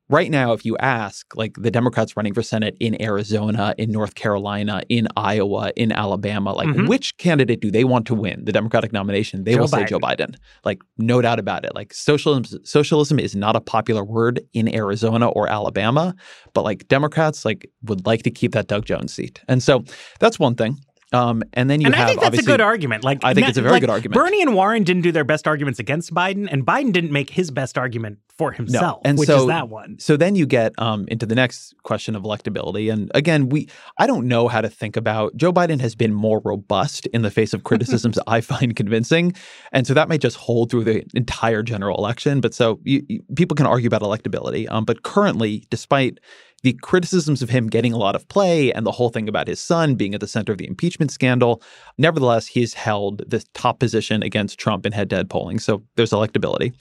right 0.10 0.32
now, 0.32 0.54
if 0.54 0.66
you 0.66 0.76
ask 0.78 1.36
like 1.36 1.56
the 1.58 1.72
Democrats 1.72 2.18
running 2.18 2.34
for 2.34 2.42
Senate 2.42 2.76
in 2.80 3.02
Arizona, 3.02 3.76
in 3.78 3.92
North 3.92 4.16
Carolina, 4.16 4.82
in 4.90 5.08
Iowa, 5.16 5.72
in 5.76 5.92
Alabama, 5.92 6.54
like 6.54 6.68
mm-hmm. 6.68 6.88
which 6.88 7.16
candidate 7.18 7.60
do 7.60 7.72
they 7.72 7.84
want 7.84 8.06
to 8.08 8.16
win 8.16 8.44
the 8.46 8.52
Democratic 8.52 8.92
nomination? 8.92 9.44
They 9.44 9.54
Joe 9.54 9.62
will 9.62 9.68
Biden. 9.68 9.72
say 9.72 9.86
Joe 9.86 10.00
Biden. 10.00 10.36
Like 10.66 10.82
no 10.98 11.22
doubt 11.22 11.40
about 11.40 11.64
it. 11.64 11.76
Like 11.76 11.94
socialism 11.94 12.60
socialism 12.66 13.20
is 13.20 13.36
not 13.36 13.56
a 13.56 13.62
popular 13.62 14.04
word 14.04 14.42
in 14.54 14.74
Arizona 14.74 15.30
or 15.30 15.48
Alabama, 15.48 16.16
but 16.54 16.64
like 16.64 16.88
Democrats 16.88 17.46
like 17.46 17.70
would 17.84 18.06
like 18.06 18.24
to 18.24 18.32
keep 18.32 18.54
that 18.54 18.68
Doug 18.68 18.86
Jones 18.86 19.14
seat. 19.14 19.42
And 19.48 19.62
so 19.62 19.84
that's 20.20 20.40
one 20.40 20.56
thing. 20.56 20.78
Um, 21.12 21.42
and 21.54 21.70
then 21.70 21.82
you 21.82 21.88
and 21.88 21.96
have 21.96 22.06
I 22.06 22.10
think 22.10 22.22
that's 22.22 22.38
a 22.38 22.44
good 22.44 22.62
argument. 22.62 23.04
Like 23.04 23.24
I 23.24 23.34
think 23.34 23.48
it's 23.48 23.58
a 23.58 23.62
very 23.62 23.74
like, 23.74 23.82
good 23.82 23.90
argument. 23.90 24.14
Bernie 24.14 24.42
and 24.42 24.54
Warren 24.54 24.84
didn't 24.84 25.02
do 25.02 25.12
their 25.12 25.24
best 25.24 25.48
arguments 25.48 25.80
against 25.80 26.14
Biden, 26.14 26.48
and 26.52 26.66
Biden 26.66 26.94
didn't 26.94 27.12
make 27.12 27.32
his 27.32 27.50
best 27.50 27.78
argument 27.78 28.20
for 28.28 28.52
himself, 28.52 29.02
no. 29.04 29.10
and 29.10 29.18
which 29.18 29.28
so, 29.28 29.42
is 29.42 29.48
that 29.48 29.70
one. 29.70 29.98
So 30.00 30.16
then 30.16 30.36
you 30.36 30.46
get 30.46 30.74
um, 30.78 31.06
into 31.08 31.26
the 31.26 31.36
next 31.36 31.74
question 31.84 32.16
of 32.16 32.24
electability, 32.24 32.94
and 32.94 33.12
again, 33.16 33.50
we 33.50 33.68
I 33.98 34.06
don't 34.06 34.28
know 34.28 34.48
how 34.48 34.62
to 34.62 34.70
think 34.70 34.96
about 34.96 35.36
Joe 35.36 35.52
Biden 35.52 35.82
has 35.82 35.96
been 35.96 36.14
more 36.14 36.42
robust 36.46 37.08
in 37.08 37.24
the 37.24 37.32
face 37.32 37.54
of 37.54 37.64
criticisms 37.64 38.20
I 38.28 38.42
find 38.42 38.76
convincing, 38.76 39.34
and 39.72 39.88
so 39.88 39.96
that 39.96 40.10
may 40.10 40.20
just 40.20 40.38
hold 40.38 40.70
through 40.70 40.84
the 40.84 41.04
entire 41.16 41.64
general 41.64 41.98
election. 41.98 42.40
But 42.40 42.54
so 42.54 42.80
you, 42.84 43.04
you, 43.08 43.24
people 43.36 43.56
can 43.56 43.66
argue 43.66 43.88
about 43.88 44.02
electability, 44.02 44.70
um, 44.70 44.86
but 44.86 45.02
currently, 45.02 45.66
despite 45.72 46.20
the 46.62 46.74
criticisms 46.82 47.42
of 47.42 47.50
him 47.50 47.68
getting 47.68 47.94
a 47.94 47.98
lot 47.98 48.16
of 48.16 48.28
play 48.28 48.72
and 48.72 48.86
the 48.86 48.92
whole 48.92 49.10
thing 49.10 49.30
about 49.30 49.48
his 49.48 49.60
son 49.60 49.96
being 49.96 50.14
at 50.14 50.22
the 50.22 50.28
center 50.28 50.52
of 50.52 50.58
the 50.58 50.68
impeachment 50.68 51.12
scandal. 51.12 51.62
Nevertheless, 51.98 52.48
he's 52.48 52.74
held 52.74 53.24
the 53.30 53.44
top 53.54 53.80
position 53.80 54.24
against 54.24 54.60
Trump 54.60 54.86
in 54.86 54.92
head 54.92 55.10
to 55.12 55.18
head 55.18 55.30
polling. 55.30 55.60
So 55.60 55.84
there's 55.96 56.12
electability. 56.12 56.74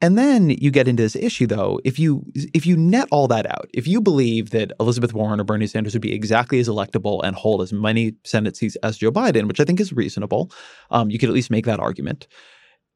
And 0.00 0.16
then 0.16 0.50
you 0.50 0.70
get 0.70 0.86
into 0.86 1.02
this 1.02 1.16
issue 1.16 1.46
though, 1.46 1.80
if 1.84 1.98
you 1.98 2.24
if 2.54 2.64
you 2.64 2.76
net 2.76 3.08
all 3.10 3.26
that 3.28 3.46
out, 3.46 3.68
if 3.74 3.88
you 3.88 4.00
believe 4.00 4.50
that 4.50 4.70
Elizabeth 4.78 5.12
Warren 5.12 5.40
or 5.40 5.44
Bernie 5.44 5.66
Sanders 5.66 5.92
would 5.94 6.02
be 6.02 6.14
exactly 6.14 6.60
as 6.60 6.68
electable 6.68 7.20
and 7.24 7.34
hold 7.34 7.62
as 7.62 7.72
many 7.72 8.14
Senate 8.24 8.56
seats 8.56 8.76
as 8.84 8.98
Joe 8.98 9.10
Biden, 9.10 9.48
which 9.48 9.58
I 9.58 9.64
think 9.64 9.80
is 9.80 9.92
reasonable, 9.92 10.52
um, 10.92 11.10
you 11.10 11.18
could 11.18 11.28
at 11.28 11.34
least 11.34 11.50
make 11.50 11.66
that 11.66 11.80
argument. 11.80 12.28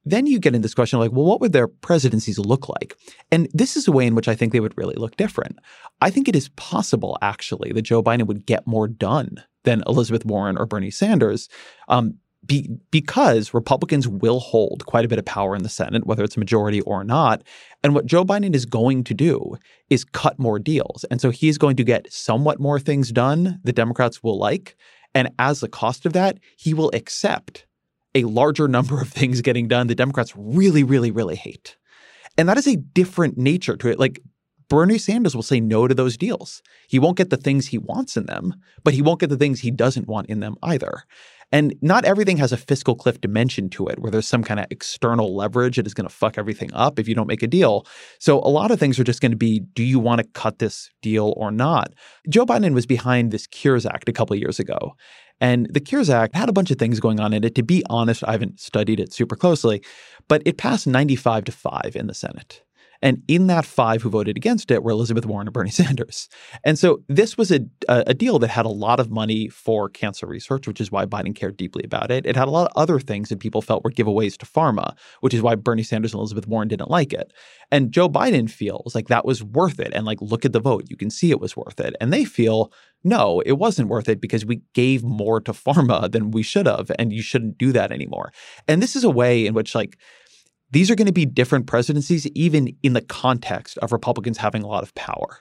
Then 0.05 0.27
you 0.27 0.39
get 0.39 0.55
into 0.55 0.65
this 0.65 0.75
question 0.75 0.99
like, 0.99 1.13
well, 1.13 1.25
what 1.25 1.41
would 1.41 1.53
their 1.53 1.69
presidencies 1.69 2.39
look 2.39 2.69
like? 2.69 2.97
And 3.31 3.49
this 3.53 3.77
is 3.77 3.87
a 3.87 3.93
way 3.93 4.07
in 4.07 4.15
which 4.15 4.29
I 4.29 4.35
think 4.35 4.53
they 4.53 4.61
would 4.61 4.77
really 4.77 4.97
look 4.97 5.17
different. 5.17 5.59
I 6.01 6.11
think 6.11 6.29
it 6.29 6.37
is 6.37 6.49
possible, 6.51 7.19
actually, 7.23 7.73
that 7.73 7.83
Joe 7.83 8.03
Biden 8.03 8.27
would 8.27 8.47
get 8.47 8.67
more 8.67 8.89
done 8.89 9.43
than 9.65 9.85
Elizabeth 9.87 10.25
Warren 10.25 10.59
or 10.59 10.67
Bernie 10.67 10.91
Sanders. 10.91 11.49
Um, 11.89 12.19
be, 12.45 12.69
because 12.91 13.55
Republicans 13.55 14.09
will 14.09 14.41
hold 14.41 14.85
quite 14.87 15.05
a 15.05 15.09
bit 15.09 15.19
of 15.19 15.25
power 15.25 15.55
in 15.55 15.63
the 15.63 15.69
Senate, 15.69 16.07
whether 16.07 16.25
it's 16.25 16.37
a 16.37 16.41
majority 16.41 16.81
or 16.81 17.05
not. 17.05 17.43
And 17.85 17.95
what 17.95 18.07
Joe 18.07 18.25
Biden 18.25 18.55
is 18.55 18.67
going 18.67 19.05
to 19.05 19.15
do 19.15 19.57
is 19.91 20.05
cut 20.05 20.39
more 20.39 20.59
deals. 20.59 21.05
And 21.11 21.21
so 21.21 21.31
he's 21.31 21.59
going 21.59 21.77
to 21.77 21.85
get 21.85 22.13
somewhat 22.13 22.59
more 22.59 22.81
things 22.81 23.13
done 23.13 23.61
the 23.63 23.73
Democrats 23.73 24.23
will 24.23 24.39
like. 24.39 24.77
And 25.15 25.31
as 25.39 25.61
the 25.61 25.69
cost 25.69 26.07
of 26.07 26.15
that, 26.15 26.39
he 26.57 26.75
will 26.75 26.91
accept 26.95 27.67
a 28.15 28.25
larger 28.25 28.69
number 28.69 29.01
of 29.01 29.09
things 29.09 29.41
getting 29.41 29.69
done 29.69 29.87
the 29.87 29.95
Democrats 29.95 30.33
really, 30.37 30.83
really, 30.83 31.11
really 31.11 31.37
hate. 31.37 31.77
And 32.39 32.49
that 32.49 32.59
is 32.59 32.67
a 32.67 32.77
different 32.77 33.37
nature 33.37 33.77
to 33.77 33.89
it. 33.89 33.99
Like 33.99 34.21
Bernie 34.69 34.99
Sanders 34.99 35.35
will 35.35 35.43
say 35.43 35.61
no 35.61 35.87
to 35.87 35.95
those 35.95 36.17
deals. 36.17 36.63
He 36.89 36.99
won't 36.99 37.19
get 37.19 37.31
the 37.31 37.37
things 37.37 37.67
he 37.67 37.79
wants 37.79 38.17
in 38.17 38.27
them, 38.27 38.55
but 38.85 38.95
he 38.95 39.03
won't 39.03 39.21
get 39.21 39.29
the 39.29 39.37
things 39.37 39.61
he 39.61 39.71
doesn't 39.71 40.09
want 40.09 40.29
in 40.29 40.41
them 40.41 40.57
either. 40.63 41.05
And 41.53 41.75
not 41.83 42.07
everything 42.07 42.39
has 42.39 42.51
a 42.51 42.57
fiscal 42.57 42.95
cliff 42.95 43.21
dimension 43.21 43.69
to 43.71 43.87
it 43.87 43.99
where 43.99 44.11
there's 44.11 44.27
some 44.27 44.43
kind 44.43 44.59
of 44.59 44.67
external 44.71 45.37
leverage 45.37 45.77
that 45.77 45.87
is 45.87 45.93
going 45.93 46.09
to 46.09 46.15
fuck 46.15 46.39
everything 46.39 46.73
up 46.73 46.99
if 46.99 47.07
you 47.07 47.15
don't 47.15 47.27
make 47.27 47.43
a 47.43 47.47
deal. 47.47 47.87
So 48.19 48.39
a 48.39 48.49
lot 48.49 48.71
of 48.71 48.81
things 48.81 48.99
are 48.99 49.05
just 49.05 49.21
going 49.21 49.33
to 49.33 49.37
be 49.37 49.61
do 49.61 49.83
you 49.83 49.99
want 49.99 50.21
to 50.21 50.27
cut 50.33 50.59
this 50.59 50.91
deal 51.03 51.35
or 51.37 51.51
not? 51.51 51.93
Joe 52.31 52.47
Biden 52.47 52.73
was 52.73 52.87
behind 52.87 53.31
this 53.31 53.47
Cures 53.47 53.85
Act 53.85 54.09
a 54.09 54.13
couple 54.13 54.35
years 54.35 54.59
ago. 54.59 54.97
And 55.43 55.67
the 55.71 55.81
Cures 55.81 56.09
Act 56.09 56.37
had 56.37 56.49
a 56.49 56.53
bunch 56.53 56.71
of 56.71 56.79
things 56.79 57.01
going 57.01 57.19
on 57.19 57.33
in 57.33 57.43
it. 57.43 57.57
To 57.57 57.65
be 57.65 57.83
honest, 57.91 58.23
I 58.27 58.31
haven't 58.31 58.61
studied 58.61 59.01
it 59.01 59.13
super 59.13 59.35
closely, 59.35 59.83
but 60.29 60.41
it 60.47 60.57
passed 60.57 60.87
95 60.87 61.47
to 61.47 61.53
5 61.53 61.97
in 61.97 62.07
the 62.07 62.15
Senate. 62.15 62.63
And 63.03 63.23
in 63.27 63.49
that 63.49 63.67
five 63.67 64.01
who 64.01 64.11
voted 64.11 64.37
against 64.37 64.71
it 64.71 64.85
were 64.85 64.93
Elizabeth 64.93 65.27
Warren 65.27 65.49
and 65.49 65.53
Bernie 65.53 65.71
Sanders. 65.73 66.29
And 66.65 66.79
so 66.79 67.03
this 67.09 67.37
was 67.37 67.51
a, 67.51 67.61
a 67.89 68.15
deal 68.15 68.39
that 68.39 68.49
had 68.49 68.65
a 68.65 68.71
lot 68.71 69.01
of 69.01 69.11
money 69.11 69.49
for 69.49 69.89
cancer 69.89 70.27
research, 70.27 70.69
which 70.69 70.81
is 70.81 70.93
why 70.93 71.05
Biden 71.05 71.35
cared 71.35 71.57
deeply 71.57 71.83
about 71.83 72.13
it. 72.13 72.25
It 72.25 72.37
had 72.37 72.47
a 72.47 72.53
lot 72.53 72.71
of 72.71 72.81
other 72.81 73.01
things 73.01 73.29
that 73.29 73.41
people 73.41 73.61
felt 73.61 73.83
were 73.83 73.91
giveaways 73.91 74.37
to 74.39 74.47
pharma, 74.47 74.95
which 75.21 75.35
is 75.35 75.43
why 75.43 75.57
Bernie 75.57 75.83
Sanders 75.83 76.13
and 76.13 76.21
Elizabeth 76.21 76.47
Warren 76.47 76.69
didn't 76.69 76.91
like 76.91 77.13
it. 77.13 77.33
And 77.73 77.91
Joe 77.91 78.09
Biden 78.09 78.49
feels 78.49 78.95
like 78.95 79.09
that 79.09 79.25
was 79.25 79.43
worth 79.43 79.81
it. 79.81 79.93
And 79.93 80.07
like, 80.07 80.23
look 80.23 80.45
at 80.45 80.53
the 80.53 80.61
vote. 80.61 80.85
You 80.89 80.97
can 80.97 81.11
see 81.11 81.31
it 81.31 81.41
was 81.41 81.57
worth 81.57 81.81
it. 81.81 81.97
And 82.01 82.13
they 82.13 82.25
feel, 82.25 82.73
no, 83.05 83.41
it 83.41 83.53
wasn't 83.53 83.89
worth 83.89 84.09
it 84.09 84.21
because 84.21 84.45
we 84.45 84.63
gave 84.75 85.03
more 85.03 85.41
to 85.41 85.53
pharma 85.53 86.11
than 86.13 86.31
we 86.31 86.43
should 86.43 86.67
have. 86.67 86.91
And 86.99 87.13
you 87.13 87.23
shouldn't 87.23 87.59
do 87.59 87.73
that 87.73 87.93
anymore. 87.93 88.33
And 88.69 88.83
this 88.83 88.97
is 88.97 89.05
a 89.05 89.11
way 89.11 89.47
in 89.47 89.55
which, 89.55 89.75
like, 89.75 89.99
these 90.71 90.91
are 90.91 90.95
going 90.95 91.07
to 91.07 91.13
be 91.13 91.27
different 91.27 91.67
presidencies, 91.67 92.27
even 92.29 92.75
in 92.83 92.95
the 92.95 93.03
context 93.03 93.77
of 93.79 93.93
Republicans 93.93 94.39
having 94.39 94.63
a 94.63 94.67
lot 94.67 94.83
of 94.83 94.95
power. 94.95 95.41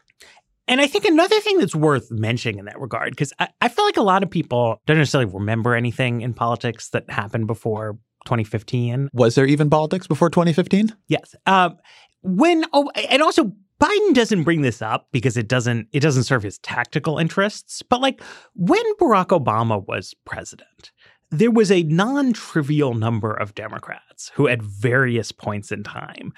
And 0.68 0.80
I 0.80 0.88
think 0.88 1.06
another 1.06 1.40
thing 1.40 1.58
that's 1.58 1.76
worth 1.76 2.12
mentioning 2.12 2.60
in 2.60 2.66
that 2.66 2.80
regard, 2.80 3.12
because 3.12 3.34
I, 3.40 3.50
I, 3.62 3.68
feel 3.68 3.84
like 3.84 3.98
a 3.98 4.04
lot 4.04 4.24
of 4.24 4.30
people 4.30 4.80
don't 4.86 4.98
necessarily 4.98 5.32
remember 5.32 5.76
anything 5.76 6.22
in 6.22 6.34
politics 6.34 6.90
that 6.90 7.10
happened 7.10 7.48
before 7.48 7.98
2015. 8.26 9.10
Was 9.14 9.36
there 9.36 9.46
even 9.46 9.70
politics 9.70 10.08
before 10.08 10.30
2015? 10.30 10.96
Yes. 11.08 11.36
Um, 11.46 11.78
when 12.22 12.64
oh, 12.74 12.90
and 13.10 13.22
also 13.22 13.52
Biden 13.82 14.14
doesn't 14.14 14.44
bring 14.44 14.62
this 14.62 14.82
up 14.82 15.08
because 15.12 15.38
it 15.38 15.48
doesn't 15.48 15.88
it 15.92 16.02
doesn't 16.02 16.24
serve 16.24 16.44
his 16.44 16.60
tactical 16.60 17.18
interests. 17.18 17.82
But 17.82 18.00
like 18.00 18.22
when 18.54 18.84
Barack 18.98 19.28
Obama 19.28 19.86
was 19.88 20.14
president, 20.24 20.92
there 21.32 21.50
was 21.50 21.72
a 21.72 21.84
non 21.84 22.34
trivial 22.34 22.94
number 22.94 23.34
of 23.34 23.56
Democrats 23.56 24.32
who, 24.36 24.48
at 24.48 24.62
various 24.62 25.32
points 25.32 25.72
in 25.72 25.84
time, 25.84 26.32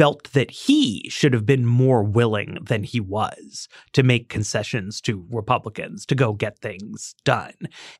felt 0.00 0.32
that 0.32 0.50
he 0.50 1.06
should 1.10 1.34
have 1.34 1.44
been 1.44 1.66
more 1.66 2.02
willing 2.02 2.56
than 2.62 2.82
he 2.82 2.98
was 2.98 3.68
to 3.92 4.02
make 4.02 4.30
concessions 4.30 4.98
to 4.98 5.26
Republicans 5.28 6.06
to 6.06 6.14
go 6.14 6.32
get 6.32 6.58
things 6.60 7.14
done. 7.22 7.52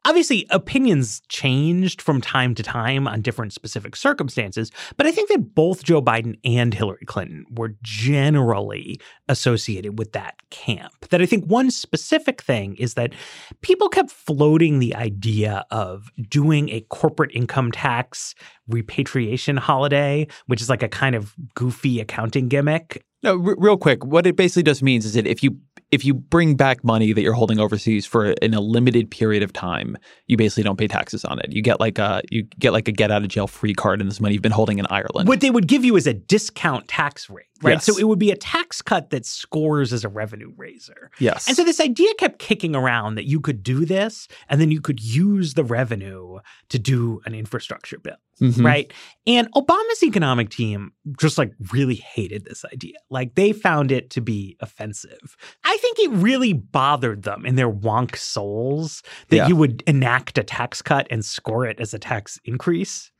Obviously, 0.06 0.46
opinions 0.48 1.20
changed 1.28 2.00
from 2.00 2.18
time 2.22 2.54
to 2.54 2.62
time 2.62 3.06
on 3.06 3.20
different 3.20 3.52
specific 3.52 3.94
circumstances, 3.94 4.72
but 4.96 5.06
I 5.06 5.12
think 5.12 5.28
that 5.28 5.54
both 5.54 5.84
Joe 5.84 6.00
Biden 6.00 6.38
and 6.42 6.72
Hillary 6.72 7.04
Clinton 7.04 7.44
were 7.50 7.74
generally 7.82 8.98
associated 9.28 9.98
with 9.98 10.12
that 10.12 10.36
camp. 10.48 10.94
That 11.10 11.20
I 11.20 11.26
think 11.26 11.44
one 11.44 11.70
specific 11.70 12.40
thing 12.40 12.76
is 12.76 12.94
that 12.94 13.12
people 13.60 13.90
kept 13.90 14.10
floating 14.10 14.78
the 14.78 14.94
idea 14.94 15.66
of 15.70 16.10
doing 16.30 16.70
a 16.70 16.80
corporate 16.80 17.32
income 17.34 17.70
tax 17.72 18.34
repatriation 18.70 19.56
holiday, 19.56 20.26
which 20.46 20.62
is 20.62 20.70
like 20.70 20.82
a 20.82 20.88
kind 20.88 21.14
of 21.14 21.34
goofy 21.54 21.89
accounting 21.98 22.48
gimmick. 22.48 23.04
No, 23.22 23.32
r- 23.32 23.56
real 23.58 23.76
quick, 23.76 24.04
what 24.04 24.26
it 24.26 24.36
basically 24.36 24.62
just 24.62 24.82
means 24.82 25.04
is 25.04 25.14
that 25.14 25.26
if 25.26 25.42
you 25.42 25.58
if 25.90 26.04
you 26.04 26.14
bring 26.14 26.54
back 26.54 26.84
money 26.84 27.12
that 27.12 27.20
you're 27.20 27.34
holding 27.34 27.58
overseas 27.58 28.06
for 28.06 28.30
in 28.30 28.54
a 28.54 28.60
limited 28.60 29.10
period 29.10 29.42
of 29.42 29.52
time, 29.52 29.96
you 30.26 30.36
basically 30.36 30.62
don't 30.62 30.78
pay 30.78 30.86
taxes 30.86 31.24
on 31.24 31.40
it. 31.40 31.52
You 31.52 31.62
get 31.62 31.80
like 31.80 31.98
a 31.98 32.22
you 32.30 32.44
get 32.58 32.72
like 32.72 32.86
a 32.88 32.92
get 32.92 33.10
out 33.10 33.22
of 33.22 33.28
jail 33.28 33.46
free 33.46 33.74
card, 33.74 34.00
and 34.00 34.08
this 34.08 34.20
money 34.20 34.34
you've 34.34 34.42
been 34.42 34.52
holding 34.52 34.78
in 34.78 34.86
Ireland. 34.88 35.28
What 35.28 35.40
they 35.40 35.50
would 35.50 35.66
give 35.66 35.84
you 35.84 35.96
is 35.96 36.06
a 36.06 36.14
discount 36.14 36.86
tax 36.88 37.28
rate, 37.28 37.46
right? 37.62 37.72
Yes. 37.72 37.84
So 37.84 37.98
it 37.98 38.04
would 38.04 38.18
be 38.18 38.30
a 38.30 38.36
tax 38.36 38.80
cut 38.80 39.10
that 39.10 39.26
scores 39.26 39.92
as 39.92 40.04
a 40.04 40.08
revenue 40.08 40.52
raiser. 40.56 41.10
Yes. 41.18 41.48
And 41.48 41.56
so 41.56 41.64
this 41.64 41.80
idea 41.80 42.14
kept 42.14 42.38
kicking 42.38 42.76
around 42.76 43.16
that 43.16 43.26
you 43.26 43.40
could 43.40 43.62
do 43.62 43.84
this, 43.84 44.28
and 44.48 44.60
then 44.60 44.70
you 44.70 44.80
could 44.80 45.02
use 45.02 45.54
the 45.54 45.64
revenue 45.64 46.38
to 46.68 46.78
do 46.78 47.20
an 47.26 47.34
infrastructure 47.34 47.98
bill. 47.98 48.16
Mm-hmm. 48.40 48.64
Right. 48.64 48.92
And 49.26 49.52
Obama's 49.52 50.02
economic 50.02 50.48
team 50.48 50.92
just 51.18 51.36
like 51.36 51.52
really 51.72 51.96
hated 51.96 52.44
this 52.44 52.64
idea. 52.64 52.94
Like 53.10 53.34
they 53.34 53.52
found 53.52 53.92
it 53.92 54.10
to 54.10 54.20
be 54.20 54.56
offensive. 54.60 55.36
I 55.64 55.76
think 55.76 55.98
it 55.98 56.10
really 56.10 56.52
bothered 56.54 57.22
them 57.22 57.44
in 57.44 57.56
their 57.56 57.70
wonk 57.70 58.16
souls 58.16 59.02
that 59.28 59.36
yeah. 59.36 59.46
you 59.46 59.56
would 59.56 59.82
enact 59.86 60.38
a 60.38 60.42
tax 60.42 60.80
cut 60.80 61.06
and 61.10 61.24
score 61.24 61.66
it 61.66 61.80
as 61.80 61.92
a 61.92 61.98
tax 61.98 62.38
increase. 62.44 63.10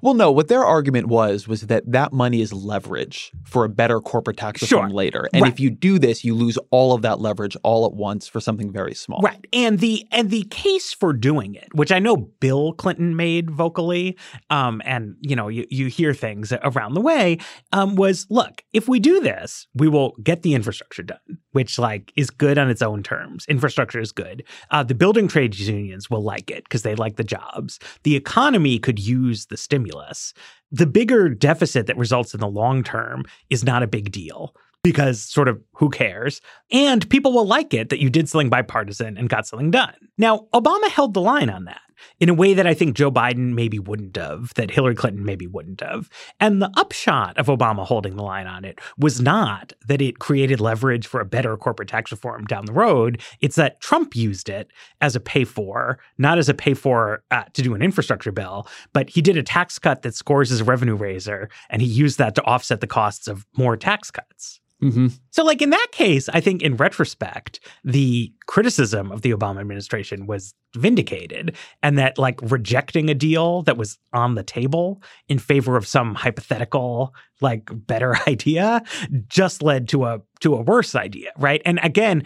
Well, 0.00 0.14
no, 0.14 0.30
what 0.30 0.48
their 0.48 0.64
argument 0.64 1.08
was 1.08 1.46
was 1.46 1.62
that 1.62 1.90
that 1.90 2.12
money 2.12 2.40
is 2.40 2.52
leverage 2.52 3.32
for 3.44 3.64
a 3.64 3.68
better 3.68 4.00
corporate 4.00 4.36
tax 4.36 4.62
reform 4.62 4.88
sure. 4.88 4.94
later. 4.94 5.28
And 5.32 5.42
right. 5.42 5.52
if 5.52 5.60
you 5.60 5.70
do 5.70 5.98
this, 5.98 6.24
you 6.24 6.34
lose 6.34 6.58
all 6.70 6.94
of 6.94 7.02
that 7.02 7.20
leverage 7.20 7.56
all 7.62 7.86
at 7.86 7.92
once 7.92 8.26
for 8.28 8.40
something 8.40 8.72
very 8.72 8.94
small. 8.94 9.20
Right. 9.20 9.46
And 9.52 9.78
the 9.78 10.06
and 10.10 10.30
the 10.30 10.44
case 10.44 10.92
for 10.92 11.12
doing 11.12 11.54
it, 11.54 11.68
which 11.74 11.92
I 11.92 11.98
know 11.98 12.16
Bill 12.16 12.72
Clinton 12.72 13.16
made 13.16 13.50
vocally, 13.50 14.16
um, 14.50 14.80
and 14.84 15.16
you 15.20 15.36
know, 15.36 15.48
you, 15.48 15.66
you 15.70 15.86
hear 15.86 16.14
things 16.14 16.52
around 16.62 16.94
the 16.94 17.00
way, 17.00 17.38
um, 17.72 17.96
was 17.96 18.26
look, 18.30 18.62
if 18.72 18.88
we 18.88 19.00
do 19.00 19.20
this, 19.20 19.66
we 19.74 19.88
will 19.88 20.16
get 20.22 20.42
the 20.42 20.54
infrastructure 20.54 21.02
done, 21.02 21.18
which 21.52 21.78
like 21.78 22.12
is 22.16 22.30
good 22.30 22.58
on 22.58 22.68
its 22.68 22.82
own 22.82 23.02
terms. 23.02 23.46
Infrastructure 23.48 24.00
is 24.00 24.12
good. 24.12 24.44
Uh, 24.70 24.82
the 24.82 24.94
building 24.94 25.28
trades 25.28 25.60
unions 25.68 26.10
will 26.10 26.22
like 26.22 26.50
it 26.50 26.64
because 26.64 26.82
they 26.82 26.94
like 26.94 27.16
the 27.16 27.24
jobs. 27.24 27.78
The 28.02 28.16
economy 28.16 28.78
could 28.78 28.98
use 28.98 29.46
the 29.46 29.56
stimulus 29.56 30.34
the 30.72 30.86
bigger 30.86 31.28
deficit 31.28 31.86
that 31.86 31.98
results 31.98 32.32
in 32.32 32.40
the 32.40 32.48
long 32.48 32.82
term 32.82 33.24
is 33.50 33.62
not 33.62 33.82
a 33.82 33.86
big 33.86 34.10
deal 34.10 34.56
because 34.82 35.22
sort 35.22 35.46
of 35.46 35.62
who 35.74 35.90
cares? 35.90 36.40
And 36.72 37.08
people 37.08 37.32
will 37.32 37.46
like 37.46 37.72
it 37.74 37.90
that 37.90 38.00
you 38.00 38.10
did 38.10 38.28
something 38.28 38.48
bipartisan 38.48 39.16
and 39.16 39.28
got 39.28 39.46
something 39.46 39.70
done. 39.70 39.94
Now, 40.18 40.48
Obama 40.52 40.88
held 40.88 41.14
the 41.14 41.20
line 41.20 41.50
on 41.50 41.66
that 41.66 41.82
in 42.20 42.28
a 42.28 42.34
way 42.34 42.54
that 42.54 42.66
I 42.66 42.74
think 42.74 42.96
Joe 42.96 43.10
Biden 43.10 43.54
maybe 43.54 43.78
wouldn't 43.78 44.16
have, 44.16 44.54
that 44.54 44.70
Hillary 44.70 44.94
Clinton 44.94 45.24
maybe 45.24 45.46
wouldn't 45.46 45.80
have. 45.80 46.08
And 46.40 46.62
the 46.62 46.70
upshot 46.76 47.36
of 47.38 47.46
Obama 47.46 47.84
holding 47.86 48.16
the 48.16 48.22
line 48.22 48.46
on 48.46 48.64
it 48.64 48.80
was 48.98 49.20
not 49.20 49.72
that 49.86 50.00
it 50.00 50.18
created 50.18 50.60
leverage 50.60 51.06
for 51.06 51.20
a 51.20 51.24
better 51.26 51.56
corporate 51.56 51.88
tax 51.88 52.10
reform 52.10 52.44
down 52.44 52.66
the 52.66 52.72
road. 52.72 53.20
It's 53.40 53.56
that 53.56 53.80
Trump 53.80 54.16
used 54.16 54.48
it 54.48 54.72
as 55.00 55.14
a 55.14 55.20
pay 55.20 55.44
for, 55.44 55.98
not 56.18 56.38
as 56.38 56.48
a 56.48 56.54
pay 56.54 56.74
for 56.74 57.22
uh, 57.30 57.44
to 57.52 57.62
do 57.62 57.74
an 57.74 57.82
infrastructure 57.82 58.32
bill, 58.32 58.66
but 58.92 59.10
he 59.10 59.20
did 59.20 59.36
a 59.36 59.42
tax 59.42 59.78
cut 59.78 60.02
that 60.02 60.14
scores 60.14 60.50
as 60.50 60.60
a 60.60 60.64
revenue 60.64 60.96
raiser, 60.96 61.50
and 61.70 61.82
he 61.82 61.88
used 61.88 62.18
that 62.18 62.34
to 62.34 62.42
offset 62.44 62.80
the 62.80 62.86
costs 62.86 63.28
of 63.28 63.46
more 63.56 63.76
tax 63.76 64.10
cuts. 64.10 64.61
Mm-hmm. 64.82 65.08
So, 65.30 65.44
like 65.44 65.62
in 65.62 65.70
that 65.70 65.88
case, 65.92 66.28
I 66.30 66.40
think 66.40 66.60
in 66.60 66.76
retrospect, 66.76 67.60
the 67.84 68.32
criticism 68.46 69.12
of 69.12 69.22
the 69.22 69.30
Obama 69.30 69.60
administration 69.60 70.26
was 70.26 70.54
vindicated, 70.74 71.56
and 71.82 71.96
that 71.98 72.18
like 72.18 72.40
rejecting 72.42 73.08
a 73.08 73.14
deal 73.14 73.62
that 73.62 73.76
was 73.76 73.98
on 74.12 74.34
the 74.34 74.42
table 74.42 75.00
in 75.28 75.38
favor 75.38 75.76
of 75.76 75.86
some 75.86 76.14
hypothetical, 76.14 77.14
like 77.40 77.70
better 77.72 78.16
idea 78.26 78.82
just 79.28 79.62
led 79.62 79.88
to 79.88 80.04
a 80.04 80.20
to 80.40 80.54
a 80.54 80.62
worse 80.62 80.94
idea, 80.96 81.30
right? 81.38 81.62
And 81.64 81.78
again, 81.82 82.24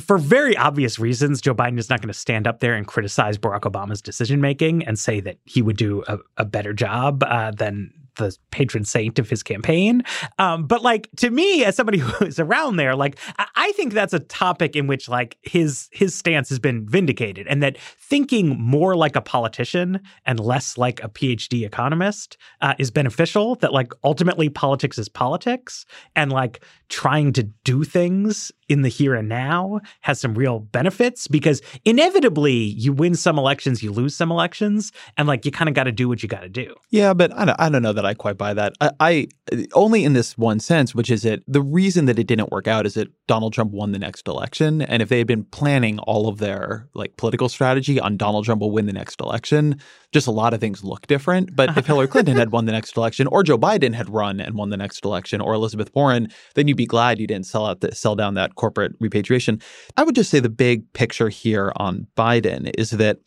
for 0.00 0.18
very 0.18 0.56
obvious 0.56 0.98
reasons, 0.98 1.40
Joe 1.40 1.54
Biden 1.54 1.78
is 1.78 1.90
not 1.90 2.00
going 2.00 2.12
to 2.12 2.18
stand 2.18 2.46
up 2.46 2.60
there 2.60 2.74
and 2.74 2.86
criticize 2.86 3.38
Barack 3.38 3.62
Obama's 3.62 4.02
decision 4.02 4.40
making 4.40 4.84
and 4.84 4.98
say 4.98 5.20
that 5.20 5.38
he 5.44 5.62
would 5.62 5.76
do 5.76 6.04
a, 6.06 6.18
a 6.36 6.44
better 6.44 6.72
job 6.72 7.24
uh, 7.24 7.50
than 7.50 7.90
the 8.18 8.36
patron 8.50 8.84
saint 8.84 9.18
of 9.18 9.30
his 9.30 9.42
campaign. 9.42 10.02
Um, 10.38 10.66
but 10.66 10.82
like 10.82 11.08
to 11.16 11.30
me, 11.30 11.64
as 11.64 11.76
somebody 11.76 11.98
who 11.98 12.26
is 12.26 12.38
around 12.38 12.76
there, 12.76 12.94
like 12.94 13.18
I 13.56 13.72
think 13.72 13.92
that's 13.94 14.12
a 14.12 14.20
topic 14.20 14.76
in 14.76 14.86
which 14.86 15.08
like 15.08 15.38
his 15.42 15.88
his 15.92 16.14
stance 16.14 16.48
has 16.50 16.58
been 16.58 16.86
vindicated, 16.86 17.46
and 17.48 17.62
that 17.62 17.78
thinking 17.78 18.60
more 18.60 18.94
like 18.94 19.16
a 19.16 19.22
politician 19.22 20.00
and 20.26 20.38
less 20.38 20.76
like 20.76 21.02
a 21.02 21.08
PhD 21.08 21.64
economist 21.64 22.36
uh, 22.60 22.74
is 22.78 22.90
beneficial. 22.90 23.54
That 23.56 23.72
like 23.72 23.92
ultimately 24.04 24.48
politics 24.48 24.98
is 24.98 25.08
politics, 25.08 25.86
and 26.14 26.30
like 26.30 26.62
trying 26.88 27.32
to 27.34 27.42
do 27.42 27.84
things 27.84 28.50
in 28.68 28.82
the 28.82 28.88
here 28.88 29.14
and 29.14 29.28
now 29.28 29.80
has 30.00 30.20
some 30.20 30.34
real 30.34 30.58
benefits 30.60 31.26
because 31.26 31.62
inevitably 31.84 32.52
you 32.52 32.92
win 32.92 33.14
some 33.14 33.38
elections, 33.38 33.82
you 33.82 33.90
lose 33.90 34.14
some 34.14 34.30
elections, 34.30 34.92
and 35.16 35.26
like 35.28 35.44
you 35.44 35.50
kind 35.50 35.68
of 35.68 35.74
got 35.74 35.84
to 35.84 35.92
do 35.92 36.08
what 36.08 36.22
you 36.22 36.28
got 36.28 36.40
to 36.40 36.48
do. 36.48 36.74
Yeah, 36.90 37.14
but 37.14 37.32
I 37.34 37.44
don't, 37.44 37.60
I 37.60 37.68
don't 37.68 37.82
know 37.82 37.92
that 37.92 38.04
I 38.08 38.14
quite 38.14 38.38
buy 38.38 38.54
that. 38.54 38.72
I, 38.80 38.90
I 39.00 39.26
only 39.74 40.04
in 40.04 40.12
this 40.12 40.36
one 40.36 40.60
sense, 40.60 40.94
which 40.94 41.10
is 41.10 41.22
that 41.22 41.40
the 41.46 41.62
reason 41.62 42.06
that 42.06 42.18
it 42.18 42.26
didn't 42.26 42.50
work 42.50 42.66
out 42.66 42.86
is 42.86 42.94
that 42.94 43.08
Donald 43.26 43.52
Trump 43.52 43.72
won 43.72 43.92
the 43.92 43.98
next 43.98 44.26
election, 44.26 44.82
and 44.82 45.02
if 45.02 45.08
they 45.08 45.18
had 45.18 45.26
been 45.26 45.44
planning 45.44 45.98
all 46.00 46.28
of 46.28 46.38
their 46.38 46.88
like 46.94 47.16
political 47.16 47.48
strategy 47.48 48.00
on 48.00 48.16
Donald 48.16 48.44
Trump 48.44 48.60
will 48.60 48.70
win 48.70 48.86
the 48.86 48.92
next 48.92 49.20
election, 49.20 49.80
just 50.12 50.26
a 50.26 50.30
lot 50.30 50.54
of 50.54 50.60
things 50.60 50.82
look 50.82 51.06
different. 51.06 51.54
But 51.54 51.76
if 51.76 51.86
Hillary 51.86 52.08
Clinton 52.08 52.36
had 52.36 52.50
won 52.50 52.64
the 52.64 52.72
next 52.72 52.96
election, 52.96 53.26
or 53.26 53.42
Joe 53.42 53.58
Biden 53.58 53.94
had 53.94 54.08
run 54.08 54.40
and 54.40 54.54
won 54.54 54.70
the 54.70 54.76
next 54.76 55.04
election, 55.04 55.40
or 55.40 55.54
Elizabeth 55.54 55.90
Warren, 55.94 56.28
then 56.54 56.68
you'd 56.68 56.76
be 56.76 56.86
glad 56.86 57.20
you 57.20 57.26
didn't 57.26 57.46
sell 57.46 57.66
out 57.66 57.80
the, 57.80 57.94
sell 57.94 58.16
down 58.16 58.34
that 58.34 58.54
corporate 58.54 58.92
repatriation. 59.00 59.60
I 59.96 60.02
would 60.02 60.14
just 60.14 60.30
say 60.30 60.40
the 60.40 60.48
big 60.48 60.92
picture 60.92 61.28
here 61.28 61.72
on 61.76 62.06
Biden 62.16 62.70
is 62.78 62.90
that 62.90 63.18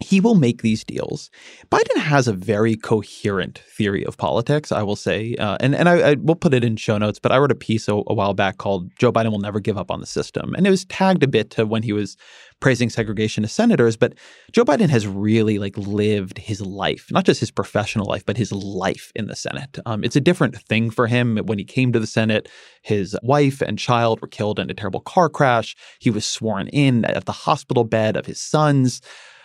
he 0.00 0.20
will 0.20 0.34
make 0.34 0.62
these 0.62 0.84
deals. 0.84 1.30
Biden 1.70 1.98
has 1.98 2.28
a 2.28 2.32
very 2.32 2.76
coherent 2.76 3.58
theory 3.58 4.04
of 4.04 4.16
politics, 4.16 4.70
I 4.70 4.82
will 4.82 4.96
say, 4.96 5.34
uh, 5.36 5.56
and 5.60 5.74
and 5.74 5.88
I, 5.88 6.10
I, 6.10 6.14
will 6.14 6.36
put 6.36 6.54
it 6.54 6.64
in 6.64 6.76
show 6.76 6.98
notes. 6.98 7.18
But 7.18 7.32
I 7.32 7.38
wrote 7.38 7.52
a 7.52 7.56
piece 7.56 7.88
a, 7.88 7.94
a, 7.94 8.14
while 8.14 8.34
back 8.34 8.58
called 8.58 8.90
"Joe 8.98 9.12
Biden 9.12 9.30
will 9.30 9.40
never 9.40 9.60
give 9.60 9.76
up 9.76 9.90
on 9.90 10.00
the 10.00 10.06
system," 10.06 10.54
and 10.54 10.66
it 10.66 10.70
was 10.70 10.84
tagged 10.84 11.22
a 11.22 11.28
bit 11.28 11.50
to 11.50 11.66
when 11.66 11.82
he 11.82 11.92
was 11.92 12.16
praising 12.60 12.90
segregation 12.90 13.42
to 13.42 13.48
senators. 13.48 13.96
But 13.96 14.14
Joe 14.52 14.64
Biden 14.64 14.88
has 14.88 15.06
really 15.06 15.58
like 15.58 15.76
lived 15.76 16.38
his 16.38 16.60
life, 16.60 17.06
not 17.10 17.24
just 17.24 17.40
his 17.40 17.50
professional 17.50 18.06
life, 18.06 18.24
but 18.24 18.36
his 18.36 18.52
life 18.52 19.12
in 19.14 19.26
the 19.26 19.36
Senate. 19.36 19.78
Um, 19.86 20.04
it's 20.04 20.16
a 20.16 20.20
different 20.20 20.56
thing 20.56 20.90
for 20.90 21.06
him 21.06 21.38
when 21.38 21.58
he 21.58 21.64
came 21.64 21.92
to 21.92 22.00
the 22.00 22.06
Senate. 22.06 22.48
His 22.82 23.16
wife 23.22 23.60
and 23.60 23.78
child 23.78 24.20
were 24.20 24.28
killed 24.28 24.58
in 24.58 24.70
a 24.70 24.74
terrible 24.74 25.00
car 25.00 25.28
crash. 25.28 25.76
He 26.00 26.10
was 26.10 26.24
sworn 26.24 26.68
in 26.68 27.04
at 27.04 27.26
the 27.26 27.32
hospital 27.32 27.84
bed 27.84 28.16
of 28.16 28.26
his 28.26 28.40
sons 28.40 29.00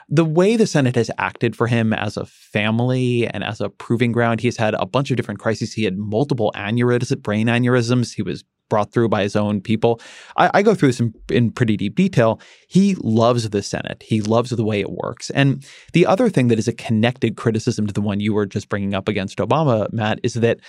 the 0.10 0.26
way 0.26 0.56
the 0.56 0.68
Senate 0.68 0.96
has 0.96 1.10
acted 1.18 1.56
for 1.56 1.68
him 1.68 1.94
as 1.94 2.18
a 2.18 2.26
family 2.26 3.28
and 3.28 3.44
as 3.44 3.62
a 3.62 3.70
proving 3.70 4.12
ground, 4.12 4.42
he's 4.42 4.58
had 4.58 4.74
a 4.76 4.86
bunch 4.86 5.12
of 5.12 5.18
different 5.18 5.40
crises. 5.40 5.74
He 5.74 5.84
had 5.84 5.98
multiple 5.98 6.52
aneurysms, 6.56 7.22
brain 7.22 7.48
aneurysms. 7.48 8.14
He 8.14 8.22
was 8.22 8.44
brought 8.70 8.92
through 8.92 9.10
by 9.10 9.22
his 9.22 9.36
own 9.36 9.62
people. 9.62 10.02
I, 10.38 10.50
I 10.56 10.62
go 10.64 10.74
through 10.74 10.90
this 10.90 11.00
in, 11.00 11.14
in, 11.30 11.52
pretty 11.52 11.78
deep 11.78 11.96
detail. 11.96 12.40
He 12.68 12.96
loves 13.02 13.50
the 13.50 13.62
Senate. 13.62 14.02
He 14.04 14.22
loves 14.22 14.50
the 14.50 14.64
way 14.64 14.80
it 14.80 14.92
works. 14.92 15.30
And 15.32 15.64
the 15.94 16.06
other 16.06 16.30
thing 16.30 16.48
that 16.48 16.58
is 16.58 16.68
a 16.68 16.74
connected 16.74 17.38
criticism 17.38 17.86
to 17.88 17.94
the 17.94 18.02
one 18.02 18.20
you 18.20 18.34
were 18.34 18.46
just 18.46 18.70
bringing 18.70 18.96
up 18.96 19.08
against 19.08 19.38
Obama, 19.38 19.92
Matt, 19.94 20.20
is 20.24 20.36
that 20.36 20.60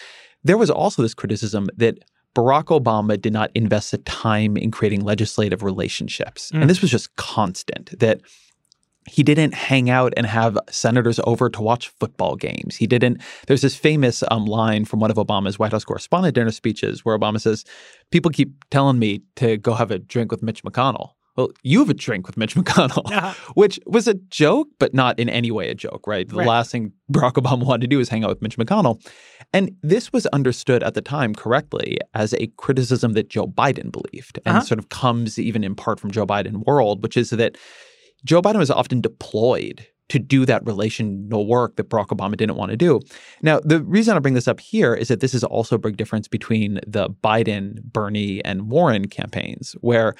there 0.42 0.58
was 0.58 0.70
also 0.70 1.00
this 1.00 1.14
criticism 1.14 1.68
that 1.76 1.98
Barack 2.34 2.64
Obama 2.64 3.20
did 3.20 3.32
not 3.32 3.50
invest 3.54 3.92
the 3.92 3.98
time 3.98 4.56
in 4.56 4.70
creating 4.70 5.00
legislative 5.00 5.62
relationships. 5.62 6.50
Mm. 6.50 6.62
And 6.62 6.70
this 6.70 6.82
was 6.82 6.90
just 6.90 7.14
constant 7.16 7.98
that 7.98 8.20
he 9.06 9.22
didn't 9.22 9.54
hang 9.54 9.90
out 9.90 10.12
and 10.16 10.26
have 10.26 10.58
senators 10.70 11.20
over 11.24 11.50
to 11.50 11.62
watch 11.62 11.88
football 12.00 12.36
games. 12.36 12.76
He 12.76 12.86
didn't. 12.86 13.20
There's 13.46 13.60
this 13.60 13.76
famous 13.76 14.22
um, 14.30 14.46
line 14.46 14.84
from 14.84 15.00
one 15.00 15.10
of 15.10 15.16
Obama's 15.16 15.58
White 15.58 15.72
House 15.72 15.84
correspondent 15.84 16.34
dinner 16.34 16.50
speeches 16.50 17.04
where 17.04 17.18
Obama 17.18 17.40
says, 17.40 17.64
People 18.10 18.30
keep 18.30 18.64
telling 18.70 18.98
me 18.98 19.22
to 19.36 19.56
go 19.58 19.74
have 19.74 19.90
a 19.90 19.98
drink 19.98 20.30
with 20.30 20.42
Mitch 20.42 20.62
McConnell. 20.64 21.10
Well, 21.36 21.50
you 21.64 21.80
have 21.80 21.90
a 21.90 21.94
drink 21.94 22.28
with 22.28 22.36
Mitch 22.36 22.54
McConnell, 22.54 23.10
uh-huh. 23.12 23.34
which 23.54 23.80
was 23.86 24.06
a 24.06 24.14
joke, 24.14 24.68
but 24.78 24.94
not 24.94 25.18
in 25.18 25.28
any 25.28 25.50
way 25.50 25.68
a 25.68 25.74
joke, 25.74 26.06
right? 26.06 26.28
The 26.28 26.36
right. 26.36 26.46
last 26.46 26.70
thing 26.70 26.92
Barack 27.12 27.32
Obama 27.32 27.66
wanted 27.66 27.82
to 27.82 27.86
do 27.88 27.98
was 27.98 28.08
hang 28.08 28.22
out 28.22 28.30
with 28.30 28.42
Mitch 28.42 28.56
McConnell. 28.56 29.04
And 29.52 29.76
this 29.82 30.12
was 30.12 30.26
understood 30.26 30.82
at 30.84 30.94
the 30.94 31.02
time 31.02 31.34
correctly 31.34 31.98
as 32.14 32.34
a 32.34 32.46
criticism 32.56 33.14
that 33.14 33.30
Joe 33.30 33.48
Biden 33.48 33.90
believed 33.90 34.38
and 34.46 34.58
uh-huh. 34.58 34.64
sort 34.64 34.78
of 34.78 34.90
comes 34.90 35.38
even 35.38 35.64
in 35.64 35.74
part 35.74 35.98
from 35.98 36.12
Joe 36.12 36.26
Biden 36.26 36.64
world, 36.66 37.02
which 37.02 37.16
is 37.16 37.30
that 37.30 37.56
Joe 38.24 38.42
Biden 38.42 38.58
was 38.58 38.70
often 38.70 39.00
deployed 39.00 39.86
to 40.10 40.18
do 40.18 40.44
that 40.44 40.64
relational 40.66 41.46
work 41.46 41.76
that 41.76 41.88
Barack 41.88 42.08
Obama 42.08 42.36
didn't 42.36 42.56
want 42.56 42.70
to 42.70 42.76
do. 42.76 43.00
Now, 43.42 43.60
the 43.60 43.82
reason 43.82 44.16
I 44.16 44.20
bring 44.20 44.34
this 44.34 44.48
up 44.48 44.60
here 44.60 44.94
is 44.94 45.08
that 45.08 45.20
this 45.20 45.34
is 45.34 45.42
also 45.42 45.76
a 45.76 45.78
big 45.78 45.96
difference 45.96 46.28
between 46.28 46.80
the 46.86 47.08
Biden, 47.08 47.82
Bernie, 47.82 48.44
and 48.44 48.68
Warren 48.70 49.08
campaigns, 49.08 49.74
where 49.80 50.14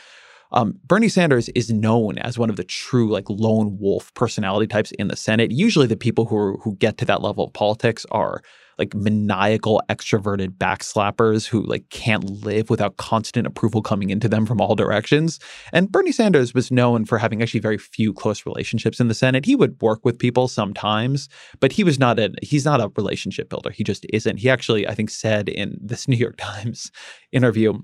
um, 0.53 0.79
Bernie 0.87 1.09
Sanders 1.09 1.49
is 1.51 1.71
known 1.71 2.17
as 2.19 2.39
one 2.39 2.49
of 2.49 2.57
the 2.57 2.65
true 2.65 3.11
like 3.11 3.29
lone 3.29 3.77
wolf 3.79 4.15
personality 4.15 4.67
types 4.67 4.93
in 4.93 5.09
the 5.09 5.17
Senate. 5.17 5.51
Usually, 5.51 5.87
the 5.87 5.97
people 5.97 6.27
who 6.27 6.59
who 6.63 6.77
get 6.77 6.97
to 6.99 7.05
that 7.05 7.23
level 7.23 7.45
of 7.45 7.53
politics 7.53 8.07
are 8.11 8.41
like 8.79 8.95
maniacal 8.95 9.83
extroverted 9.89 10.49
backslappers 10.51 11.47
who 11.47 11.63
like 11.63 11.89
can't 11.91 12.25
live 12.25 12.71
without 12.71 12.97
constant 12.97 13.47
approval 13.47 13.83
coming 13.83 14.11
into 14.11 14.29
them 14.29 14.47
from 14.47 14.61
all 14.61 14.75
directions. 14.75 15.39
And 15.73 15.91
Bernie 15.91 16.13
Sanders 16.13 16.55
was 16.55 16.71
known 16.71 17.05
for 17.05 17.19
having 17.19 17.43
actually 17.43 17.61
very 17.61 17.79
few 17.79 18.13
close 18.13 18.47
relationships 18.47 19.01
in 19.01 19.09
the 19.09 19.15
Senate. 19.15 19.45
He 19.45 19.57
would 19.57 19.81
work 19.81 20.05
with 20.05 20.19
people 20.19 20.49
sometimes, 20.49 21.29
but 21.61 21.73
he 21.73 21.85
was 21.85 21.99
not 21.99 22.19
a 22.19 22.33
he's 22.43 22.65
not 22.65 22.81
a 22.81 22.91
relationship 22.97 23.49
builder. 23.49 23.71
He 23.71 23.85
just 23.85 24.07
isn't. 24.13 24.39
He 24.39 24.51
actually 24.51 24.87
I 24.89 24.95
think 24.95 25.11
said 25.11 25.49
in 25.49 25.79
this 25.81 26.09
New 26.09 26.17
York 26.17 26.37
Times 26.37 26.91
interview 27.33 27.75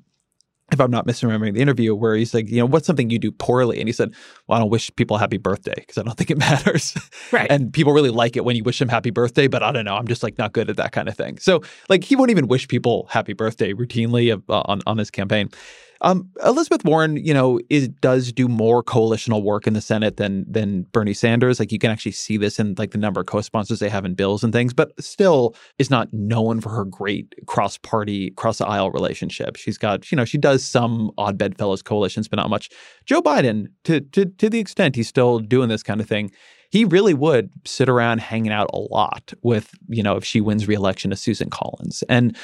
if 0.73 0.81
I'm 0.81 0.91
not 0.91 1.07
misremembering 1.07 1.55
the 1.55 1.61
interview, 1.61 1.95
where 1.95 2.15
he's 2.15 2.35
like, 2.35 2.49
you 2.49 2.59
know, 2.59 2.67
what's 2.67 2.87
something 2.87 3.11
you 3.11 3.19
do 3.19 3.33
poorly? 3.33 3.79
And 3.79 3.89
he 3.89 3.93
said, 3.93 4.13
well, 4.47 4.57
I 4.57 4.61
don't 4.61 4.71
wish 4.71 4.95
people 4.97 5.19
happy 5.19 5.39
birthday 5.39 5.75
because 5.77 5.99
I 5.99 6.03
don't 6.03 6.17
think 6.17 6.31
it 6.31 6.39
matters. 6.51 6.97
Right. 7.33 7.51
and 7.51 7.73
people 7.73 7.93
really 7.93 8.11
like 8.11 8.37
it 8.37 8.45
when 8.45 8.57
you 8.57 8.65
wish 8.65 8.79
them 8.79 8.89
happy 8.89 9.11
birthday, 9.11 9.47
but 9.47 9.63
I 9.63 9.73
don't 9.73 9.85
know. 9.85 9.97
I'm 9.97 10.07
just 10.07 10.23
like 10.23 10.39
not 10.39 10.53
good 10.53 10.71
at 10.71 10.77
that 10.77 10.93
kind 10.93 11.09
of 11.09 11.17
thing. 11.17 11.39
So, 11.39 11.63
like, 11.89 12.05
he 12.05 12.17
won't 12.17 12.31
even 12.31 12.49
wish 12.49 12.69
people 12.69 13.07
happy 13.11 13.33
birthday 13.33 13.73
routinely 13.73 14.33
uh, 14.33 14.63
on, 14.67 14.81
on 14.87 14.99
his 14.99 15.11
campaign. 15.11 15.51
Um, 16.03 16.31
Elizabeth 16.45 16.85
Warren, 16.85 17.17
you 17.17 17.35
know, 17.35 17.61
is, 17.69 17.89
does 17.89 18.33
do 18.33 18.49
more 18.49 18.83
coalitional 18.83 19.43
work 19.43 19.67
in 19.67 19.75
the 19.75 19.81
Senate 19.81 20.17
than 20.17 20.45
than 20.51 20.83
Bernie 20.93 21.13
Sanders. 21.13 21.61
Like 21.61 21.73
you 21.73 21.79
can 21.79 21.91
actually 21.91 22.13
see 22.13 22.37
this 22.37 22.59
in 22.59 22.75
like 22.79 22.93
the 22.93 22.99
number 22.99 23.21
of 23.21 23.27
co-sponsors 23.27 23.81
they 23.81 23.91
have 23.91 24.05
in 24.05 24.15
bills 24.15 24.43
and 24.43 24.53
things, 24.53 24.73
but 24.73 24.93
still 25.03 25.55
is 25.79 25.91
not 25.91 26.13
known 26.13 26.61
for 26.61 26.71
her 26.71 26.85
great 26.85 27.35
cross-party, 27.47 28.31
cross-aisle 28.31 28.91
relationship. 28.93 29.57
She's 29.57 29.77
got, 29.77 30.11
you 30.11 30.17
know, 30.17 30.25
she 30.25 30.39
does 30.39 30.65
some 30.65 31.11
odd 31.19 31.37
bedfellows 31.37 31.83
coalitions, 31.83 32.29
but 32.29 32.37
not 32.37 32.49
much. 32.49 32.71
Joe 33.05 33.21
Biden, 33.21 33.67
to 33.85 34.01
to 34.01 34.25
to 34.25 34.49
the 34.49 34.59
extent 34.59 34.97
he's 34.97 35.09
still 35.09 35.39
doing 35.39 35.69
this 35.69 35.83
kind 35.83 36.01
of 36.01 36.09
thing, 36.09 36.31
he 36.71 36.85
really 36.85 37.15
would 37.15 37.51
sit 37.67 37.89
around 37.89 38.21
hanging 38.21 38.53
out 38.53 38.71
a 38.73 38.79
lot 38.79 39.35
with, 39.43 39.73
you 39.89 40.03
know, 40.03 40.17
if 40.17 40.25
she 40.25 40.41
wins 40.41 40.67
re-election 40.67 41.11
to 41.11 41.17
Susan 41.17 41.51
Collins. 41.51 42.03
And 42.09 42.37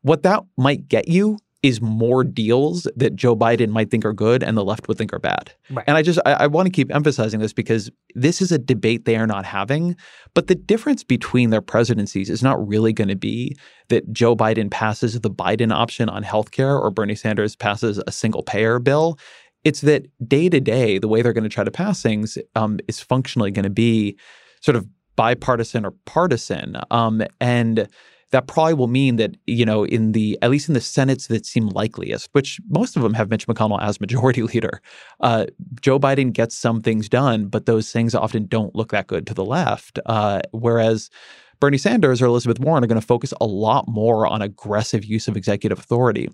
what 0.00 0.22
that 0.22 0.42
might 0.56 0.88
get 0.88 1.08
you 1.08 1.38
is 1.62 1.80
more 1.80 2.24
deals 2.24 2.88
that 2.96 3.14
Joe 3.14 3.36
Biden 3.36 3.68
might 3.68 3.90
think 3.90 4.04
are 4.04 4.12
good 4.12 4.42
and 4.42 4.56
the 4.56 4.64
left 4.64 4.88
would 4.88 4.98
think 4.98 5.12
are 5.12 5.20
bad. 5.20 5.52
Right. 5.70 5.84
And 5.86 5.96
I 5.96 6.02
just 6.02 6.18
I, 6.26 6.32
I, 6.32 6.46
want 6.48 6.66
to 6.66 6.72
keep 6.72 6.92
emphasizing 6.92 7.38
this 7.38 7.52
because 7.52 7.88
this 8.16 8.42
is 8.42 8.50
a 8.50 8.58
debate 8.58 9.04
they 9.04 9.16
are 9.16 9.28
not 9.28 9.44
having. 9.44 9.96
But 10.34 10.48
the 10.48 10.56
difference 10.56 11.04
between 11.04 11.50
their 11.50 11.60
presidencies 11.60 12.28
is 12.28 12.42
not 12.42 12.66
really 12.66 12.92
going 12.92 13.08
to 13.08 13.16
be 13.16 13.56
that 13.90 14.12
Joe 14.12 14.34
Biden 14.34 14.70
passes 14.70 15.20
the 15.20 15.30
Biden 15.30 15.72
option 15.72 16.08
on 16.08 16.24
healthcare 16.24 16.80
or 16.80 16.90
Bernie 16.90 17.14
Sanders 17.14 17.54
passes 17.54 18.02
a 18.06 18.12
single 18.12 18.42
payer 18.42 18.80
bill. 18.80 19.18
It's 19.62 19.82
that 19.82 20.06
day 20.26 20.48
to 20.48 20.58
day, 20.58 20.98
the 20.98 21.06
way 21.06 21.22
they're 21.22 21.32
going 21.32 21.44
to 21.44 21.50
try 21.50 21.62
to 21.62 21.70
pass 21.70 22.02
things 22.02 22.36
um, 22.56 22.80
is 22.88 23.00
functionally 23.00 23.52
going 23.52 23.62
to 23.62 23.70
be 23.70 24.18
sort 24.60 24.74
of 24.74 24.88
bipartisan 25.14 25.84
or 25.84 25.92
partisan. 26.06 26.76
Um, 26.90 27.22
and 27.40 27.88
that 28.32 28.46
probably 28.46 28.74
will 28.74 28.88
mean 28.88 29.16
that 29.16 29.36
you 29.46 29.64
know 29.64 29.84
in 29.84 30.12
the 30.12 30.36
at 30.42 30.50
least 30.50 30.68
in 30.68 30.74
the 30.74 30.80
senates 30.80 31.28
that 31.28 31.46
seem 31.46 31.68
likeliest 31.68 32.28
which 32.32 32.58
most 32.68 32.96
of 32.96 33.02
them 33.02 33.14
have 33.14 33.30
mitch 33.30 33.46
mcconnell 33.46 33.80
as 33.80 34.00
majority 34.00 34.42
leader 34.54 34.82
uh, 35.20 35.46
joe 35.80 36.00
biden 36.00 36.32
gets 36.32 36.54
some 36.56 36.80
things 36.80 37.08
done 37.08 37.46
but 37.46 37.66
those 37.66 37.92
things 37.92 38.14
often 38.14 38.46
don't 38.46 38.74
look 38.74 38.90
that 38.90 39.06
good 39.06 39.26
to 39.26 39.34
the 39.34 39.44
left 39.44 39.98
uh, 40.06 40.40
whereas 40.50 41.08
bernie 41.60 41.78
sanders 41.78 42.20
or 42.20 42.26
elizabeth 42.26 42.58
warren 42.58 42.82
are 42.82 42.88
going 42.88 43.00
to 43.00 43.06
focus 43.06 43.32
a 43.40 43.46
lot 43.46 43.86
more 43.86 44.26
on 44.26 44.42
aggressive 44.42 45.04
use 45.04 45.28
of 45.28 45.36
executive 45.36 45.78
authority 45.78 46.28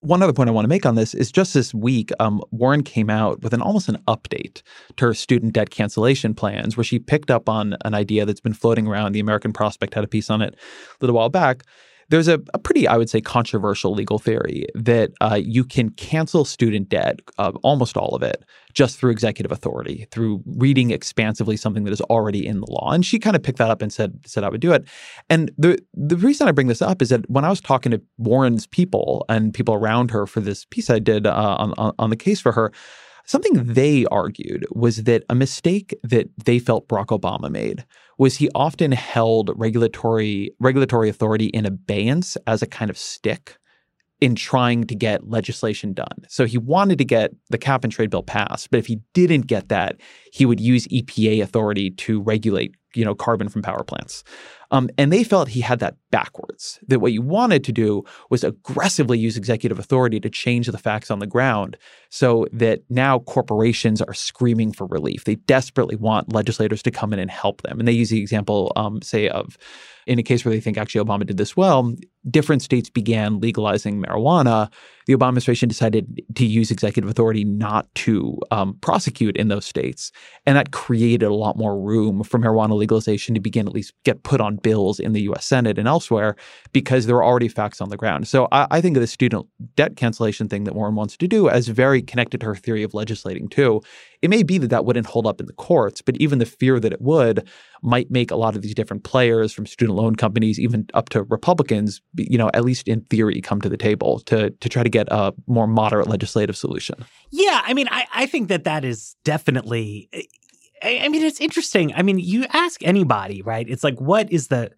one 0.00 0.22
other 0.22 0.32
point 0.32 0.48
I 0.48 0.52
want 0.52 0.64
to 0.64 0.68
make 0.68 0.86
on 0.86 0.94
this 0.94 1.14
is 1.14 1.32
just 1.32 1.54
this 1.54 1.74
week, 1.74 2.10
um, 2.20 2.42
Warren 2.50 2.82
came 2.82 3.10
out 3.10 3.42
with 3.42 3.54
an 3.54 3.62
almost 3.62 3.88
an 3.88 3.98
update 4.06 4.62
to 4.96 5.06
her 5.06 5.14
student 5.14 5.54
debt 5.54 5.70
cancellation 5.70 6.34
plans, 6.34 6.76
where 6.76 6.84
she 6.84 6.98
picked 6.98 7.30
up 7.30 7.48
on 7.48 7.76
an 7.84 7.94
idea 7.94 8.24
that's 8.24 8.40
been 8.40 8.54
floating 8.54 8.86
around. 8.86 9.12
The 9.12 9.20
American 9.20 9.52
Prospect 9.52 9.94
had 9.94 10.04
a 10.04 10.08
piece 10.08 10.30
on 10.30 10.42
it 10.42 10.54
a 10.54 10.96
little 11.00 11.16
while 11.16 11.28
back 11.28 11.64
there's 12.08 12.28
a, 12.28 12.40
a, 12.54 12.58
pretty, 12.58 12.86
I 12.86 12.96
would 12.96 13.10
say, 13.10 13.20
controversial 13.20 13.92
legal 13.92 14.18
theory 14.18 14.66
that 14.74 15.10
uh, 15.20 15.40
you 15.42 15.64
can 15.64 15.90
cancel 15.90 16.44
student 16.44 16.88
debt, 16.88 17.20
uh, 17.38 17.52
almost 17.62 17.96
all 17.96 18.14
of 18.14 18.22
it, 18.22 18.44
just 18.74 18.98
through 18.98 19.10
executive 19.10 19.50
authority, 19.50 20.06
through 20.10 20.42
reading 20.46 20.90
expansively 20.90 21.56
something 21.56 21.84
that 21.84 21.92
is 21.92 22.00
already 22.02 22.46
in 22.46 22.60
the 22.60 22.70
law. 22.70 22.92
And 22.92 23.04
she 23.04 23.18
kind 23.18 23.34
of 23.34 23.42
picked 23.42 23.58
that 23.58 23.70
up 23.70 23.82
and 23.82 23.92
said 23.92 24.20
said 24.26 24.44
I 24.44 24.48
would 24.48 24.60
do 24.60 24.72
it. 24.72 24.84
And 25.28 25.50
the 25.58 25.78
the 25.94 26.16
reason 26.16 26.46
I 26.46 26.52
bring 26.52 26.68
this 26.68 26.82
up 26.82 27.02
is 27.02 27.08
that 27.08 27.28
when 27.28 27.44
I 27.44 27.48
was 27.48 27.60
talking 27.60 27.92
to 27.92 28.02
Warren's 28.18 28.66
people 28.66 29.24
and 29.28 29.52
people 29.52 29.74
around 29.74 30.10
her 30.12 30.26
for 30.26 30.40
this 30.40 30.64
piece 30.66 30.90
I 30.90 30.98
did 30.98 31.26
uh, 31.26 31.56
on, 31.58 31.74
on 31.78 31.92
on 31.98 32.10
the 32.10 32.16
case 32.16 32.40
for 32.40 32.52
her. 32.52 32.72
Something 33.28 33.54
they 33.64 34.06
argued 34.06 34.66
was 34.70 35.02
that 35.02 35.24
a 35.28 35.34
mistake 35.34 35.98
that 36.04 36.30
they 36.44 36.60
felt 36.60 36.86
Barack 36.86 37.06
Obama 37.06 37.50
made 37.50 37.84
was 38.18 38.36
he 38.36 38.48
often 38.54 38.92
held 38.92 39.50
regulatory 39.56 40.50
regulatory 40.58 41.08
authority 41.08 41.46
in 41.46 41.66
abeyance 41.66 42.36
as 42.46 42.62
a 42.62 42.66
kind 42.66 42.90
of 42.90 42.96
stick 42.96 43.58
in 44.20 44.34
trying 44.34 44.84
to 44.84 44.94
get 44.94 45.28
legislation 45.28 45.92
done. 45.92 46.24
So 46.28 46.46
he 46.46 46.56
wanted 46.56 46.96
to 46.98 47.04
get 47.04 47.32
the 47.50 47.58
cap 47.58 47.84
and 47.84 47.92
trade 47.92 48.10
bill 48.10 48.22
passed, 48.22 48.70
but 48.70 48.78
if 48.78 48.86
he 48.86 49.00
didn't 49.12 49.42
get 49.42 49.68
that, 49.68 50.00
he 50.32 50.46
would 50.46 50.58
use 50.58 50.88
EPA 50.88 51.42
authority 51.42 51.90
to 51.90 52.22
regulate, 52.22 52.74
you 52.94 53.04
know, 53.04 53.14
carbon 53.14 53.50
from 53.50 53.60
power 53.60 53.84
plants. 53.84 54.24
Um, 54.70 54.88
and 54.98 55.12
they 55.12 55.24
felt 55.24 55.48
he 55.48 55.60
had 55.60 55.78
that 55.80 55.96
backwards, 56.10 56.78
that 56.88 57.00
what 57.00 57.12
you 57.12 57.22
wanted 57.22 57.64
to 57.64 57.72
do 57.72 58.04
was 58.30 58.44
aggressively 58.44 59.18
use 59.18 59.36
executive 59.36 59.78
authority 59.78 60.20
to 60.20 60.30
change 60.30 60.66
the 60.66 60.78
facts 60.78 61.10
on 61.10 61.18
the 61.18 61.26
ground 61.26 61.76
so 62.10 62.46
that 62.52 62.80
now 62.88 63.18
corporations 63.20 64.00
are 64.00 64.14
screaming 64.14 64.72
for 64.72 64.86
relief. 64.86 65.24
They 65.24 65.34
desperately 65.36 65.96
want 65.96 66.32
legislators 66.32 66.82
to 66.84 66.90
come 66.90 67.12
in 67.12 67.18
and 67.18 67.30
help 67.30 67.62
them. 67.62 67.78
And 67.78 67.86
they 67.86 67.92
use 67.92 68.10
the 68.10 68.20
example, 68.20 68.72
um, 68.76 69.02
say, 69.02 69.28
of 69.28 69.58
in 70.06 70.20
a 70.20 70.22
case 70.22 70.44
where 70.44 70.54
they 70.54 70.60
think 70.60 70.78
actually 70.78 71.04
Obama 71.04 71.26
did 71.26 71.36
this 71.36 71.56
well, 71.56 71.92
different 72.30 72.62
states 72.62 72.88
began 72.88 73.40
legalizing 73.40 74.00
marijuana. 74.00 74.70
The 75.06 75.14
Obama 75.14 75.28
administration 75.28 75.68
decided 75.68 76.22
to 76.36 76.46
use 76.46 76.70
executive 76.70 77.10
authority 77.10 77.44
not 77.44 77.92
to 77.96 78.38
um, 78.52 78.78
prosecute 78.80 79.36
in 79.36 79.48
those 79.48 79.66
states. 79.66 80.12
And 80.46 80.56
that 80.56 80.70
created 80.70 81.26
a 81.26 81.34
lot 81.34 81.56
more 81.56 81.78
room 81.78 82.22
for 82.22 82.38
marijuana 82.38 82.76
legalization 82.76 83.34
to 83.34 83.40
begin 83.40 83.66
at 83.66 83.74
least 83.74 83.94
get 84.04 84.22
put 84.22 84.40
on 84.40 84.55
bills 84.62 84.98
in 84.98 85.12
the 85.12 85.22
US 85.22 85.44
Senate 85.44 85.78
and 85.78 85.88
elsewhere 85.88 86.36
because 86.72 87.06
there 87.06 87.16
are 87.16 87.24
already 87.24 87.48
facts 87.48 87.80
on 87.80 87.88
the 87.88 87.96
ground. 87.96 88.28
So 88.28 88.48
I, 88.52 88.66
I 88.70 88.80
think 88.80 88.96
of 88.96 89.00
the 89.00 89.06
student 89.06 89.46
debt 89.74 89.96
cancellation 89.96 90.48
thing 90.48 90.64
that 90.64 90.74
Warren 90.74 90.94
wants 90.94 91.16
to 91.16 91.28
do 91.28 91.48
as 91.48 91.68
very 91.68 92.02
connected 92.02 92.40
to 92.40 92.46
her 92.46 92.54
theory 92.54 92.82
of 92.82 92.94
legislating 92.94 93.48
too. 93.48 93.80
It 94.22 94.30
may 94.30 94.42
be 94.42 94.58
that 94.58 94.68
that 94.68 94.84
wouldn't 94.84 95.06
hold 95.06 95.26
up 95.26 95.40
in 95.40 95.46
the 95.46 95.52
courts, 95.52 96.02
but 96.02 96.16
even 96.16 96.38
the 96.38 96.46
fear 96.46 96.80
that 96.80 96.92
it 96.92 97.00
would 97.00 97.48
might 97.82 98.10
make 98.10 98.30
a 98.30 98.36
lot 98.36 98.56
of 98.56 98.62
these 98.62 98.74
different 98.74 99.04
players 99.04 99.52
from 99.52 99.66
student 99.66 99.96
loan 99.96 100.16
companies, 100.16 100.58
even 100.58 100.86
up 100.94 101.08
to 101.10 101.22
Republicans, 101.24 102.00
you 102.16 102.38
know, 102.38 102.50
at 102.54 102.64
least 102.64 102.88
in 102.88 103.02
theory, 103.02 103.40
come 103.40 103.60
to 103.60 103.68
the 103.68 103.76
table 103.76 104.20
to 104.20 104.50
to 104.50 104.68
try 104.68 104.82
to 104.82 104.88
get 104.88 105.06
a 105.10 105.32
more 105.46 105.66
moderate 105.66 106.08
legislative 106.08 106.56
solution. 106.56 107.04
Yeah, 107.30 107.62
I 107.64 107.74
mean, 107.74 107.88
I, 107.90 108.06
I 108.14 108.26
think 108.26 108.48
that 108.48 108.64
that 108.64 108.84
is 108.84 109.16
definitely. 109.24 110.08
I 110.82 111.08
mean, 111.08 111.22
it's 111.22 111.40
interesting. 111.40 111.94
I 111.94 112.02
mean, 112.02 112.18
you 112.18 112.46
ask 112.52 112.84
anybody, 112.84 113.42
right? 113.42 113.68
It's 113.68 113.84
like, 113.84 114.00
what 114.00 114.30
is 114.30 114.48
the 114.48 114.70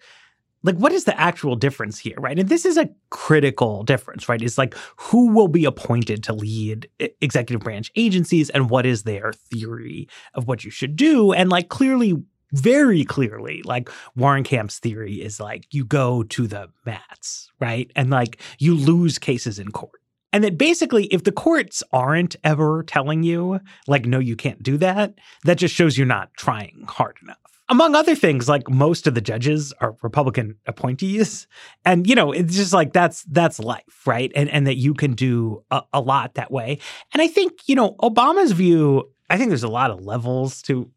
like 0.62 0.76
what 0.76 0.92
is 0.92 1.04
the 1.04 1.18
actual 1.18 1.56
difference 1.56 1.98
here 1.98 2.16
right? 2.18 2.38
And 2.38 2.48
this 2.48 2.64
is 2.64 2.76
a 2.76 2.90
critical 3.10 3.84
difference 3.84 4.28
right? 4.28 4.42
It's 4.42 4.58
like 4.58 4.74
who 4.96 5.28
will 5.32 5.48
be 5.48 5.64
appointed 5.64 6.22
to 6.24 6.32
lead 6.32 6.88
executive 7.20 7.62
branch 7.62 7.90
agencies 7.96 8.50
and 8.50 8.70
what 8.70 8.86
is 8.86 9.04
their 9.04 9.32
theory 9.32 10.08
of 10.34 10.46
what 10.48 10.64
you 10.64 10.70
should 10.70 10.96
do? 10.96 11.32
And 11.32 11.50
like 11.50 11.68
clearly 11.68 12.14
very 12.52 13.04
clearly 13.04 13.62
like 13.64 13.90
warren 14.16 14.42
camp's 14.42 14.78
theory 14.78 15.16
is 15.16 15.38
like 15.38 15.66
you 15.70 15.84
go 15.84 16.22
to 16.24 16.46
the 16.46 16.68
mats 16.84 17.50
right? 17.60 17.90
And 17.94 18.10
like 18.10 18.40
you 18.58 18.74
lose 18.74 19.18
cases 19.18 19.58
in 19.58 19.70
court 19.70 20.00
and 20.32 20.44
that 20.44 20.58
basically, 20.58 21.06
if 21.06 21.24
the 21.24 21.32
courts 21.32 21.82
aren't 21.92 22.36
ever 22.44 22.82
telling 22.82 23.22
you, 23.22 23.60
like, 23.86 24.06
no, 24.06 24.18
you 24.18 24.36
can't 24.36 24.62
do 24.62 24.76
that, 24.78 25.14
that 25.44 25.58
just 25.58 25.74
shows 25.74 25.96
you're 25.96 26.06
not 26.06 26.32
trying 26.34 26.84
hard 26.86 27.16
enough 27.22 27.38
among 27.68 27.94
other 27.94 28.14
things, 28.14 28.48
like 28.48 28.68
most 28.68 29.06
of 29.06 29.14
the 29.14 29.20
judges 29.20 29.72
are 29.80 29.96
Republican 30.02 30.56
appointees. 30.66 31.46
And, 31.84 32.06
you 32.06 32.14
know, 32.14 32.32
it's 32.32 32.56
just 32.56 32.72
like 32.72 32.92
that's 32.92 33.24
that's 33.24 33.58
life, 33.58 34.06
right? 34.06 34.32
And 34.34 34.48
and 34.48 34.66
that 34.66 34.76
you 34.76 34.94
can 34.94 35.12
do 35.12 35.64
a, 35.70 35.82
a, 35.92 36.00
lot 36.00 36.34
that 36.34 36.50
way. 36.50 36.78
And 37.12 37.20
I 37.20 37.28
think, 37.28 37.52
you 37.66 37.74
know, 37.74 37.94
Obama's 38.00 38.52
view, 38.52 39.10
I 39.28 39.36
think 39.36 39.50
there's 39.50 39.62
a 39.62 39.68
lot 39.68 39.90
of 39.90 40.04
levels 40.04 40.62
to 40.62 40.90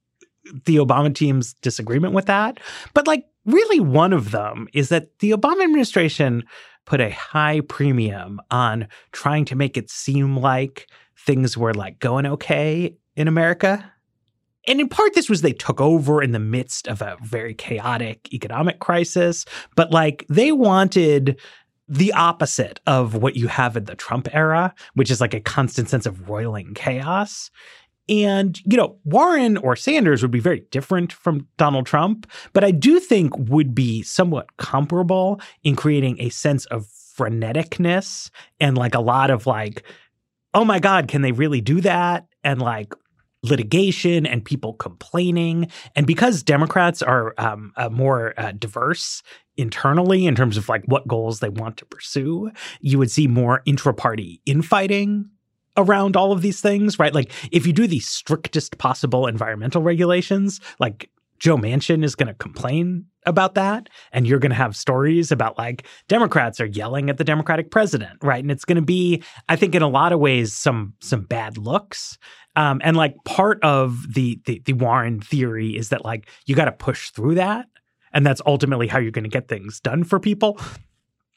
the 0.66 0.78
Obama 0.78 1.14
team's 1.14 1.54
disagreement 1.56 2.14
with 2.14 2.26
that. 2.26 2.60
But 2.94 3.06
like 3.06 3.26
really 3.46 3.80
one 3.80 4.14
of 4.14 4.32
them 4.32 4.68
is 4.74 4.90
that 4.90 5.20
the 5.20 5.32
Obama 5.32 5.64
administration 5.64 6.44
put 6.86 7.02
a 7.02 7.12
high 7.12 7.62
premium 7.62 8.42
on 8.50 8.88
trying 9.12 9.46
to 9.46 9.56
make 9.56 9.78
it 9.78 9.90
seem 9.90 10.38
like 10.38 10.88
things 11.18 11.58
were 11.58 11.74
like 11.74 12.00
going 12.00 12.26
okay 12.26 12.96
in 13.16 13.28
America 13.28 13.92
and 14.68 14.80
in 14.80 14.90
part, 14.90 15.14
this 15.14 15.30
was 15.30 15.42
they 15.42 15.54
took 15.54 15.82
over 15.82 16.22
in 16.22 16.32
the 16.32 16.40
midst 16.40 16.88
of 16.88 17.02
a 17.02 17.18
very 17.22 17.54
chaotic 17.54 18.32
economic 18.34 18.80
crisis, 18.80 19.46
but 19.76 19.92
like 19.92 20.26
they 20.30 20.52
wanted 20.52 21.40
the 21.88 22.14
opposite 22.14 22.80
of 22.88 23.16
what 23.16 23.36
you 23.36 23.48
have 23.48 23.76
in 23.76 23.86
the 23.86 23.96
Trump 23.96 24.30
era, 24.34 24.74
which 24.94 25.12
is 25.12 25.20
like 25.20 25.34
a 25.34 25.42
constant 25.42 25.90
sense 25.90 26.06
of 26.06 26.30
roiling 26.30 26.74
chaos. 26.74 27.50
And, 28.12 28.60
you 28.66 28.76
know, 28.78 28.98
Warren 29.06 29.58
or 29.58 29.76
Sanders 29.76 30.22
would 30.22 30.32
be 30.32 30.42
very 30.42 30.66
different 30.70 31.14
from 31.14 31.48
Donald 31.58 31.86
Trump, 31.86 32.30
but 32.52 32.64
I 32.64 32.72
do 32.72 33.00
think 33.00 33.36
would 33.38 33.74
be 33.74 34.04
somewhat 34.04 34.58
comparable 34.58 35.40
in 35.64 35.78
creating 35.78 36.20
a 36.20 36.30
sense 36.30 36.66
of 36.66 36.88
freneticness 37.18 38.30
and 38.60 38.78
like 38.78 38.96
a 38.96 39.00
lot 39.00 39.32
of 39.32 39.48
like, 39.48 39.84
oh 40.54 40.66
my 40.66 40.80
God, 40.80 41.08
can 41.08 41.22
they 41.22 41.32
really 41.32 41.62
do 41.62 41.80
that? 41.82 42.28
And 42.44 42.62
like, 42.62 42.94
litigation 43.44 44.28
and 44.28 44.46
people 44.46 44.74
complaining. 44.74 45.68
And 45.96 46.06
because 46.06 46.44
Democrats 46.44 47.02
are 47.02 47.34
um, 47.40 47.74
uh, 47.76 47.90
more 47.90 48.36
uh, 48.38 48.52
diverse 48.52 49.24
internally 49.58 50.28
in 50.28 50.36
terms 50.36 50.58
of 50.58 50.70
like 50.70 50.84
what 50.86 51.08
goals 51.08 51.40
they 51.40 51.50
want 51.50 51.78
to 51.78 51.86
pursue, 51.86 52.52
you 52.82 53.00
would 53.00 53.10
see 53.10 53.26
more 53.28 53.64
intra-party 53.66 54.42
infighting 54.46 55.28
around 55.78 56.16
all 56.16 56.32
of 56.32 56.42
these 56.42 56.62
things, 56.62 57.00
right? 57.00 57.14
Like 57.14 57.32
if 57.52 57.66
you 57.66 57.74
do 57.74 57.88
the 57.88 58.00
strictest 58.00 58.78
possible 58.78 59.28
environmental 59.28 59.82
regulations, 59.82 60.60
like 60.80 61.10
Joe 61.42 61.58
Manchin 61.58 62.04
is 62.04 62.14
going 62.14 62.28
to 62.28 62.36
complain 62.36 63.06
about 63.26 63.56
that. 63.56 63.90
And 64.12 64.28
you're 64.28 64.40
going 64.40 64.52
to 64.52 64.56
have 64.56 64.76
stories 64.76 65.32
about 65.32 65.58
like 65.58 65.88
Democrats 66.08 66.60
are 66.62 66.68
yelling 66.68 67.10
at 67.10 67.18
the 67.18 67.24
Democratic 67.24 67.72
president, 67.72 68.20
right? 68.22 68.44
And 68.44 68.52
it's 68.52 68.64
going 68.64 68.76
to 68.76 68.82
be, 68.82 69.24
I 69.50 69.56
think, 69.56 69.74
in 69.74 69.82
a 69.82 69.88
lot 69.88 70.14
of 70.14 70.20
ways, 70.20 70.54
some 70.54 70.94
some 71.00 71.22
bad 71.22 71.58
looks. 71.58 72.20
Um, 72.56 72.80
and 72.84 72.96
like 72.96 73.16
part 73.26 73.60
of 73.64 74.14
the, 74.14 74.40
the 74.46 74.62
the 74.66 74.74
Warren 74.74 75.20
theory 75.20 75.76
is 75.76 75.90
that 75.90 76.06
like 76.06 76.30
you 76.46 76.56
got 76.56 76.66
to 76.66 76.72
push 76.72 77.10
through 77.10 77.36
that, 77.36 77.66
and 78.14 78.26
that's 78.26 78.42
ultimately 78.46 78.88
how 78.88 79.00
you're 79.00 79.12
going 79.12 79.24
to 79.24 79.30
get 79.30 79.48
things 79.48 79.80
done 79.80 80.04
for 80.04 80.20
people 80.20 80.60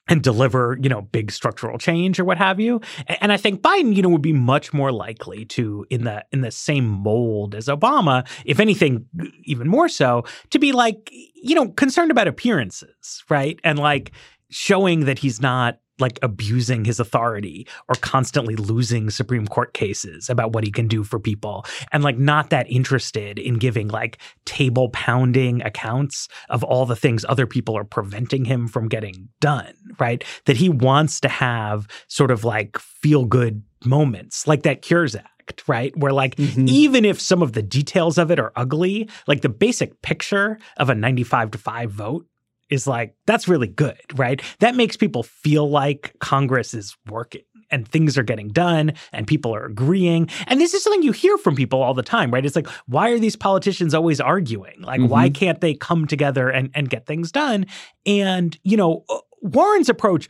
and 0.08 0.22
deliver, 0.22 0.78
you 0.82 0.88
know, 0.88 1.02
big 1.02 1.30
structural 1.30 1.78
change 1.78 2.18
or 2.18 2.24
what 2.24 2.38
have 2.38 2.60
you. 2.60 2.80
And 3.20 3.32
I 3.32 3.36
think 3.36 3.62
Biden, 3.62 3.94
you 3.94 4.02
know, 4.02 4.08
would 4.10 4.22
be 4.22 4.32
much 4.32 4.72
more 4.72 4.92
likely 4.92 5.44
to 5.46 5.86
in 5.90 6.04
the 6.04 6.24
in 6.32 6.42
the 6.42 6.50
same 6.50 6.86
mold 6.86 7.54
as 7.54 7.66
Obama, 7.66 8.26
if 8.44 8.60
anything 8.60 9.06
even 9.44 9.68
more 9.68 9.88
so, 9.88 10.24
to 10.50 10.58
be 10.58 10.72
like, 10.72 11.10
you 11.12 11.54
know, 11.54 11.68
concerned 11.68 12.10
about 12.10 12.28
appearances, 12.28 13.24
right? 13.28 13.58
And 13.64 13.78
like 13.78 14.12
showing 14.50 15.06
that 15.06 15.18
he's 15.18 15.40
not 15.40 15.78
like 15.98 16.18
abusing 16.22 16.84
his 16.84 16.98
authority 16.98 17.66
or 17.88 17.94
constantly 17.96 18.56
losing 18.56 19.10
Supreme 19.10 19.46
Court 19.46 19.74
cases 19.74 20.28
about 20.28 20.52
what 20.52 20.64
he 20.64 20.70
can 20.70 20.88
do 20.88 21.04
for 21.04 21.18
people 21.18 21.64
and 21.92 22.02
like 22.02 22.18
not 22.18 22.50
that 22.50 22.70
interested 22.70 23.38
in 23.38 23.54
giving 23.54 23.88
like 23.88 24.18
table 24.44 24.88
pounding 24.90 25.62
accounts 25.62 26.28
of 26.48 26.64
all 26.64 26.86
the 26.86 26.96
things 26.96 27.24
other 27.28 27.46
people 27.46 27.76
are 27.76 27.84
preventing 27.84 28.44
him 28.44 28.66
from 28.66 28.88
getting 28.88 29.28
done, 29.40 29.74
right? 29.98 30.24
That 30.46 30.56
he 30.56 30.68
wants 30.68 31.20
to 31.20 31.28
have 31.28 31.86
sort 32.08 32.30
of 32.30 32.44
like 32.44 32.78
feel 32.78 33.24
good 33.24 33.62
moments 33.84 34.46
like 34.46 34.62
that 34.62 34.82
Cures 34.82 35.14
Act, 35.14 35.62
right? 35.66 35.96
Where 35.96 36.12
like 36.12 36.36
mm-hmm. 36.36 36.66
even 36.68 37.04
if 37.04 37.20
some 37.20 37.42
of 37.42 37.52
the 37.52 37.62
details 37.62 38.18
of 38.18 38.30
it 38.30 38.38
are 38.38 38.52
ugly, 38.56 39.08
like 39.26 39.42
the 39.42 39.48
basic 39.48 40.02
picture 40.02 40.58
of 40.76 40.90
a 40.90 40.94
95 40.94 41.52
to 41.52 41.58
5 41.58 41.90
vote 41.90 42.26
is 42.74 42.86
like, 42.86 43.14
that's 43.26 43.48
really 43.48 43.68
good, 43.68 44.00
right? 44.16 44.42
That 44.60 44.74
makes 44.74 44.96
people 44.96 45.22
feel 45.22 45.68
like 45.70 46.14
Congress 46.18 46.74
is 46.74 46.96
working 47.08 47.42
and 47.70 47.88
things 47.88 48.18
are 48.18 48.22
getting 48.22 48.48
done 48.48 48.92
and 49.12 49.26
people 49.26 49.54
are 49.54 49.64
agreeing. 49.64 50.28
And 50.46 50.60
this 50.60 50.74
is 50.74 50.82
something 50.82 51.02
you 51.02 51.12
hear 51.12 51.38
from 51.38 51.56
people 51.56 51.82
all 51.82 51.94
the 51.94 52.02
time, 52.02 52.30
right? 52.30 52.44
It's 52.44 52.56
like, 52.56 52.68
why 52.86 53.10
are 53.10 53.18
these 53.18 53.36
politicians 53.36 53.94
always 53.94 54.20
arguing? 54.20 54.82
Like, 54.82 55.00
mm-hmm. 55.00 55.08
why 55.08 55.30
can't 55.30 55.60
they 55.60 55.74
come 55.74 56.06
together 56.06 56.48
and, 56.48 56.70
and 56.74 56.90
get 56.90 57.06
things 57.06 57.32
done? 57.32 57.66
And, 58.06 58.58
you 58.62 58.76
know, 58.76 59.04
uh, 59.08 59.18
Warren's 59.40 59.88
approach, 59.88 60.28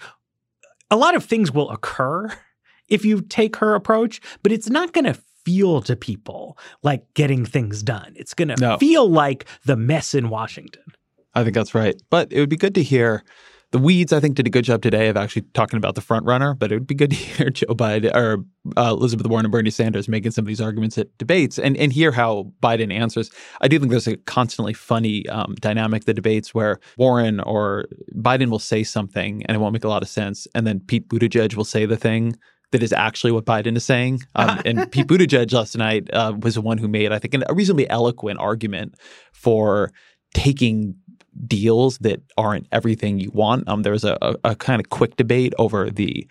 a 0.91 0.97
lot 0.97 1.15
of 1.15 1.25
things 1.25 1.53
will 1.53 1.71
occur 1.71 2.29
if 2.89 3.05
you 3.05 3.21
take 3.21 3.57
her 3.57 3.75
approach, 3.75 4.21
but 4.43 4.53
it's 4.53 4.71
not 4.71 4.93
going 4.93 5.05
to 5.05 5.15
feel 5.45 5.83
to 5.83 5.97
people 5.97 6.59
like 6.83 7.13
getting 7.15 7.45
things 7.45 7.83
done. 7.83 8.13
It's 8.17 8.35
going 8.35 8.49
to 8.49 8.57
no. 8.57 8.79
feel 8.79 9.09
like 9.09 9.45
the 9.65 9.77
mess 9.77 10.15
in 10.15 10.31
Washington. 10.31 10.83
I 11.35 11.43
think 11.43 11.55
that's 11.55 11.75
right. 11.75 12.01
But 12.11 12.33
it 12.33 12.41
would 12.41 12.49
be 12.49 12.57
good 12.57 12.75
to 12.77 12.83
hear 12.83 13.23
The 13.73 13.79
Weeds, 13.79 14.13
I 14.13 14.21
think, 14.21 14.37
did 14.37 14.47
a 14.47 14.51
good 14.51 14.65
job 14.65 14.83
today 14.83 15.09
of 15.09 15.17
actually 15.17 15.43
talking 15.53 15.77
about 15.77 15.97
the 15.97 16.01
front 16.01 16.27
runner, 16.27 16.55
but 16.55 16.71
it 16.71 16.77
would 16.77 16.87
be 16.87 16.95
good 16.95 17.11
to 17.11 17.17
hear 17.37 17.51
Joe 17.51 17.75
Biden 17.75 18.15
or 18.15 18.45
uh, 18.77 18.91
Elizabeth 18.91 19.27
Warren 19.27 19.45
and 19.45 19.53
Bernie 19.53 19.71
Sanders 19.71 20.09
making 20.09 20.31
some 20.31 20.45
of 20.45 20.47
these 20.47 20.61
arguments 20.61 20.97
at 20.97 21.17
debates 21.19 21.59
and, 21.59 21.77
and 21.77 21.93
hear 21.93 22.13
how 22.13 22.53
Biden 22.63 22.93
answers. 22.93 23.31
I 23.61 23.69
do 23.69 23.79
think 23.79 23.91
there's 23.91 24.07
a 24.07 24.17
constantly 24.17 24.75
funny 24.75 25.27
um, 25.29 25.55
dynamic, 25.61 26.05
the 26.05 26.15
debates 26.15 26.55
where 26.55 26.79
Warren 26.97 27.41
or 27.41 27.87
Biden 28.15 28.49
will 28.49 28.59
say 28.59 28.85
something 28.85 29.45
and 29.47 29.57
it 29.57 29.59
won't 29.59 29.73
make 29.73 29.85
a 29.85 29.89
lot 29.89 30.03
of 30.03 30.09
sense. 30.09 30.47
And 30.55 30.67
then 30.67 30.81
Pete 30.81 31.09
Buttigieg 31.09 31.57
will 31.57 31.65
say 31.65 31.87
the 31.87 31.97
thing 31.97 32.37
that 32.75 32.83
is 32.83 32.93
actually 32.93 33.31
what 33.31 33.45
Biden 33.45 33.77
is 33.77 33.85
saying. 33.85 34.21
Um, 34.35 34.61
and 34.65 34.91
Pete 34.91 35.07
Buttigieg 35.07 35.53
last 35.53 35.77
night 35.77 36.13
uh, 36.13 36.35
was 36.41 36.55
the 36.57 36.61
one 36.61 36.77
who 36.77 36.89
made, 36.89 37.13
I 37.13 37.21
think, 37.21 37.35
a 37.49 37.55
reasonably 37.55 37.89
eloquent 37.89 38.41
argument 38.41 38.97
for 39.33 39.93
taking 40.35 40.97
deals 41.47 41.99
that 41.99 42.23
aren't 42.37 42.67
everything 42.73 43.19
you 43.19 43.31
want. 43.31 43.69
Um, 43.69 43.83
there 43.83 43.93
was 43.93 44.05
a, 44.05 44.17
a, 44.23 44.37
a 44.45 44.57
kind 44.57 44.81
of 44.81 44.91
quick 44.91 45.17
debate 45.17 45.55
over 45.59 45.91
the 45.91 46.27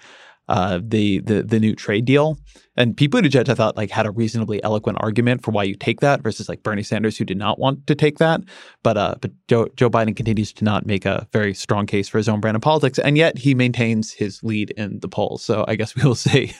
uh, 0.49 0.79
the 0.83 1.19
the 1.19 1.43
the 1.43 1.59
new 1.59 1.75
trade 1.75 2.05
deal, 2.05 2.37
and 2.75 2.97
Pete 2.97 3.11
Buttigieg, 3.11 3.47
I 3.47 3.53
thought, 3.53 3.77
like 3.77 3.91
had 3.91 4.05
a 4.05 4.11
reasonably 4.11 4.61
eloquent 4.63 4.97
argument 5.01 5.43
for 5.43 5.51
why 5.51 5.63
you 5.63 5.75
take 5.75 5.99
that 6.01 6.21
versus 6.21 6.49
like 6.49 6.63
Bernie 6.63 6.83
Sanders, 6.83 7.17
who 7.17 7.23
did 7.23 7.37
not 7.37 7.59
want 7.59 7.85
to 7.87 7.95
take 7.95 8.17
that. 8.17 8.41
But 8.81 8.97
uh, 8.97 9.15
but 9.21 9.31
Joe 9.47 9.67
Joe 9.75 9.89
Biden 9.89 10.15
continues 10.15 10.51
to 10.53 10.65
not 10.65 10.85
make 10.85 11.05
a 11.05 11.27
very 11.31 11.53
strong 11.53 11.85
case 11.85 12.09
for 12.09 12.17
his 12.17 12.27
own 12.27 12.41
brand 12.41 12.55
of 12.55 12.61
politics, 12.61 12.99
and 12.99 13.17
yet 13.17 13.37
he 13.37 13.55
maintains 13.55 14.11
his 14.11 14.43
lead 14.43 14.71
in 14.71 14.99
the 14.99 15.07
polls. 15.07 15.43
So 15.43 15.63
I 15.67 15.75
guess 15.75 15.95
we 15.95 16.03
will 16.03 16.15
see. 16.15 16.53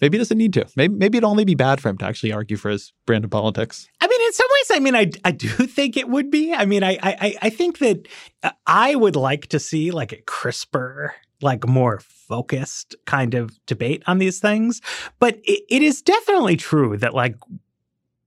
Maybe 0.00 0.16
he 0.16 0.18
doesn't 0.18 0.38
need 0.38 0.52
to. 0.54 0.66
Maybe 0.76 0.94
maybe 0.94 1.18
it'd 1.18 1.28
only 1.28 1.44
be 1.44 1.54
bad 1.54 1.80
for 1.80 1.88
him 1.88 1.98
to 1.98 2.06
actually 2.06 2.32
argue 2.32 2.56
for 2.56 2.70
his 2.70 2.92
brand 3.04 3.24
of 3.24 3.30
politics. 3.30 3.88
I 4.00 4.06
mean, 4.06 4.20
in 4.20 4.32
some 4.32 4.48
ways, 4.50 4.76
I 4.76 4.80
mean, 4.80 4.94
I 4.96 5.10
I 5.24 5.32
do 5.32 5.48
think 5.66 5.96
it 5.96 6.08
would 6.08 6.30
be. 6.30 6.54
I 6.54 6.64
mean, 6.64 6.84
I 6.84 6.98
I 7.02 7.34
I 7.42 7.50
think 7.50 7.78
that 7.78 8.08
uh, 8.42 8.50
I 8.66 8.94
would 8.94 9.16
like 9.16 9.48
to 9.48 9.58
see 9.58 9.90
like 9.90 10.12
a 10.12 10.22
crisper 10.22 11.14
like 11.42 11.66
more 11.68 12.00
focused 12.28 12.94
kind 13.06 13.34
of 13.34 13.58
debate 13.66 14.02
on 14.06 14.18
these 14.18 14.38
things. 14.38 14.80
But 15.18 15.36
it, 15.44 15.64
it 15.68 15.82
is 15.82 16.02
definitely 16.02 16.56
true 16.56 16.96
that 16.98 17.14
like 17.14 17.36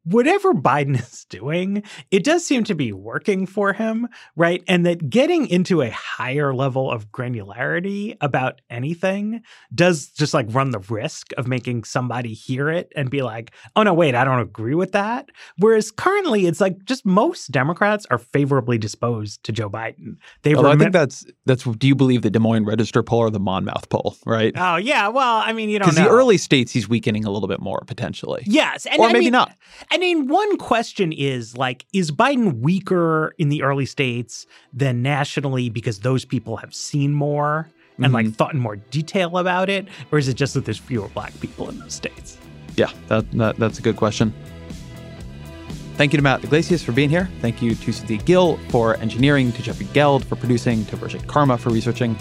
whatever 0.04 0.54
Biden 0.54 1.00
is 1.00 1.26
doing, 1.30 1.84
it 2.12 2.24
does 2.24 2.45
seem 2.45 2.64
to 2.66 2.76
be 2.76 2.91
working 2.93 3.45
for 3.45 3.74
him, 3.74 4.08
right? 4.36 4.64
And 4.68 4.86
that 4.86 5.10
getting 5.10 5.47
into 5.47 5.82
a 5.82 5.89
higher 5.89 6.54
level 6.54 6.91
of 6.91 7.12
granularity 7.12 8.18
about 8.22 8.62
anything 8.70 9.41
does 9.74 10.08
just 10.08 10.34
like 10.34 10.47
run 10.50 10.72
the 10.72 10.80
risk 10.80 11.32
of 11.38 11.47
making 11.47 11.84
somebody 11.84 12.34
hear 12.34 12.70
it 12.70 12.91
and 12.95 13.10
be 13.10 13.22
like, 13.22 13.52
oh 13.76 13.84
no, 13.84 13.93
wait, 13.93 14.16
I 14.16 14.24
don't 14.24 14.39
agree 14.39 14.76
with 14.76 14.91
that. 14.93 15.30
Whereas 15.58 15.91
currently 15.91 16.45
it's 16.45 16.62
like 16.62 16.84
just 16.86 17.06
most 17.06 17.52
Democrats 17.52 18.06
are 18.10 18.18
favorably 18.18 18.78
disposed 18.78 19.43
to 19.43 19.52
Joe 19.52 19.70
Biden. 19.70 20.18
They 20.43 20.54
rem- 20.54 20.66
I 20.66 20.76
think 20.78 20.93
that's 20.93 21.26
that's 21.45 21.64
do 21.64 21.88
you 21.88 21.95
believe 21.95 22.22
the 22.22 22.30
Des 22.30 22.39
Moines 22.39 22.66
Register 22.66 23.04
poll 23.04 23.20
or 23.20 23.30
the 23.30 23.39
Monmouth 23.39 23.89
poll, 23.89 24.16
right? 24.26 24.54
Oh 24.56 24.78
yeah, 24.78 25.08
well, 25.08 25.38
I 25.38 25.54
mean, 25.54 25.70
you 25.70 25.80
know, 25.80 25.86
because 25.86 25.97
the 25.97 26.10
early 26.10 26.38
states 26.38 26.72
he's 26.72 26.88
weakening 26.88 27.26
a 27.26 27.32
little 27.32 27.47
bit 27.47 27.60
more 27.60 27.84
potentially. 27.86 28.43
Yes, 28.45 28.86
and 28.86 29.00
or 29.00 29.08
I 29.08 29.14
maybe 29.14 29.26
mean, 29.26 29.34
not. 29.34 29.54
I 29.91 29.97
mean, 29.97 30.27
one 30.27 30.57
question 30.57 31.11
is 31.11 31.57
like, 31.57 31.85
is 31.93 32.11
Biden 32.11 32.59
weaker 32.59 33.33
in 33.39 33.49
the 33.49 33.63
early 33.63 33.87
states 33.87 34.45
than 34.71 35.01
nationally 35.01 35.69
because 35.69 35.99
those 35.99 36.25
people 36.25 36.57
have 36.57 36.75
seen 36.75 37.11
more 37.11 37.69
and 37.97 38.05
mm-hmm. 38.05 38.13
like 38.13 38.31
thought 38.33 38.53
in 38.53 38.59
more 38.59 38.75
detail 38.75 39.37
about 39.39 39.69
it, 39.69 39.87
or 40.11 40.19
is 40.19 40.27
it 40.27 40.35
just 40.35 40.53
that 40.53 40.65
there's 40.65 40.77
fewer 40.77 41.07
black 41.09 41.37
people 41.39 41.69
in 41.69 41.79
those 41.79 41.93
states? 41.93 42.37
Yeah, 42.77 42.91
that, 43.07 43.29
that 43.31 43.57
that's 43.57 43.79
a 43.79 43.81
good 43.81 43.97
question. 43.97 44.33
Thank 45.95 46.13
you 46.13 46.17
to 46.17 46.23
Matt 46.23 46.43
Yglesias 46.43 46.81
for 46.81 46.93
being 46.93 47.09
here. 47.09 47.27
Thank 47.41 47.61
you 47.61 47.75
to 47.75 47.91
Cynthia 47.91 48.19
Gill 48.19 48.57
for 48.69 48.95
engineering, 48.97 49.51
to 49.53 49.61
Jeffrey 49.61 49.87
Geld 49.87 50.23
for 50.23 50.37
producing, 50.37 50.85
to 50.85 50.95
Virgin 50.95 51.19
Karma 51.21 51.57
for 51.57 51.71
researching. 51.71 52.15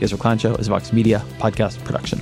Ezra 0.00 0.18
Klein 0.18 0.38
Show 0.38 0.54
is 0.56 0.68
Vox 0.68 0.92
Media 0.92 1.24
podcast 1.38 1.82
production. 1.84 2.20